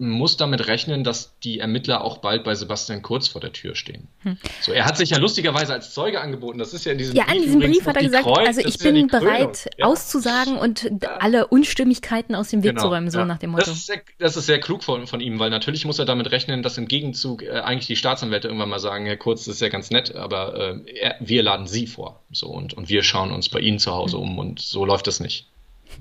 muss 0.00 0.38
damit 0.38 0.66
rechnen, 0.66 1.04
dass 1.04 1.38
die 1.40 1.58
Ermittler 1.58 2.02
auch 2.02 2.18
bald 2.18 2.42
bei 2.42 2.54
Sebastian 2.54 3.02
Kurz 3.02 3.28
vor 3.28 3.40
der 3.40 3.52
Tür 3.52 3.76
stehen. 3.76 4.08
Hm. 4.22 4.38
So, 4.62 4.72
er 4.72 4.86
hat 4.86 4.96
sich 4.96 5.10
ja 5.10 5.18
lustigerweise 5.18 5.74
als 5.74 5.92
Zeuge 5.92 6.20
angeboten. 6.20 6.58
Das 6.58 6.72
ist 6.72 6.86
ja 6.86 6.92
in 6.92 6.98
diesem 6.98 7.14
ja, 7.14 7.24
Brief. 7.24 7.34
Ja, 7.34 7.38
in 7.38 7.44
diesem 7.44 7.60
Brief 7.60 7.86
hat 7.86 7.96
er 7.96 8.02
gesagt, 8.02 8.24
Kreuz, 8.24 8.46
also 8.46 8.60
ich 8.60 8.78
bin 8.78 8.96
ja 8.96 9.06
bereit 9.06 9.68
ja. 9.76 9.84
auszusagen 9.84 10.56
und 10.56 10.90
alle 11.02 11.46
Unstimmigkeiten 11.48 12.34
aus 12.34 12.48
dem 12.48 12.62
Weg 12.62 12.70
genau, 12.70 12.82
zu 12.82 12.88
räumen, 12.88 13.10
so 13.10 13.24
nach 13.24 13.38
dem 13.38 13.50
Motto. 13.50 13.66
Das 13.66 13.76
ist, 13.76 13.86
sehr, 13.86 14.00
das 14.18 14.36
ist 14.38 14.46
sehr 14.46 14.58
klug 14.58 14.82
von, 14.82 15.06
von, 15.06 15.20
ihm, 15.20 15.38
weil 15.38 15.50
natürlich 15.50 15.84
muss 15.84 15.98
er 15.98 16.06
damit 16.06 16.30
rechnen, 16.30 16.62
dass 16.62 16.78
im 16.78 16.88
Gegenzug 16.88 17.42
äh, 17.42 17.50
eigentlich 17.60 17.86
die 17.86 17.96
Staatsanwälte 17.96 18.48
irgendwann 18.48 18.70
mal 18.70 18.80
sagen, 18.80 19.04
Herr 19.04 19.18
Kurz, 19.18 19.44
das 19.44 19.56
ist 19.56 19.60
ja 19.60 19.68
ganz 19.68 19.90
nett, 19.90 20.14
aber 20.14 20.82
äh, 20.86 20.98
er, 20.98 21.16
wir 21.20 21.42
laden 21.42 21.66
Sie 21.66 21.86
vor. 21.86 22.22
So, 22.32 22.48
und, 22.48 22.72
und 22.72 22.88
wir 22.88 23.02
schauen 23.02 23.32
uns 23.32 23.50
bei 23.50 23.60
Ihnen 23.60 23.78
zu 23.78 23.92
Hause 23.92 24.16
hm. 24.16 24.22
um 24.22 24.38
und 24.38 24.60
so 24.60 24.86
läuft 24.86 25.06
das 25.06 25.20
nicht. 25.20 25.46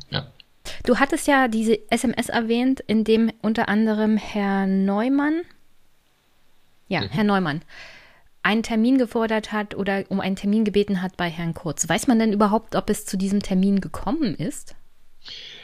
Ja. 0.10 0.28
Du 0.84 0.98
hattest 0.98 1.28
ja 1.28 1.48
diese 1.48 1.80
SMS 1.92 2.30
erwähnt, 2.30 2.80
in 2.88 3.04
dem 3.04 3.32
unter 3.42 3.70
anderem 3.70 4.18
Herr 4.18 4.66
Neumann, 4.68 5.42
ja, 6.88 7.02
mhm. 7.02 7.10
Herr 7.10 7.24
Neumann, 7.24 7.62
einen 8.44 8.64
Termin 8.64 8.98
gefordert 8.98 9.52
hat 9.52 9.76
oder 9.76 10.06
um 10.10 10.20
einen 10.20 10.36
Termin 10.36 10.64
gebeten 10.64 11.02
hat 11.02 11.18
bei 11.18 11.30
Herrn 11.30 11.54
Kurz. 11.54 11.88
Weiß 11.88 12.08
man 12.08 12.20
denn 12.20 12.34
überhaupt, 12.34 12.76
ob 12.76 12.90
es 12.90 13.06
zu 13.06 13.18
diesem 13.18 13.42
Termin 13.42 13.82
gekommen 13.82 14.36
ist? 14.36 14.76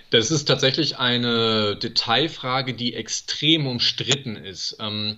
Das 0.10 0.32
ist 0.32 0.46
tatsächlich 0.46 0.98
eine 0.98 1.78
Detailfrage, 1.78 2.74
die 2.74 2.94
extrem 2.94 3.66
umstritten 3.66 4.36
ist. 4.36 4.78
Ähm, 4.80 5.18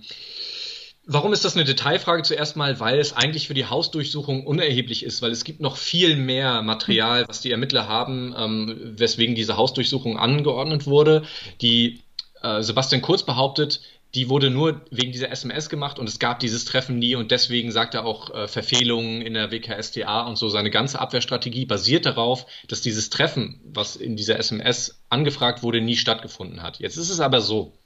Warum 1.10 1.32
ist 1.32 1.42
das 1.46 1.56
eine 1.56 1.64
Detailfrage? 1.64 2.22
Zuerst 2.22 2.54
mal, 2.54 2.80
weil 2.80 2.98
es 2.98 3.14
eigentlich 3.14 3.46
für 3.46 3.54
die 3.54 3.64
Hausdurchsuchung 3.64 4.44
unerheblich 4.44 5.02
ist, 5.06 5.22
weil 5.22 5.30
es 5.30 5.42
gibt 5.42 5.58
noch 5.58 5.78
viel 5.78 6.16
mehr 6.16 6.60
Material, 6.60 7.24
was 7.26 7.40
die 7.40 7.50
Ermittler 7.50 7.88
haben, 7.88 8.34
ähm, 8.36 8.94
weswegen 8.98 9.34
diese 9.34 9.56
Hausdurchsuchung 9.56 10.18
angeordnet 10.18 10.86
wurde. 10.86 11.22
Die 11.62 12.02
äh, 12.42 12.62
Sebastian 12.62 13.00
Kurz 13.00 13.22
behauptet, 13.22 13.80
die 14.14 14.28
wurde 14.28 14.50
nur 14.50 14.82
wegen 14.90 15.12
dieser 15.12 15.30
SMS 15.30 15.70
gemacht 15.70 15.98
und 15.98 16.10
es 16.10 16.18
gab 16.18 16.40
dieses 16.40 16.66
Treffen 16.66 16.98
nie 16.98 17.14
und 17.14 17.30
deswegen 17.30 17.72
sagt 17.72 17.94
er 17.94 18.04
auch 18.04 18.34
äh, 18.34 18.46
Verfehlungen 18.46 19.22
in 19.22 19.32
der 19.32 19.50
WKSTA 19.50 20.26
und 20.26 20.36
so. 20.36 20.50
Seine 20.50 20.70
ganze 20.70 21.00
Abwehrstrategie 21.00 21.64
basiert 21.64 22.04
darauf, 22.04 22.44
dass 22.68 22.82
dieses 22.82 23.08
Treffen, 23.08 23.62
was 23.64 23.96
in 23.96 24.16
dieser 24.16 24.38
SMS 24.38 25.02
angefragt 25.08 25.62
wurde, 25.62 25.80
nie 25.80 25.96
stattgefunden 25.96 26.62
hat. 26.62 26.80
Jetzt 26.80 26.98
ist 26.98 27.08
es 27.08 27.20
aber 27.20 27.40
so, 27.40 27.77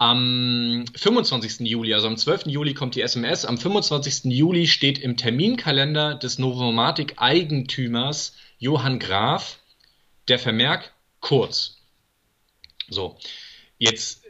am 0.00 0.86
25. 0.96 1.68
Juli, 1.68 1.92
also 1.92 2.06
am 2.06 2.16
12. 2.16 2.46
Juli 2.46 2.72
kommt 2.72 2.94
die 2.94 3.02
SMS. 3.02 3.44
Am 3.44 3.58
25. 3.58 4.32
Juli 4.32 4.66
steht 4.66 4.98
im 4.98 5.18
Terminkalender 5.18 6.14
des 6.14 6.38
Novomatic-Eigentümers 6.38 8.34
Johann 8.58 8.98
Graf 8.98 9.58
der 10.28 10.38
Vermerk 10.38 10.94
kurz. 11.20 11.82
So, 12.88 13.18
jetzt 13.76 14.24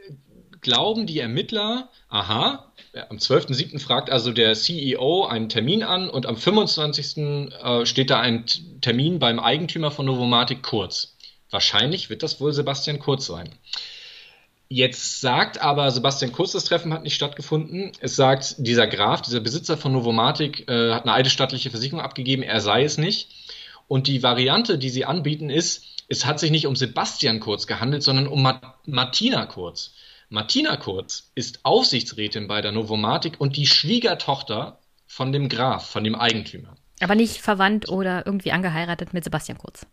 glauben 0.59 1.07
die 1.07 1.19
Ermittler, 1.19 1.89
aha, 2.09 2.73
am 3.07 3.15
12.07. 3.15 3.79
fragt 3.79 4.09
also 4.09 4.33
der 4.33 4.55
CEO 4.55 5.25
einen 5.25 5.47
Termin 5.47 5.83
an 5.83 6.09
und 6.09 6.25
am 6.25 6.35
25. 6.35 7.17
Äh, 7.17 7.85
steht 7.85 8.09
da 8.09 8.19
ein 8.19 8.45
Termin 8.81 9.19
beim 9.19 9.39
Eigentümer 9.39 9.89
von 9.89 10.05
Novomatic 10.05 10.63
Kurz. 10.63 11.15
Wahrscheinlich 11.49 12.09
wird 12.09 12.23
das 12.23 12.41
wohl 12.41 12.51
Sebastian 12.51 12.99
Kurz 12.99 13.25
sein. 13.27 13.57
Jetzt 14.73 15.19
sagt 15.19 15.61
aber 15.61 15.91
Sebastian 15.91 16.31
Kurz, 16.31 16.53
das 16.53 16.63
Treffen 16.63 16.93
hat 16.93 17.03
nicht 17.03 17.15
stattgefunden. 17.15 17.91
Es 17.99 18.15
sagt, 18.15 18.55
dieser 18.57 18.87
Graf, 18.87 19.21
dieser 19.21 19.41
Besitzer 19.41 19.75
von 19.75 19.91
Novomatic, 19.91 20.69
äh, 20.69 20.93
hat 20.93 21.03
eine 21.03 21.11
eidesstattliche 21.11 21.71
Versicherung 21.71 21.99
abgegeben, 21.99 22.41
er 22.41 22.61
sei 22.61 22.85
es 22.85 22.97
nicht. 22.97 23.27
Und 23.89 24.07
die 24.07 24.23
Variante, 24.23 24.77
die 24.77 24.87
sie 24.87 25.03
anbieten, 25.03 25.49
ist, 25.49 25.83
es 26.07 26.25
hat 26.25 26.39
sich 26.39 26.51
nicht 26.51 26.67
um 26.67 26.77
Sebastian 26.77 27.41
Kurz 27.41 27.67
gehandelt, 27.67 28.01
sondern 28.01 28.27
um 28.27 28.43
Ma 28.43 28.61
Martina 28.85 29.45
Kurz. 29.45 29.93
Martina 30.29 30.77
Kurz 30.77 31.33
ist 31.35 31.59
Aufsichtsrätin 31.63 32.47
bei 32.47 32.61
der 32.61 32.71
Novomatic 32.71 33.41
und 33.41 33.57
die 33.57 33.67
Schwiegertochter 33.67 34.79
von 35.05 35.33
dem 35.33 35.49
Graf, 35.49 35.89
von 35.89 36.05
dem 36.05 36.15
Eigentümer. 36.15 36.75
Aber 37.01 37.15
nicht 37.15 37.41
verwandt 37.41 37.89
oder 37.89 38.25
irgendwie 38.25 38.53
angeheiratet 38.53 39.13
mit 39.13 39.25
Sebastian 39.25 39.57
Kurz. 39.57 39.85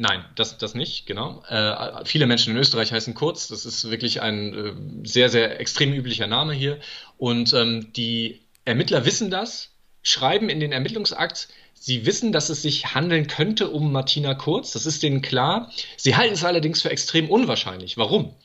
Nein, 0.00 0.24
das, 0.36 0.56
das 0.58 0.76
nicht, 0.76 1.06
genau. 1.06 1.42
Äh, 1.48 2.04
viele 2.04 2.28
Menschen 2.28 2.52
in 2.52 2.56
Österreich 2.56 2.92
heißen 2.92 3.14
Kurz. 3.14 3.48
Das 3.48 3.66
ist 3.66 3.90
wirklich 3.90 4.22
ein 4.22 4.54
äh, 4.54 5.06
sehr, 5.06 5.28
sehr 5.28 5.58
extrem 5.58 5.92
üblicher 5.92 6.28
Name 6.28 6.52
hier. 6.52 6.78
Und 7.16 7.52
ähm, 7.52 7.92
die 7.94 8.40
Ermittler 8.64 9.04
wissen 9.04 9.28
das, 9.28 9.72
schreiben 10.04 10.50
in 10.50 10.60
den 10.60 10.70
Ermittlungsakt, 10.70 11.48
sie 11.74 12.06
wissen, 12.06 12.30
dass 12.30 12.48
es 12.48 12.62
sich 12.62 12.94
handeln 12.94 13.26
könnte 13.26 13.70
um 13.70 13.90
Martina 13.90 14.34
Kurz. 14.34 14.70
Das 14.70 14.86
ist 14.86 15.02
denen 15.02 15.20
klar. 15.20 15.72
Sie 15.96 16.14
halten 16.14 16.34
es 16.34 16.44
allerdings 16.44 16.80
für 16.80 16.90
extrem 16.90 17.28
unwahrscheinlich. 17.28 17.96
Warum? 17.96 18.36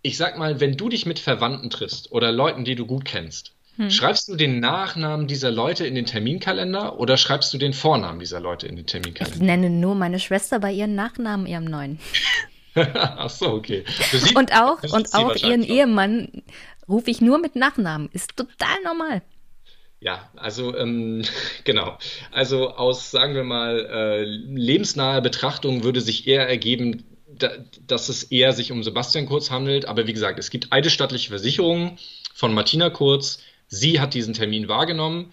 Ich 0.00 0.16
sag 0.16 0.38
mal, 0.38 0.58
wenn 0.58 0.78
du 0.78 0.88
dich 0.88 1.04
mit 1.04 1.18
Verwandten 1.18 1.68
triffst 1.68 2.12
oder 2.12 2.32
Leuten, 2.32 2.64
die 2.64 2.76
du 2.76 2.86
gut 2.86 3.04
kennst, 3.04 3.52
hm. 3.80 3.90
Schreibst 3.90 4.28
du 4.28 4.36
den 4.36 4.60
Nachnamen 4.60 5.26
dieser 5.26 5.50
Leute 5.50 5.86
in 5.86 5.94
den 5.94 6.04
Terminkalender 6.04 6.98
oder 6.98 7.16
schreibst 7.16 7.54
du 7.54 7.56
den 7.56 7.72
Vornamen 7.72 8.20
dieser 8.20 8.38
Leute 8.38 8.66
in 8.66 8.76
den 8.76 8.84
Terminkalender? 8.84 9.36
Ich 9.36 9.42
nenne 9.42 9.70
nur 9.70 9.94
meine 9.94 10.20
Schwester 10.20 10.58
bei 10.58 10.70
ihren 10.70 10.94
Nachnamen, 10.94 11.46
ihrem 11.46 11.64
neuen. 11.64 11.98
Ach 12.74 13.30
so, 13.30 13.54
okay. 13.54 13.84
Sie, 14.12 14.34
und 14.34 14.52
auch, 14.52 14.82
und 14.82 15.14
auch 15.14 15.34
ihren 15.34 15.62
Ehemann 15.62 16.42
rufe 16.86 17.10
ich 17.10 17.22
nur 17.22 17.38
mit 17.38 17.56
Nachnamen. 17.56 18.10
Ist 18.12 18.36
total 18.36 18.82
normal. 18.84 19.22
Ja, 20.00 20.28
also 20.36 20.76
ähm, 20.76 21.22
genau. 21.64 21.96
Also 22.32 22.72
aus, 22.72 23.10
sagen 23.10 23.34
wir 23.34 23.44
mal, 23.44 23.86
äh, 23.86 24.24
lebensnaher 24.24 25.22
Betrachtung 25.22 25.84
würde 25.84 26.02
sich 26.02 26.26
eher 26.26 26.46
ergeben, 26.46 27.04
da, 27.26 27.50
dass 27.86 28.10
es 28.10 28.24
eher 28.24 28.52
sich 28.52 28.72
um 28.72 28.82
Sebastian 28.82 29.24
Kurz 29.24 29.50
handelt. 29.50 29.86
Aber 29.86 30.06
wie 30.06 30.12
gesagt, 30.12 30.38
es 30.38 30.50
gibt 30.50 30.70
eidesstattliche 30.70 31.30
Versicherungen 31.30 31.98
von 32.34 32.52
Martina 32.52 32.90
Kurz, 32.90 33.42
Sie 33.70 34.00
hat 34.00 34.14
diesen 34.14 34.34
Termin 34.34 34.68
wahrgenommen. 34.68 35.32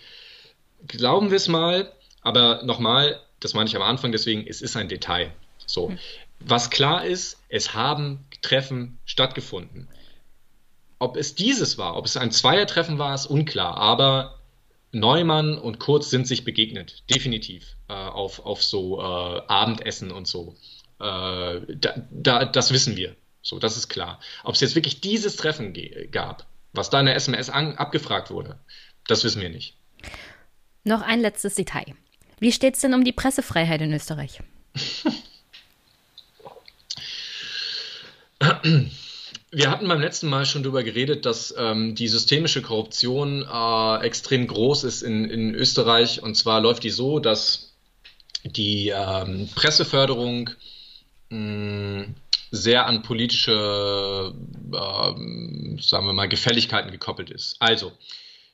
Glauben 0.88 1.32
wir 1.32 1.38
es 1.38 1.48
mal, 1.48 1.92
aber 2.22 2.64
nochmal, 2.64 3.20
das 3.40 3.54
meine 3.54 3.68
ich 3.68 3.76
am 3.76 3.82
Anfang, 3.82 4.12
deswegen, 4.12 4.46
es 4.48 4.62
ist 4.62 4.78
ein 4.78 4.88
Detail. 4.88 5.34
So. 5.66 5.90
Hm. 5.90 6.00
Was 6.40 6.70
klar 6.70 7.04
ist, 7.04 7.42
es 7.50 7.74
haben 7.74 8.26
Treffen 8.44 9.00
stattgefunden. 9.06 9.88
Ob 11.00 11.18
es 11.18 11.34
dieses 11.34 11.80
war, 11.80 11.98
ob 11.98 12.06
es 12.06 12.16
ein 12.16 12.32
Zweiertreffen 12.32 13.00
war, 13.00 13.14
ist 13.16 13.26
unklar. 13.26 13.76
Aber 13.78 14.40
Neumann 14.92 15.58
und 15.58 15.80
Kurz 15.80 16.12
sind 16.12 16.28
sich 16.28 16.44
begegnet, 16.44 17.04
definitiv, 17.10 17.76
äh, 17.90 17.94
auf, 17.94 18.46
auf 18.46 18.64
so 18.64 19.00
äh, 19.00 19.42
Abendessen 19.48 20.12
und 20.12 20.28
so. 20.28 20.56
Äh, 21.00 21.62
da, 21.76 22.06
da, 22.12 22.46
das 22.46 22.72
wissen 22.72 22.96
wir. 22.96 23.16
So, 23.42 23.58
das 23.58 23.78
ist 23.78 23.90
klar. 23.90 24.20
Ob 24.44 24.56
es 24.56 24.62
jetzt 24.62 24.76
wirklich 24.76 25.02
dieses 25.02 25.38
Treffen 25.38 25.74
gab, 26.12 26.46
was 26.78 26.90
da 26.90 27.00
in 27.00 27.08
der 27.08 27.16
SMS 27.16 27.50
an, 27.50 27.76
abgefragt 27.76 28.32
wurde, 28.32 28.60
das 29.08 29.24
wissen 29.24 29.42
wir 29.42 29.50
nicht. 29.50 29.76
Noch 30.84 31.02
ein 31.02 31.20
letztes 31.20 31.56
Detail. 31.56 31.96
Wie 32.40 32.52
steht 32.52 32.76
es 32.76 32.82
denn 32.82 32.94
um 32.94 33.04
die 33.04 33.12
Pressefreiheit 33.12 33.82
in 33.82 33.92
Österreich? 33.92 34.40
Wir 39.52 39.72
hatten 39.72 39.88
beim 39.88 40.02
letzten 40.02 40.28
Mal 40.28 40.46
schon 40.46 40.62
darüber 40.62 40.84
geredet, 40.84 41.26
dass 41.26 41.54
ähm, 41.58 41.96
die 41.96 42.08
systemische 42.08 42.62
Korruption 42.62 43.44
äh, 43.44 44.06
extrem 44.06 44.46
groß 44.46 44.84
ist 44.84 45.02
in, 45.02 45.26
in 45.30 45.56
Österreich. 45.56 46.22
Und 46.22 46.36
zwar 46.36 46.62
läuft 46.62 46.84
die 46.84 46.90
so, 46.90 47.20
dass 47.20 47.74
die 48.44 48.90
ähm, 48.90 49.50
Presseförderung 49.56 50.52
mh, 51.30 52.08
sehr 52.52 52.86
an 52.86 53.02
politische, 53.02 54.34
äh, 54.72 55.82
sagen 55.82 56.06
wir 56.06 56.14
mal, 56.14 56.28
Gefälligkeiten 56.28 56.92
gekoppelt 56.92 57.30
ist. 57.30 57.58
Also, 57.60 57.92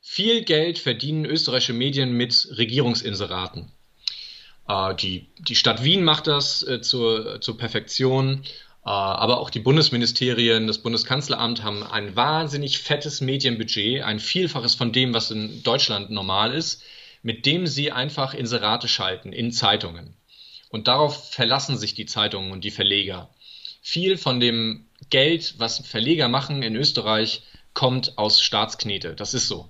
viel 0.01 0.43
Geld 0.43 0.79
verdienen 0.79 1.25
österreichische 1.25 1.73
Medien 1.73 2.13
mit 2.13 2.49
Regierungsinseraten. 2.57 3.71
Äh, 4.67 4.95
die, 4.95 5.27
die 5.39 5.55
Stadt 5.55 5.83
Wien 5.83 6.03
macht 6.03 6.27
das 6.27 6.61
äh, 6.63 6.81
zur, 6.81 7.41
zur 7.41 7.57
Perfektion, 7.57 8.43
äh, 8.85 8.89
aber 8.89 9.39
auch 9.39 9.49
die 9.49 9.59
Bundesministerien, 9.59 10.67
das 10.67 10.79
Bundeskanzleramt 10.79 11.63
haben 11.63 11.83
ein 11.83 12.15
wahnsinnig 12.15 12.79
fettes 12.79 13.21
Medienbudget, 13.21 14.03
ein 14.03 14.19
Vielfaches 14.19 14.75
von 14.75 14.91
dem, 14.91 15.13
was 15.13 15.31
in 15.31 15.63
Deutschland 15.63 16.09
normal 16.09 16.53
ist, 16.53 16.83
mit 17.21 17.45
dem 17.45 17.67
sie 17.67 17.91
einfach 17.91 18.33
Inserate 18.33 18.87
schalten 18.87 19.31
in 19.31 19.51
Zeitungen. 19.51 20.15
Und 20.69 20.87
darauf 20.87 21.31
verlassen 21.31 21.77
sich 21.77 21.93
die 21.93 22.07
Zeitungen 22.07 22.51
und 22.51 22.63
die 22.63 22.71
Verleger 22.71 23.29
viel 23.84 24.17
von 24.17 24.39
dem 24.39 24.88
Geld, 25.09 25.55
was 25.59 25.86
Verleger 25.86 26.29
machen 26.29 26.63
in 26.63 26.75
Österreich, 26.75 27.43
kommt 27.73 28.17
aus 28.17 28.41
Staatsknete. 28.41 29.13
Das 29.13 29.36
ist 29.36 29.47
so. 29.47 29.67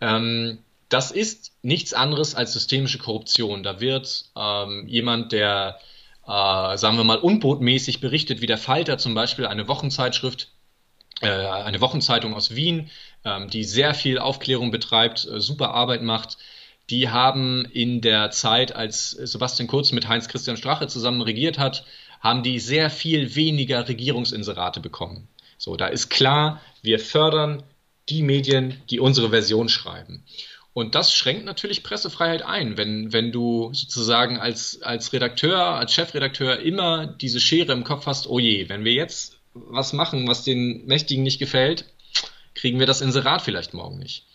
Ähm, 0.00 0.58
das 0.88 1.12
ist 1.12 1.52
nichts 1.62 1.92
anderes 1.92 2.34
als 2.34 2.54
systemische 2.54 2.98
Korruption. 2.98 3.62
Da 3.62 3.80
wird 3.80 4.24
ähm, 4.34 4.86
jemand, 4.88 5.30
der, 5.32 5.78
äh, 6.26 6.76
sagen 6.76 6.96
wir 6.96 7.04
mal, 7.04 7.18
unbotmäßig 7.18 8.00
berichtet, 8.00 8.40
wie 8.40 8.46
der 8.46 8.58
Falter 8.58 8.98
zum 8.98 9.14
Beispiel, 9.14 9.46
eine 9.46 9.68
Wochenzeitschrift, 9.68 10.48
äh, 11.20 11.28
eine 11.28 11.80
Wochenzeitung 11.80 12.34
aus 12.34 12.54
Wien, 12.56 12.90
ähm, 13.24 13.50
die 13.50 13.64
sehr 13.64 13.94
viel 13.94 14.18
Aufklärung 14.18 14.70
betreibt, 14.70 15.26
äh, 15.26 15.40
super 15.40 15.74
Arbeit 15.74 16.02
macht. 16.02 16.38
Die 16.88 17.10
haben 17.10 17.66
in 17.66 18.00
der 18.00 18.30
Zeit, 18.30 18.74
als 18.74 19.10
Sebastian 19.10 19.68
Kurz 19.68 19.92
mit 19.92 20.08
Heinz 20.08 20.28
Christian 20.28 20.56
Strache 20.56 20.88
zusammen 20.88 21.20
regiert 21.20 21.58
hat, 21.58 21.84
haben 22.20 22.42
die 22.42 22.58
sehr 22.58 22.90
viel 22.90 23.34
weniger 23.34 23.88
Regierungsinserate 23.88 24.80
bekommen. 24.80 25.28
So, 25.58 25.76
da 25.76 25.88
ist 25.88 26.08
klar, 26.08 26.60
wir 26.82 26.98
fördern 26.98 27.62
die 28.08 28.22
Medien, 28.22 28.80
die 28.90 29.00
unsere 29.00 29.30
Version 29.30 29.68
schreiben. 29.68 30.24
Und 30.72 30.94
das 30.94 31.12
schränkt 31.12 31.44
natürlich 31.44 31.82
Pressefreiheit 31.82 32.42
ein, 32.42 32.76
wenn, 32.76 33.12
wenn 33.12 33.32
du 33.32 33.70
sozusagen 33.72 34.38
als, 34.38 34.82
als 34.82 35.12
Redakteur, 35.12 35.58
als 35.58 35.92
Chefredakteur 35.92 36.60
immer 36.60 37.06
diese 37.06 37.40
Schere 37.40 37.72
im 37.72 37.84
Kopf 37.84 38.06
hast, 38.06 38.28
oh 38.28 38.38
je, 38.38 38.68
wenn 38.68 38.84
wir 38.84 38.92
jetzt 38.92 39.38
was 39.52 39.92
machen, 39.92 40.28
was 40.28 40.44
den 40.44 40.86
Mächtigen 40.86 41.24
nicht 41.24 41.40
gefällt, 41.40 41.86
kriegen 42.54 42.78
wir 42.78 42.86
das 42.86 43.00
Inserat 43.00 43.42
vielleicht 43.42 43.74
morgen 43.74 43.98
nicht. 43.98 44.26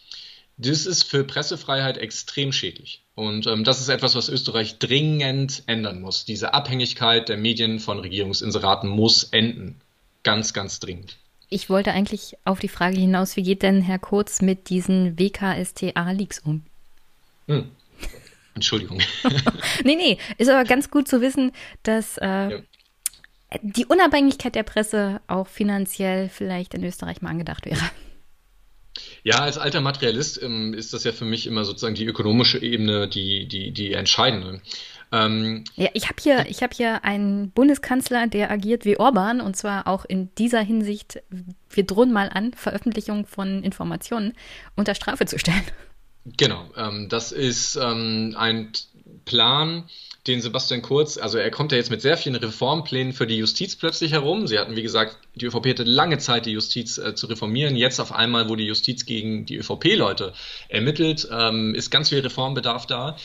Das 0.57 0.85
ist 0.85 1.03
für 1.03 1.23
Pressefreiheit 1.23 1.97
extrem 1.97 2.51
schädlich. 2.51 3.03
Und 3.13 3.45
ähm, 3.47 3.63
das 3.63 3.81
ist 3.81 3.89
etwas, 3.89 4.15
was 4.15 4.29
Österreich 4.29 4.79
dringend 4.79 5.63
ändern 5.67 6.01
muss. 6.01 6.25
Diese 6.25 6.53
Abhängigkeit 6.53 7.27
der 7.27 7.37
Medien 7.37 7.79
von 7.79 7.99
Regierungsinseraten 7.99 8.89
muss 8.89 9.23
enden. 9.23 9.81
Ganz, 10.23 10.53
ganz 10.53 10.79
dringend. 10.79 11.17
Ich 11.49 11.69
wollte 11.69 11.91
eigentlich 11.91 12.37
auf 12.45 12.59
die 12.59 12.67
Frage 12.67 12.97
hinaus, 12.97 13.35
wie 13.35 13.43
geht 13.43 13.61
denn 13.61 13.81
Herr 13.81 13.99
Kurz 13.99 14.41
mit 14.41 14.69
diesen 14.69 15.19
WKSTA-Leaks 15.19 16.39
um? 16.39 16.63
Hm. 17.47 17.69
Entschuldigung. 18.55 19.01
nee, 19.83 19.95
nee, 19.95 20.17
ist 20.37 20.49
aber 20.49 20.63
ganz 20.63 20.89
gut 20.89 21.07
zu 21.07 21.21
wissen, 21.21 21.51
dass 21.83 22.17
äh, 22.17 22.25
ja. 22.25 22.57
die 23.61 23.85
Unabhängigkeit 23.85 24.55
der 24.55 24.63
Presse 24.63 25.21
auch 25.27 25.47
finanziell 25.47 26.29
vielleicht 26.29 26.73
in 26.73 26.83
Österreich 26.83 27.21
mal 27.21 27.29
angedacht 27.29 27.65
wäre. 27.65 27.81
Ja, 29.25 29.39
als 29.39 29.57
alter 29.57 29.81
Materialist 29.81 30.39
ähm, 30.43 30.75
ist 30.75 30.93
das 30.93 31.03
ja 31.03 31.11
für 31.11 31.25
mich 31.25 31.47
immer 31.47 31.65
sozusagen 31.65 31.95
die 31.95 32.05
ökonomische 32.05 32.61
Ebene, 32.61 33.07
die, 33.07 33.47
die, 33.47 33.71
die 33.71 33.93
entscheidende. 33.93 34.61
Ähm, 35.11 35.63
ja, 35.75 35.89
ich 35.93 36.09
habe 36.09 36.21
hier, 36.21 36.43
hab 36.43 36.75
hier 36.75 37.03
einen 37.03 37.49
Bundeskanzler, 37.49 38.27
der 38.27 38.51
agiert 38.51 38.85
wie 38.85 38.99
Orban 38.99 39.41
und 39.41 39.57
zwar 39.57 39.87
auch 39.87 40.05
in 40.05 40.29
dieser 40.35 40.61
Hinsicht, 40.61 41.23
wir 41.71 41.85
drohen 41.87 42.13
mal 42.13 42.29
an, 42.31 42.53
Veröffentlichung 42.53 43.25
von 43.25 43.63
Informationen 43.63 44.33
unter 44.75 44.93
Strafe 44.93 45.25
zu 45.25 45.39
stellen. 45.39 45.63
Genau, 46.37 46.69
ähm, 46.77 47.09
das 47.09 47.31
ist 47.31 47.77
ähm, 47.77 48.35
ein 48.37 48.73
Plan, 49.25 49.89
den 50.27 50.41
Sebastian 50.41 50.81
Kurz, 50.81 51.17
also 51.17 51.37
er 51.37 51.51
kommt 51.51 51.71
ja 51.71 51.77
jetzt 51.77 51.91
mit 51.91 52.01
sehr 52.01 52.17
vielen 52.17 52.35
Reformplänen 52.35 53.13
für 53.13 53.27
die 53.27 53.37
Justiz 53.37 53.75
plötzlich 53.75 54.11
herum. 54.11 54.47
Sie 54.47 54.57
hatten, 54.57 54.75
wie 54.75 54.81
gesagt, 54.81 55.17
die 55.35 55.45
ÖVP 55.45 55.69
hatte 55.69 55.83
lange 55.83 56.17
Zeit, 56.17 56.45
die 56.45 56.51
Justiz 56.51 56.97
äh, 56.97 57.13
zu 57.13 57.27
reformieren. 57.27 57.75
Jetzt 57.75 57.99
auf 57.99 58.11
einmal, 58.11 58.49
wo 58.49 58.55
die 58.55 58.65
Justiz 58.65 59.05
gegen 59.05 59.45
die 59.45 59.57
ÖVP-Leute 59.57 60.33
ermittelt, 60.67 61.27
ähm, 61.31 61.75
ist 61.75 61.91
ganz 61.91 62.09
viel 62.09 62.19
Reformbedarf 62.19 62.87
da. 62.87 63.17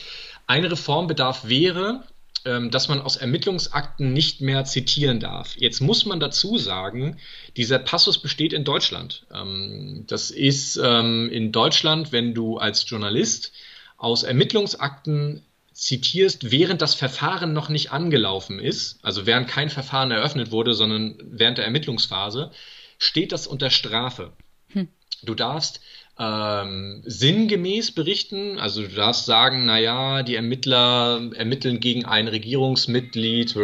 Ein 0.45 0.65
Reformbedarf 0.65 1.47
wäre, 1.47 2.03
ähm, 2.43 2.71
dass 2.71 2.87
man 2.87 3.01
aus 3.01 3.17
Ermittlungsakten 3.17 4.13
nicht 4.13 4.41
mehr 4.41 4.65
zitieren 4.65 5.19
darf. 5.19 5.55
Jetzt 5.57 5.79
muss 5.79 6.05
man 6.05 6.19
dazu 6.19 6.57
sagen, 6.57 7.17
dieser 7.55 7.79
Passus 7.79 8.19
besteht 8.19 8.53
in 8.53 8.63
Deutschland. 8.63 9.25
Ähm, 9.33 10.05
das 10.07 10.31
ist 10.31 10.79
ähm, 10.83 11.29
in 11.31 11.51
Deutschland, 11.51 12.11
wenn 12.11 12.33
du 12.33 12.57
als 12.57 12.89
Journalist 12.89 13.51
aus 13.97 14.23
Ermittlungsakten 14.23 15.43
zitierst, 15.81 16.51
während 16.51 16.81
das 16.81 16.93
Verfahren 16.93 17.53
noch 17.53 17.67
nicht 17.67 17.91
angelaufen 17.91 18.59
ist, 18.59 19.03
also 19.03 19.25
während 19.25 19.47
kein 19.47 19.69
Verfahren 19.69 20.11
eröffnet 20.11 20.51
wurde, 20.51 20.75
sondern 20.75 21.17
während 21.23 21.57
der 21.57 21.65
Ermittlungsphase, 21.65 22.51
steht 22.99 23.31
das 23.31 23.47
unter 23.47 23.71
Strafe. 23.71 24.31
Hm. 24.67 24.89
Du 25.23 25.33
darfst 25.33 25.81
ähm, 26.19 27.01
sinngemäß 27.03 27.93
berichten. 27.93 28.59
Also 28.59 28.83
du 28.83 28.89
darfst 28.89 29.25
sagen, 29.25 29.65
naja, 29.65 30.21
die 30.21 30.35
Ermittler 30.35 31.31
ermitteln 31.35 31.79
gegen 31.79 32.05
ein 32.05 32.27
Regierungsmitglied 32.27 33.55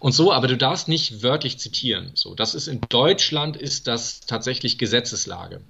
und 0.00 0.12
so, 0.12 0.32
aber 0.32 0.48
du 0.48 0.56
darfst 0.56 0.88
nicht 0.88 1.22
wörtlich 1.22 1.58
zitieren. 1.58 2.10
So, 2.14 2.34
das 2.34 2.56
ist 2.56 2.66
in 2.66 2.80
Deutschland 2.88 3.56
ist 3.56 3.86
das 3.86 4.20
tatsächlich 4.22 4.78
Gesetzeslage. 4.78 5.60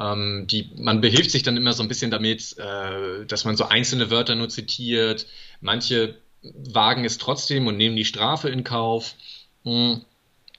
Ähm, 0.00 0.46
die, 0.50 0.70
man 0.76 1.00
behilft 1.00 1.30
sich 1.30 1.42
dann 1.42 1.56
immer 1.56 1.72
so 1.72 1.82
ein 1.82 1.88
bisschen 1.88 2.10
damit, 2.10 2.56
äh, 2.58 3.26
dass 3.26 3.44
man 3.44 3.56
so 3.56 3.64
einzelne 3.64 4.10
Wörter 4.10 4.34
nur 4.34 4.48
zitiert. 4.48 5.26
Manche 5.60 6.18
wagen 6.42 7.04
es 7.04 7.18
trotzdem 7.18 7.66
und 7.66 7.76
nehmen 7.76 7.96
die 7.96 8.04
Strafe 8.04 8.48
in 8.48 8.64
Kauf. 8.64 9.14
Hm. 9.64 10.04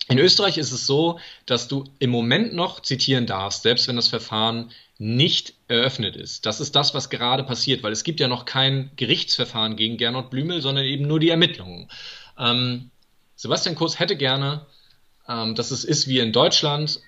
In 0.07 0.19
Österreich 0.19 0.59
ist 0.59 0.71
es 0.71 0.85
so, 0.85 1.19
dass 1.47 1.67
du 1.67 1.85
im 1.97 2.11
Moment 2.11 2.53
noch 2.53 2.79
zitieren 2.79 3.25
darfst, 3.25 3.63
selbst 3.63 3.87
wenn 3.87 3.95
das 3.95 4.07
Verfahren 4.07 4.71
nicht 4.97 5.55
eröffnet 5.67 6.15
ist. 6.15 6.45
Das 6.45 6.61
ist 6.61 6.75
das, 6.75 6.93
was 6.93 7.09
gerade 7.09 7.43
passiert, 7.43 7.81
weil 7.81 7.91
es 7.91 8.03
gibt 8.03 8.19
ja 8.19 8.27
noch 8.27 8.45
kein 8.45 8.91
Gerichtsverfahren 8.95 9.75
gegen 9.75 9.97
Gernot 9.97 10.29
Blümel, 10.29 10.61
sondern 10.61 10.85
eben 10.85 11.07
nur 11.07 11.19
die 11.19 11.29
Ermittlungen. 11.29 11.89
Ähm, 12.37 12.91
Sebastian 13.35 13.75
Kurz 13.75 13.99
hätte 13.99 14.15
gerne, 14.15 14.65
ähm, 15.27 15.55
dass 15.55 15.71
es 15.71 15.83
ist 15.83 16.07
wie 16.07 16.19
in 16.19 16.31
Deutschland. 16.31 17.01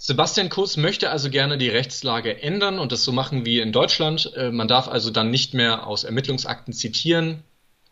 Sebastian 0.00 0.48
Kurz 0.48 0.76
möchte 0.76 1.10
also 1.10 1.28
gerne 1.28 1.58
die 1.58 1.68
Rechtslage 1.68 2.40
ändern 2.40 2.78
und 2.78 2.92
das 2.92 3.02
so 3.02 3.10
machen 3.10 3.44
wie 3.44 3.58
in 3.58 3.72
Deutschland. 3.72 4.32
Äh, 4.36 4.52
man 4.52 4.68
darf 4.68 4.86
also 4.86 5.10
dann 5.10 5.32
nicht 5.32 5.54
mehr 5.54 5.88
aus 5.88 6.04
Ermittlungsakten 6.04 6.72
zitieren. 6.72 7.42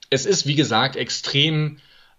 Es 0.08 0.24
ist, 0.24 0.46
wie 0.46 0.54
gesagt, 0.54 0.94
extrem 0.94 1.78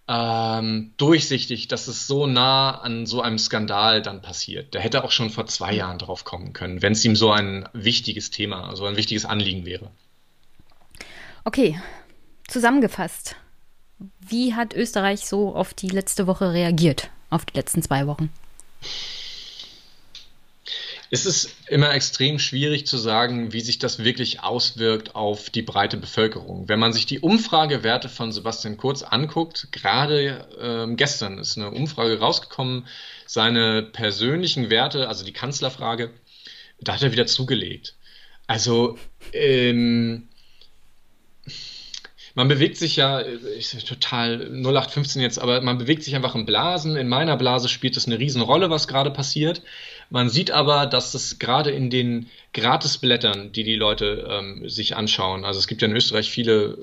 ähm, 0.09 0.93
durchsichtig, 0.97 1.69
dass 1.69 1.87
es 1.87 2.05
so 2.05 2.27
nah 2.27 2.71
an 2.71 3.05
so 3.05 3.21
einem 3.21 3.37
Skandal 3.37 4.01
dann 4.01 4.21
passiert. 4.21 4.73
Der 4.73 4.81
hätte 4.81 5.05
auch 5.05 5.11
schon 5.11 5.29
vor 5.29 5.47
zwei 5.47 5.73
Jahren 5.73 5.99
drauf 5.99 6.25
kommen 6.25 6.51
können, 6.51 6.81
wenn 6.81 6.91
es 6.91 7.05
ihm 7.05 7.15
so 7.15 7.31
ein 7.31 7.69
wichtiges 7.71 8.29
Thema, 8.29 8.75
so 8.75 8.85
ein 8.85 8.97
wichtiges 8.97 9.23
Anliegen 9.23 9.65
wäre. 9.65 9.89
Okay, 11.45 11.79
zusammengefasst. 12.49 13.37
Wie 14.19 14.53
hat 14.53 14.73
Österreich 14.73 15.21
so 15.21 15.55
auf 15.55 15.73
die 15.73 15.87
letzte 15.87 16.27
Woche 16.27 16.51
reagiert, 16.51 17.09
auf 17.29 17.45
die 17.45 17.55
letzten 17.55 17.81
zwei 17.81 18.05
Wochen? 18.05 18.29
Ist 21.09 21.25
es 21.25 21.55
immer 21.67 21.93
extrem 21.93 22.39
schwierig 22.39 22.85
zu 22.85 22.97
sagen, 22.97 23.53
wie 23.53 23.61
sich 23.61 23.79
das 23.79 24.03
wirklich 24.03 24.41
auswirkt 24.41 25.15
auf 25.15 25.49
die 25.49 25.61
breite 25.61 25.97
Bevölkerung. 25.97 26.67
Wenn 26.67 26.79
man 26.79 26.93
sich 26.93 27.05
die 27.05 27.19
Umfragewerte 27.19 28.09
von 28.09 28.31
Sebastian 28.31 28.77
Kurz 28.77 29.03
anguckt, 29.03 29.69
gerade 29.71 30.47
äh, 30.59 30.93
gestern 30.95 31.37
ist 31.37 31.57
eine 31.57 31.71
Umfrage 31.71 32.19
rausgekommen, 32.19 32.87
seine 33.25 33.83
persönlichen 33.83 34.69
Werte, 34.69 35.07
also 35.07 35.23
die 35.23 35.33
Kanzlerfrage, 35.33 36.11
da 36.79 36.93
hat 36.93 37.03
er 37.03 37.11
wieder 37.11 37.25
zugelegt. 37.25 37.95
Also 38.47 38.97
ähm, 39.33 40.27
man 42.37 42.49
bewegt 42.49 42.77
sich 42.77 42.97
ja, 42.97 43.17
ist 43.17 43.87
total 43.87 44.47
0815 44.51 45.23
jetzt, 45.23 45.39
aber 45.39 45.59
man 45.61 45.79
bewegt 45.79 46.03
sich 46.03 46.15
einfach 46.15 46.35
in 46.35 46.45
Blasen. 46.45 46.95
In 46.95 47.07
meiner 47.07 47.35
Blase 47.35 47.67
spielt 47.67 47.97
es 47.97 48.05
eine 48.05 48.19
Riesenrolle, 48.19 48.69
was 48.69 48.87
gerade 48.87 49.09
passiert. 49.09 49.63
Man 50.09 50.29
sieht 50.29 50.51
aber, 50.51 50.85
dass 50.85 51.13
es 51.13 51.39
gerade 51.39 51.71
in 51.71 51.89
den 51.89 52.29
Gratisblättern, 52.53 53.51
die 53.51 53.63
die 53.63 53.75
Leute 53.75 54.27
ähm, 54.29 54.69
sich 54.69 54.95
anschauen, 54.95 55.43
also 55.43 55.59
es 55.59 55.67
gibt 55.67 55.81
ja 55.81 55.87
in 55.87 55.95
Österreich 55.95 56.29
viele 56.29 56.77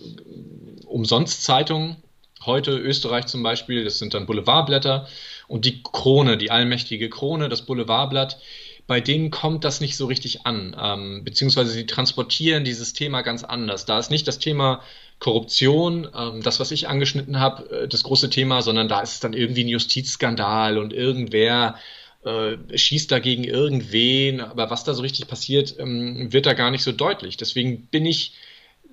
Umsonstzeitungen, 0.86 1.96
heute 2.44 2.72
Österreich 2.72 3.26
zum 3.26 3.42
Beispiel, 3.42 3.84
das 3.84 3.98
sind 3.98 4.14
dann 4.14 4.26
Boulevardblätter 4.26 5.08
und 5.48 5.64
die 5.64 5.82
Krone, 5.82 6.36
die 6.36 6.50
allmächtige 6.50 7.08
Krone, 7.08 7.48
das 7.48 7.62
Boulevardblatt, 7.62 8.38
bei 8.86 9.00
denen 9.00 9.30
kommt 9.30 9.64
das 9.64 9.80
nicht 9.80 9.96
so 9.96 10.06
richtig 10.06 10.44
an, 10.44 10.76
ähm, 10.78 11.24
beziehungsweise 11.24 11.70
sie 11.70 11.86
transportieren 11.86 12.64
dieses 12.64 12.92
Thema 12.92 13.22
ganz 13.22 13.42
anders. 13.42 13.86
Da 13.86 13.98
ist 13.98 14.10
nicht 14.10 14.28
das 14.28 14.38
Thema 14.38 14.82
Korruption, 15.20 16.06
ähm, 16.14 16.42
das, 16.42 16.60
was 16.60 16.70
ich 16.70 16.86
angeschnitten 16.86 17.40
habe, 17.40 17.70
äh, 17.70 17.88
das 17.88 18.02
große 18.02 18.28
Thema, 18.28 18.60
sondern 18.60 18.88
da 18.88 19.00
ist 19.00 19.12
es 19.12 19.20
dann 19.20 19.32
irgendwie 19.32 19.64
ein 19.64 19.68
Justizskandal 19.68 20.76
und 20.76 20.92
irgendwer 20.92 21.76
äh, 22.24 22.56
schießt 22.76 23.10
dagegen 23.10 23.44
irgendwen, 23.44 24.40
aber 24.40 24.70
was 24.70 24.84
da 24.84 24.94
so 24.94 25.02
richtig 25.02 25.26
passiert, 25.26 25.76
ähm, 25.78 26.32
wird 26.32 26.46
da 26.46 26.54
gar 26.54 26.70
nicht 26.70 26.82
so 26.82 26.92
deutlich. 26.92 27.36
Deswegen 27.36 27.86
bin 27.86 28.06
ich 28.06 28.32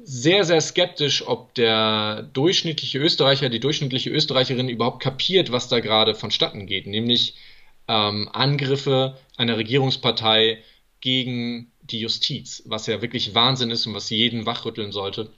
sehr, 0.04 0.44
sehr 0.46 0.62
skeptisch, 0.62 1.28
ob 1.28 1.54
der 1.54 2.24
durchschnittliche 2.34 3.00
Österreicher, 3.00 3.50
die 3.50 3.60
durchschnittliche 3.60 4.10
Österreicherin 4.10 4.70
überhaupt 4.70 5.02
kapiert, 5.02 5.52
was 5.52 5.68
da 5.68 5.80
gerade 5.80 6.16
vonstatten 6.16 6.66
geht, 6.66 6.88
nämlich 6.88 7.36
ähm, 7.88 8.30
Angriffe 8.32 9.18
einer 9.38 9.58
Regierungspartei 9.58 10.60
gegen 11.02 11.72
die 11.82 12.00
Justiz, 12.00 12.64
was 12.66 12.88
ja 12.88 13.02
wirklich 13.02 13.36
Wahnsinn 13.36 13.72
ist 13.72 13.86
und 13.86 13.94
was 13.94 14.10
jeden 14.10 14.46
wachrütteln 14.46 14.92
sollte. 14.92 15.32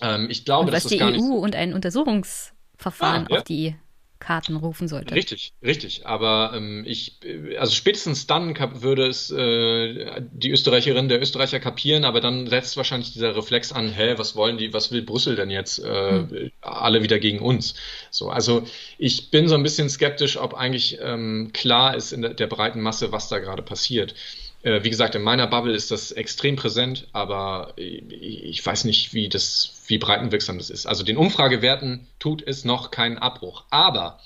Ähm, 0.00 0.28
ich 0.30 0.44
glaube, 0.44 0.66
und 0.66 0.72
was 0.72 0.82
dass 0.82 0.82
das 0.84 0.92
die 0.92 0.98
gar 0.98 1.10
EU 1.10 1.12
nicht... 1.12 1.22
und 1.22 1.54
ein 1.54 1.74
Untersuchungsverfahren 1.74 3.26
ah, 3.26 3.30
ja. 3.30 3.36
auf 3.38 3.44
die 3.44 3.74
Karten 4.18 4.56
rufen 4.56 4.88
sollte. 4.88 5.14
Richtig, 5.14 5.52
richtig. 5.62 6.06
Aber 6.06 6.52
ähm, 6.54 6.84
ich, 6.86 7.20
also 7.58 7.72
spätestens 7.74 8.26
dann 8.26 8.56
würde 8.80 9.06
es 9.06 9.30
äh, 9.30 10.22
die 10.32 10.50
Österreicherin, 10.50 11.08
der 11.08 11.20
Österreicher 11.20 11.60
kapieren, 11.60 12.04
aber 12.04 12.20
dann 12.20 12.46
setzt 12.46 12.76
wahrscheinlich 12.76 13.12
dieser 13.12 13.36
Reflex 13.36 13.72
an, 13.72 13.88
hä, 13.90 14.14
was 14.16 14.34
wollen 14.34 14.56
die, 14.58 14.72
was 14.72 14.90
will 14.90 15.02
Brüssel 15.02 15.36
denn 15.36 15.50
jetzt? 15.50 15.78
Äh, 15.78 16.10
hm. 16.10 16.50
Alle 16.60 17.02
wieder 17.02 17.18
gegen 17.18 17.40
uns. 17.40 17.74
So, 18.10 18.30
also 18.30 18.64
ich 18.98 19.30
bin 19.30 19.48
so 19.48 19.54
ein 19.54 19.62
bisschen 19.62 19.90
skeptisch, 19.90 20.38
ob 20.38 20.54
eigentlich 20.54 20.98
ähm, 21.02 21.50
klar 21.52 21.94
ist 21.94 22.12
in 22.12 22.22
der, 22.22 22.34
der 22.34 22.46
breiten 22.46 22.80
Masse, 22.80 23.12
was 23.12 23.28
da 23.28 23.38
gerade 23.38 23.62
passiert. 23.62 24.14
Äh, 24.66 24.82
wie 24.82 24.90
gesagt, 24.90 25.14
in 25.14 25.22
meiner 25.22 25.46
Bubble 25.46 25.74
ist 25.74 25.92
das 25.92 26.10
extrem 26.10 26.56
präsent, 26.56 27.06
aber 27.12 27.74
ich 27.76 28.66
weiß 28.66 28.84
nicht, 28.84 29.14
wie 29.14 29.28
das, 29.28 29.84
wie 29.86 29.98
breitenwirksam 29.98 30.58
das 30.58 30.70
ist. 30.70 30.86
Also 30.86 31.04
den 31.04 31.16
Umfragewerten 31.16 32.08
tut 32.18 32.42
es 32.44 32.64
noch 32.64 32.90
keinen 32.90 33.16
Abbruch. 33.16 33.64
Aber 33.70 34.18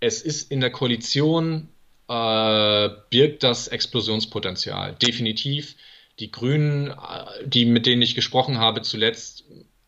es 0.00 0.22
ist 0.22 0.50
in 0.50 0.60
der 0.60 0.70
Koalition, 0.70 1.68
äh, 2.08 2.88
birgt 3.10 3.44
das 3.44 3.68
Explosionspotenzial. 3.68 4.96
Definitiv. 5.00 5.76
Die 6.18 6.32
Grünen, 6.32 6.90
äh, 6.90 7.46
die, 7.46 7.64
mit 7.64 7.86
denen 7.86 8.02
ich 8.02 8.16
gesprochen 8.16 8.58
habe 8.58 8.82
zuletzt, 8.82 9.44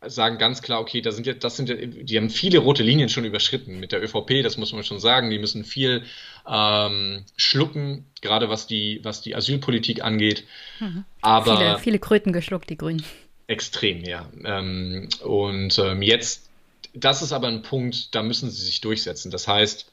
sagen 0.07 0.39
ganz 0.39 0.62
klar, 0.62 0.80
okay, 0.80 1.01
da 1.01 1.11
sind 1.11 1.26
ja, 1.26 1.32
das 1.32 1.57
sind 1.57 1.68
ja, 1.68 1.74
die 1.76 2.16
haben 2.16 2.30
viele 2.30 2.59
rote 2.59 2.82
Linien 2.82 3.09
schon 3.09 3.24
überschritten 3.24 3.80
mit 3.80 3.93
der 3.93 4.03
ÖVP, 4.03 4.43
das 4.43 4.57
muss 4.57 4.72
man 4.72 4.85
schon 4.85 5.01
sagen. 5.01 5.30
Die 5.30 5.39
müssen 5.39 5.64
viel 5.64 6.05
ähm, 6.49 7.25
schlucken, 7.37 8.07
gerade 8.21 8.49
was 8.49 8.67
die, 8.67 9.01
was 9.03 9.23
die 9.23 9.35
Asylpolitik 9.35 10.03
angeht. 10.03 10.45
Mhm. 10.81 11.05
Aber 11.21 11.57
viele, 11.57 11.79
viele 11.79 11.99
Kröten 11.99 12.33
geschluckt, 12.33 12.71
die 12.71 12.77
Grünen. 12.77 13.05
Extrem, 13.47 14.05
ja. 14.05 14.29
Ähm, 14.45 15.09
und 15.23 15.79
ähm, 15.79 16.03
jetzt, 16.03 16.49
das 16.95 17.23
ist 17.23 17.33
aber 17.33 17.49
ein 17.49 17.63
Punkt, 17.63 18.15
da 18.15 18.23
müssen 18.23 18.51
sie 18.51 18.65
sich 18.65 18.81
durchsetzen. 18.81 19.31
Das 19.31 19.49
heißt, 19.49 19.91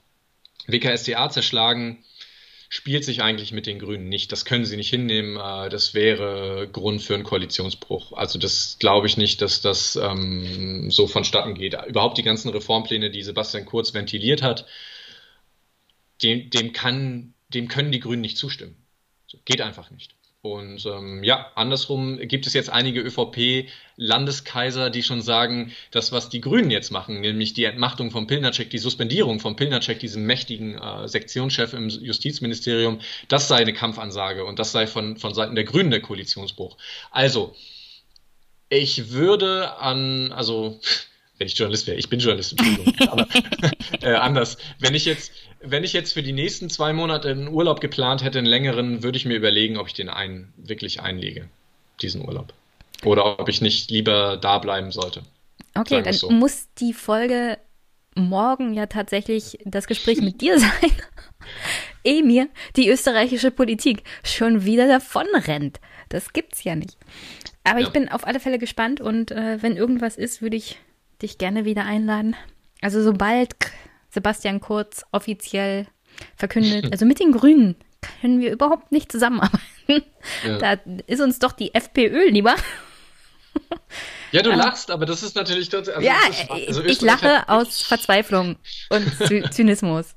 WKSDA 0.68 1.30
zerschlagen, 1.30 2.04
spielt 2.70 3.04
sich 3.04 3.22
eigentlich 3.22 3.52
mit 3.52 3.66
den 3.66 3.80
Grünen 3.80 4.08
nicht. 4.08 4.32
Das 4.32 4.46
können 4.46 4.64
sie 4.64 4.78
nicht 4.78 4.90
hinnehmen. 4.90 5.36
Äh, 5.36 5.70
das 5.70 5.94
wäre 5.94 6.70
Grund 6.72 7.02
für 7.02 7.14
einen 7.14 7.24
Koalitionsbruch. 7.24 8.14
Also 8.14 8.40
das 8.40 8.78
glaube 8.80 9.08
ich 9.08 9.18
nicht, 9.18 9.42
dass 9.42 9.60
das 9.60 9.98
ähm, 9.98 10.90
so 10.90 11.08
vonstatten 11.08 11.54
geht. 11.54 11.76
Überhaupt 11.86 12.18
die 12.18 12.24
ganzen 12.24 12.50
Reformpläne, 12.50 13.12
die 13.12 13.24
Sebastian 13.24 13.66
Kurz 13.66 13.94
ventiliert 13.94 14.42
hat, 14.42 14.66
dem, 16.24 16.50
dem, 16.50 16.74
kann, 16.74 17.34
dem 17.50 17.68
können 17.68 17.92
die 17.92 18.00
Grünen 18.00 18.22
nicht 18.22 18.38
zustimmen. 18.38 18.76
Geht 19.46 19.62
einfach 19.62 19.92
nicht. 19.92 20.16
Und 20.42 20.84
ähm, 20.88 21.24
ja, 21.24 21.52
andersrum 21.54 22.18
gibt 22.18 22.48
es 22.48 22.54
jetzt 22.54 22.72
einige 22.72 23.00
ÖVP-Landeskaiser, 23.02 24.90
die 24.90 25.04
schon 25.04 25.22
sagen, 25.22 25.72
das, 25.92 26.12
was 26.12 26.30
die 26.30 26.42
Grünen 26.42 26.72
jetzt 26.72 26.90
machen, 26.90 27.22
nämlich 27.22 27.54
die 27.54 27.66
Entmachtung 27.66 28.10
von 28.10 28.26
Pilnacek, 28.26 28.72
die 28.72 28.80
Suspendierung 28.80 29.40
von 29.40 29.56
Pilnacek, 29.56 30.00
diesem 30.00 30.26
mächtigen 30.26 30.80
äh, 30.80 31.08
Sektionschef 31.08 31.74
im 31.74 31.90
Justizministerium, 31.90 33.02
das 33.28 33.48
sei 33.48 33.58
eine 33.58 33.74
Kampfansage 33.74 34.44
und 34.44 34.58
das 34.58 34.72
sei 34.72 34.88
von, 34.88 35.18
von 35.18 35.36
Seiten 35.36 35.54
der 35.54 35.64
Grünen 35.64 35.92
der 35.92 36.02
Koalitionsbruch. 36.02 36.78
Also, 37.12 37.56
ich 38.70 39.12
würde 39.12 39.78
an, 39.78 40.32
also 40.32 40.80
wenn 41.38 41.46
ich 41.46 41.56
Journalist 41.56 41.86
wäre, 41.86 41.98
ich 41.98 42.10
bin 42.10 42.20
Journalist, 42.20 42.54
Entschuldigung, 42.54 43.10
aber 43.10 43.28
äh, 44.02 44.16
anders. 44.16 44.58
Wenn 44.80 44.96
ich 44.96 45.06
jetzt, 45.06 45.34
wenn 45.64 45.84
ich 45.84 45.94
jetzt 45.94 46.14
für 46.14 46.24
die 46.24 46.34
nächsten 46.34 46.70
zwei 46.70 46.94
Monate 46.94 47.30
einen 47.30 47.48
Urlaub 47.48 47.82
geplant 47.82 48.24
hätte, 48.24 48.40
einen 48.40 48.48
längeren, 48.48 49.04
würde 49.04 49.18
ich 49.18 49.26
mir 49.26 49.36
überlegen, 49.36 49.78
ob 49.78 49.88
ich 49.88 49.94
den 49.94 50.10
ein, 50.10 50.52
wirklich 50.58 51.02
einlege, 51.02 51.48
diesen 52.02 52.26
Urlaub. 52.26 52.54
Oder 53.04 53.40
ob 53.40 53.50
ich 53.50 53.62
nicht 53.62 53.90
lieber 53.90 54.38
da 54.38 54.60
bleiben 54.60 54.92
sollte. 54.92 55.24
Okay, 55.76 56.02
dann 56.02 56.14
so. 56.14 56.30
muss 56.30 56.68
die 56.78 56.94
Folge 56.94 57.58
morgen 58.16 58.74
ja 58.74 58.88
tatsächlich 58.88 59.58
das 59.66 59.88
Gespräch 59.88 60.22
mit 60.22 60.42
dir 60.42 60.60
sein. 60.60 60.92
Emir, 62.04 62.50
die 62.76 62.90
österreichische 62.90 63.52
Politik 63.52 64.04
schon 64.24 64.66
wieder 64.66 64.88
davon 64.88 65.28
rennt. 65.34 65.80
Das 66.10 66.34
gibt's 66.34 66.64
ja 66.64 66.76
nicht. 66.76 66.98
Aber 67.64 67.80
ja. 67.80 67.88
ich 67.88 67.94
bin 67.94 68.10
auf 68.10 68.26
alle 68.26 68.40
Fälle 68.40 68.60
gespannt 68.60 69.02
und 69.02 69.32
äh, 69.32 69.62
wenn 69.62 69.78
irgendwas 69.78 70.18
ist, 70.18 70.42
würde 70.42 70.58
ich 70.58 70.78
dich 71.22 71.38
gerne 71.38 71.64
wieder 71.64 71.86
einladen. 71.86 72.36
Also 72.82 73.04
sobald 73.04 73.56
Sebastian 74.12 74.60
Kurz 74.60 75.04
offiziell 75.12 75.88
verkündet, 76.36 76.92
also 76.92 77.06
mit 77.06 77.20
den 77.20 77.32
Grünen 77.32 77.76
können 78.22 78.42
wir 78.42 78.52
überhaupt 78.52 78.92
nicht 78.92 79.12
zusammenarbeiten. 79.12 80.04
Ja. 80.46 80.58
Da 80.58 80.78
ist 81.08 81.22
uns 81.22 81.40
doch 81.40 81.52
die 81.52 81.74
FPÖ 81.74 82.30
lieber. 82.30 82.56
Ja, 84.32 84.42
du 84.42 84.52
lachst, 84.52 84.92
aber 84.92 85.06
das 85.06 85.24
ist 85.24 85.36
natürlich 85.36 85.70
dort. 85.70 85.90
Also 85.90 86.08
ja, 86.08 86.16
ist, 86.30 86.50
also 86.50 86.84
ich 86.84 87.02
lache 87.02 87.50
aus 87.50 87.82
Verzweiflung 87.82 88.56
und 88.90 89.54
Zynismus. 89.54 90.16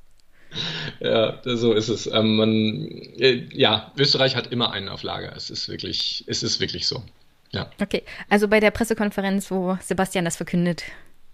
Ja, 1.01 1.41
so 1.45 1.73
ist 1.73 1.89
es. 1.89 2.07
Ähm, 2.07 2.37
man, 2.37 2.89
äh, 3.19 3.49
ja, 3.53 3.93
Österreich 3.99 4.37
hat 4.37 4.53
immer 4.53 4.71
einen 4.71 4.89
auf 4.89 5.03
Lager. 5.03 5.35
Es 5.35 5.51
ist 5.51 5.69
wirklich, 5.69 6.25
es 6.29 6.45
ist 6.45 6.61
wirklich 6.61 6.87
so. 6.87 7.03
Ja. 7.51 7.71
Okay, 7.81 8.05
also 8.29 8.47
bei 8.47 8.61
der 8.61 8.71
Pressekonferenz, 8.71 9.51
wo 9.51 9.77
Sebastian 9.81 10.25
das 10.25 10.37
verkündet, 10.37 10.85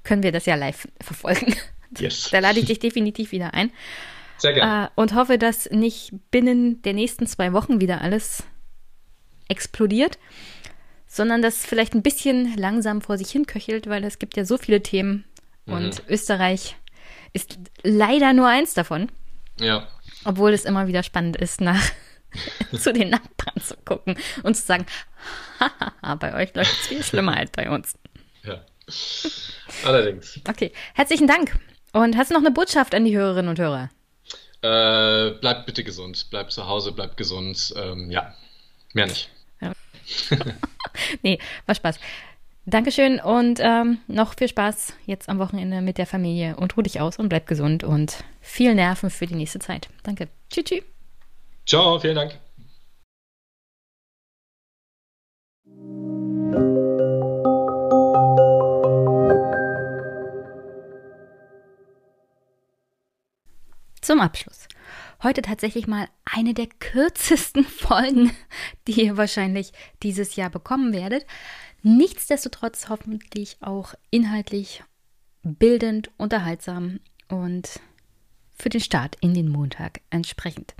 können 0.03 0.23
wir 0.23 0.33
das 0.33 0.47
ja 0.47 0.55
live 0.55 0.89
verfolgen. 1.01 1.55
Yes. 1.99 2.31
Da 2.31 2.39
lade 2.39 2.61
ich 2.61 2.67
dich 2.67 2.79
definitiv 2.79 3.33
wieder 3.33 3.55
ein. 3.55 3.73
Sehr 4.39 4.53
gerne. 4.53 4.87
Äh, 4.87 4.89
und 4.95 5.15
hoffe, 5.15 5.39
dass 5.39 5.69
nicht 5.71 6.13
binnen 6.31 6.83
der 6.83 6.95
nächsten 6.95 7.27
zwei 7.27 7.53
Wochen 7.53 7.81
wieder 7.81 8.01
alles 8.01 8.45
explodiert, 9.49 10.19
sondern 11.07 11.43
dass 11.43 11.67
vielleicht 11.67 11.95
ein 11.95 12.03
bisschen 12.03 12.57
langsam 12.57 13.03
vor 13.03 13.19
sich 13.19 13.31
hin 13.31 13.47
köchelt, 13.47 13.89
weil 13.89 14.05
es 14.05 14.19
gibt 14.19 14.37
ja 14.37 14.45
so 14.45 14.57
viele 14.57 14.83
Themen 14.83 15.25
mhm. 15.67 15.75
und 15.75 16.03
Österreich 16.09 16.77
ist 17.33 17.59
leider 17.83 18.33
nur 18.33 18.49
eins 18.49 18.75
davon. 18.75 19.11
Ja. 19.59 19.87
Obwohl 20.25 20.53
es 20.53 20.65
immer 20.65 20.87
wieder 20.87 21.03
spannend 21.03 21.37
ist, 21.37 21.61
nach 21.61 21.83
zu 22.79 22.93
den 22.93 23.11
Nachbarn 23.11 23.61
zu 23.61 23.77
gucken 23.85 24.17
und 24.43 24.55
zu 24.55 24.63
sagen, 24.63 24.87
haha, 25.59 26.15
bei 26.15 26.35
euch 26.35 26.55
läuft 26.55 26.71
es 26.71 26.87
viel 26.87 27.03
schlimmer 27.03 27.37
als 27.37 27.51
bei 27.51 27.69
uns. 27.71 27.99
Ja. 28.45 28.65
Allerdings. 29.85 30.41
Okay, 30.49 30.73
herzlichen 30.95 31.27
Dank. 31.27 31.59
Und 31.93 32.17
hast 32.17 32.31
du 32.31 32.35
noch 32.35 32.41
eine 32.41 32.51
Botschaft 32.51 32.95
an 32.95 33.05
die 33.05 33.17
Hörerinnen 33.17 33.49
und 33.49 33.59
Hörer? 33.59 33.91
Äh, 34.63 35.39
bleibt 35.41 35.67
bitte 35.67 35.85
gesund. 35.85 36.29
Bleibt 36.31 36.53
zu 36.53 36.67
Hause, 36.67 36.93
bleibt 36.93 37.17
gesund. 37.17 37.75
Ähm, 37.77 38.11
ja, 38.11 38.35
mehr 38.93 39.07
nicht. 39.07 39.31
Ja. 39.61 39.73
nee, 41.23 41.39
war 41.67 41.75
Spaß. 41.75 41.99
Dankeschön 42.67 43.19
und 43.21 43.59
ähm, 43.61 43.99
noch 44.07 44.35
viel 44.37 44.49
Spaß 44.49 44.95
jetzt 45.07 45.29
am 45.29 45.39
Wochenende 45.39 45.81
mit 45.81 45.99
der 45.99 46.07
Familie 46.07 46.57
und 46.57 46.77
ruh 46.77 46.83
dich 46.83 47.01
aus 47.01 47.19
und 47.19 47.29
bleib 47.29 47.47
gesund 47.47 47.85
und 47.85 48.23
viel 48.41 48.75
Nerven 48.75 49.11
für 49.11 49.27
die 49.27 49.35
nächste 49.35 49.59
Zeit. 49.59 49.89
Danke. 50.03 50.29
Tschüss. 50.51 50.65
tschüss. 50.65 50.83
Ciao, 51.67 51.99
vielen 51.99 52.17
Dank. 52.17 52.39
Zum 64.11 64.21
Abschluss. 64.21 64.67
Heute 65.23 65.41
tatsächlich 65.41 65.87
mal 65.87 66.09
eine 66.25 66.53
der 66.53 66.67
kürzesten 66.67 67.63
Folgen, 67.79 68.33
die 68.89 69.05
ihr 69.05 69.17
wahrscheinlich 69.17 69.73
dieses 70.03 70.35
Jahr 70.35 70.51
bekommen 70.51 70.93
werdet. 70.93 71.25
Nichtsdestotrotz 71.85 72.89
hoffentlich 72.89 73.59
auch 73.61 73.95
inhaltlich 74.11 74.83
bildend, 75.45 76.11
unterhaltsam 76.17 76.99
und 77.29 77.79
für 78.53 78.69
den 78.69 78.81
Start 78.81 79.15
in 79.21 79.33
den 79.33 79.49
Montag 79.49 80.01
entsprechend. 80.11 80.75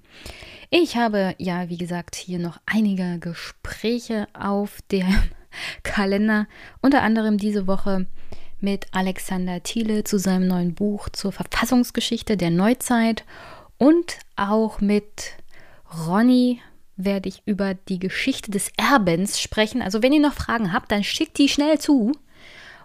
Ich 0.71 0.97
habe 0.97 1.37
ja, 1.39 1.69
wie 1.69 1.79
gesagt, 1.79 2.17
hier 2.17 2.41
noch 2.41 2.59
einige 2.67 3.21
Gespräche 3.21 4.27
auf 4.33 4.83
dem 4.91 5.07
Kalender, 5.85 6.49
unter 6.81 7.03
anderem 7.03 7.39
diese 7.39 7.69
Woche 7.69 8.09
mit 8.63 8.87
Alexander 8.93 9.63
Thiele 9.63 10.05
zu 10.05 10.19
seinem 10.19 10.47
neuen 10.49 10.75
Buch 10.75 11.09
zur 11.09 11.33
Verfassungsgeschichte 11.33 12.37
der 12.37 12.51
Neuzeit 12.51 13.25
und 13.79 14.19
auch 14.37 14.81
mit 14.81 15.35
Ronny 16.07 16.61
werde 16.97 17.29
ich 17.29 17.43
über 17.47 17.75
die 17.75 17.99
Geschichte 17.99 18.51
des 18.51 18.71
Erbens 18.77 19.41
sprechen. 19.41 19.83
Also 19.83 20.03
wenn 20.03 20.13
ihr 20.13 20.21
noch 20.21 20.35
Fragen 20.35 20.73
habt, 20.73 20.93
dann 20.93 21.03
schickt 21.03 21.39
die 21.39 21.49
schnell 21.49 21.79
zu 21.79 22.13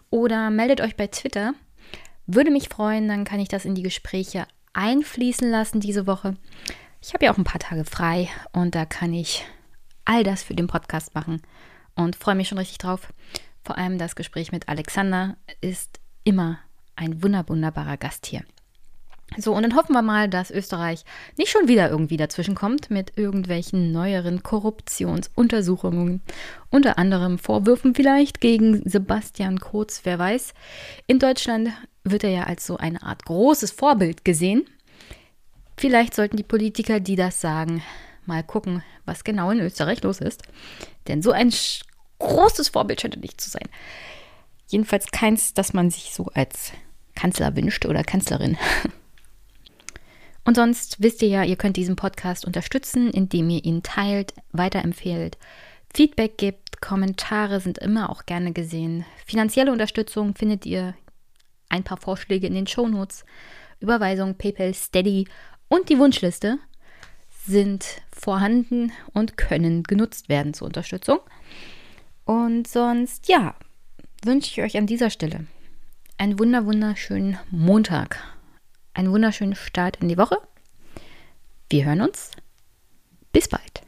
oder 0.09 0.49
meldet 0.49 0.81
euch 0.81 0.95
bei 0.95 1.07
Twitter. 1.07 1.53
Würde 2.27 2.51
mich 2.51 2.69
freuen, 2.69 3.07
dann 3.07 3.25
kann 3.25 3.39
ich 3.39 3.49
das 3.49 3.65
in 3.65 3.75
die 3.75 3.83
Gespräche 3.83 4.47
einfließen 4.73 5.49
lassen 5.49 5.79
diese 5.79 6.07
Woche. 6.07 6.35
Ich 7.01 7.13
habe 7.13 7.25
ja 7.25 7.33
auch 7.33 7.37
ein 7.37 7.43
paar 7.43 7.59
Tage 7.59 7.85
frei 7.85 8.29
und 8.51 8.75
da 8.75 8.85
kann 8.85 9.13
ich 9.13 9.45
all 10.05 10.23
das 10.23 10.43
für 10.43 10.55
den 10.55 10.67
Podcast 10.67 11.13
machen 11.13 11.41
und 11.95 12.15
freue 12.15 12.35
mich 12.35 12.47
schon 12.47 12.57
richtig 12.57 12.77
drauf. 12.77 13.11
Vor 13.65 13.77
allem 13.77 13.97
das 13.97 14.15
Gespräch 14.15 14.51
mit 14.51 14.69
Alexander 14.69 15.37
ist 15.59 15.99
immer 16.23 16.59
ein 16.95 17.23
wunderbarer 17.23 17.97
Gast 17.97 18.27
hier. 18.27 18.43
So, 19.37 19.53
und 19.55 19.63
dann 19.63 19.75
hoffen 19.75 19.93
wir 19.93 20.03
mal, 20.03 20.29
dass 20.29 20.51
Österreich 20.51 21.03
nicht 21.35 21.49
schon 21.49 21.67
wieder 21.67 21.89
irgendwie 21.89 22.15
dazwischen 22.15 22.53
kommt 22.53 22.91
mit 22.91 23.17
irgendwelchen 23.17 23.91
neueren 23.91 24.43
Korruptionsuntersuchungen, 24.43 26.21
unter 26.69 26.99
anderem 26.99 27.39
Vorwürfen 27.39 27.95
vielleicht 27.95 28.39
gegen 28.39 28.87
Sebastian 28.87 29.59
Kurz, 29.59 30.01
wer 30.03 30.19
weiß. 30.19 30.53
In 31.07 31.17
Deutschland 31.17 31.71
wird 32.03 32.23
er 32.23 32.29
ja 32.29 32.43
als 32.43 32.67
so 32.67 32.77
eine 32.77 33.01
Art 33.01 33.25
großes 33.25 33.71
Vorbild 33.71 34.23
gesehen. 34.23 34.65
Vielleicht 35.75 36.13
sollten 36.13 36.37
die 36.37 36.43
Politiker, 36.43 36.99
die 36.99 37.15
das 37.15 37.41
sagen, 37.41 37.81
mal 38.27 38.43
gucken, 38.43 38.83
was 39.05 39.23
genau 39.23 39.49
in 39.49 39.59
Österreich 39.59 40.03
los 40.03 40.21
ist. 40.21 40.43
Denn 41.07 41.23
so 41.23 41.31
ein 41.31 41.51
großes 42.25 42.69
Vorbild 42.69 43.01
scheint 43.01 43.15
er 43.15 43.21
nicht 43.21 43.39
zu 43.39 43.49
sein. 43.49 43.67
Jedenfalls 44.67 45.11
keins, 45.11 45.53
das 45.53 45.73
man 45.73 45.89
sich 45.89 46.13
so 46.13 46.25
als 46.33 46.71
Kanzler 47.15 47.55
wünscht 47.55 47.85
oder 47.85 48.03
Kanzlerin. 48.03 48.57
Und 50.43 50.55
sonst 50.55 51.01
wisst 51.01 51.21
ihr 51.23 51.27
ja, 51.27 51.43
ihr 51.43 51.55
könnt 51.55 51.77
diesen 51.77 51.95
Podcast 51.95 52.45
unterstützen, 52.45 53.09
indem 53.09 53.49
ihr 53.49 53.65
ihn 53.65 53.81
teilt, 53.81 54.33
weiterempfehlt, 54.51 55.37
Feedback 55.95 56.37
gibt, 56.37 56.81
Kommentare 56.81 57.61
sind 57.61 57.77
immer 57.77 58.09
auch 58.09 58.25
gerne 58.25 58.51
gesehen. 58.51 59.05
Finanzielle 59.25 59.71
Unterstützung 59.71 60.35
findet 60.35 60.65
ihr 60.65 60.93
ein 61.69 61.83
paar 61.83 61.97
Vorschläge 61.97 62.47
in 62.47 62.53
den 62.53 62.67
Shownotes. 62.67 63.25
Überweisung, 63.79 64.35
PayPal, 64.35 64.73
Steady 64.73 65.27
und 65.67 65.89
die 65.89 65.97
Wunschliste 65.97 66.59
sind 67.47 67.85
vorhanden 68.11 68.91
und 69.13 69.37
können 69.37 69.83
genutzt 69.83 70.29
werden 70.29 70.53
zur 70.53 70.67
Unterstützung. 70.67 71.19
Und 72.25 72.67
sonst, 72.67 73.27
ja, 73.27 73.55
wünsche 74.23 74.49
ich 74.49 74.61
euch 74.61 74.77
an 74.77 74.87
dieser 74.87 75.09
Stelle 75.09 75.45
einen 76.17 76.39
wunder 76.39 76.65
wunderschönen 76.65 77.37
Montag, 77.51 78.19
einen 78.93 79.11
wunderschönen 79.11 79.55
Start 79.55 79.97
in 79.97 80.09
die 80.09 80.17
Woche. 80.17 80.37
Wir 81.69 81.85
hören 81.85 82.01
uns. 82.01 82.31
Bis 83.31 83.47
bald. 83.47 83.84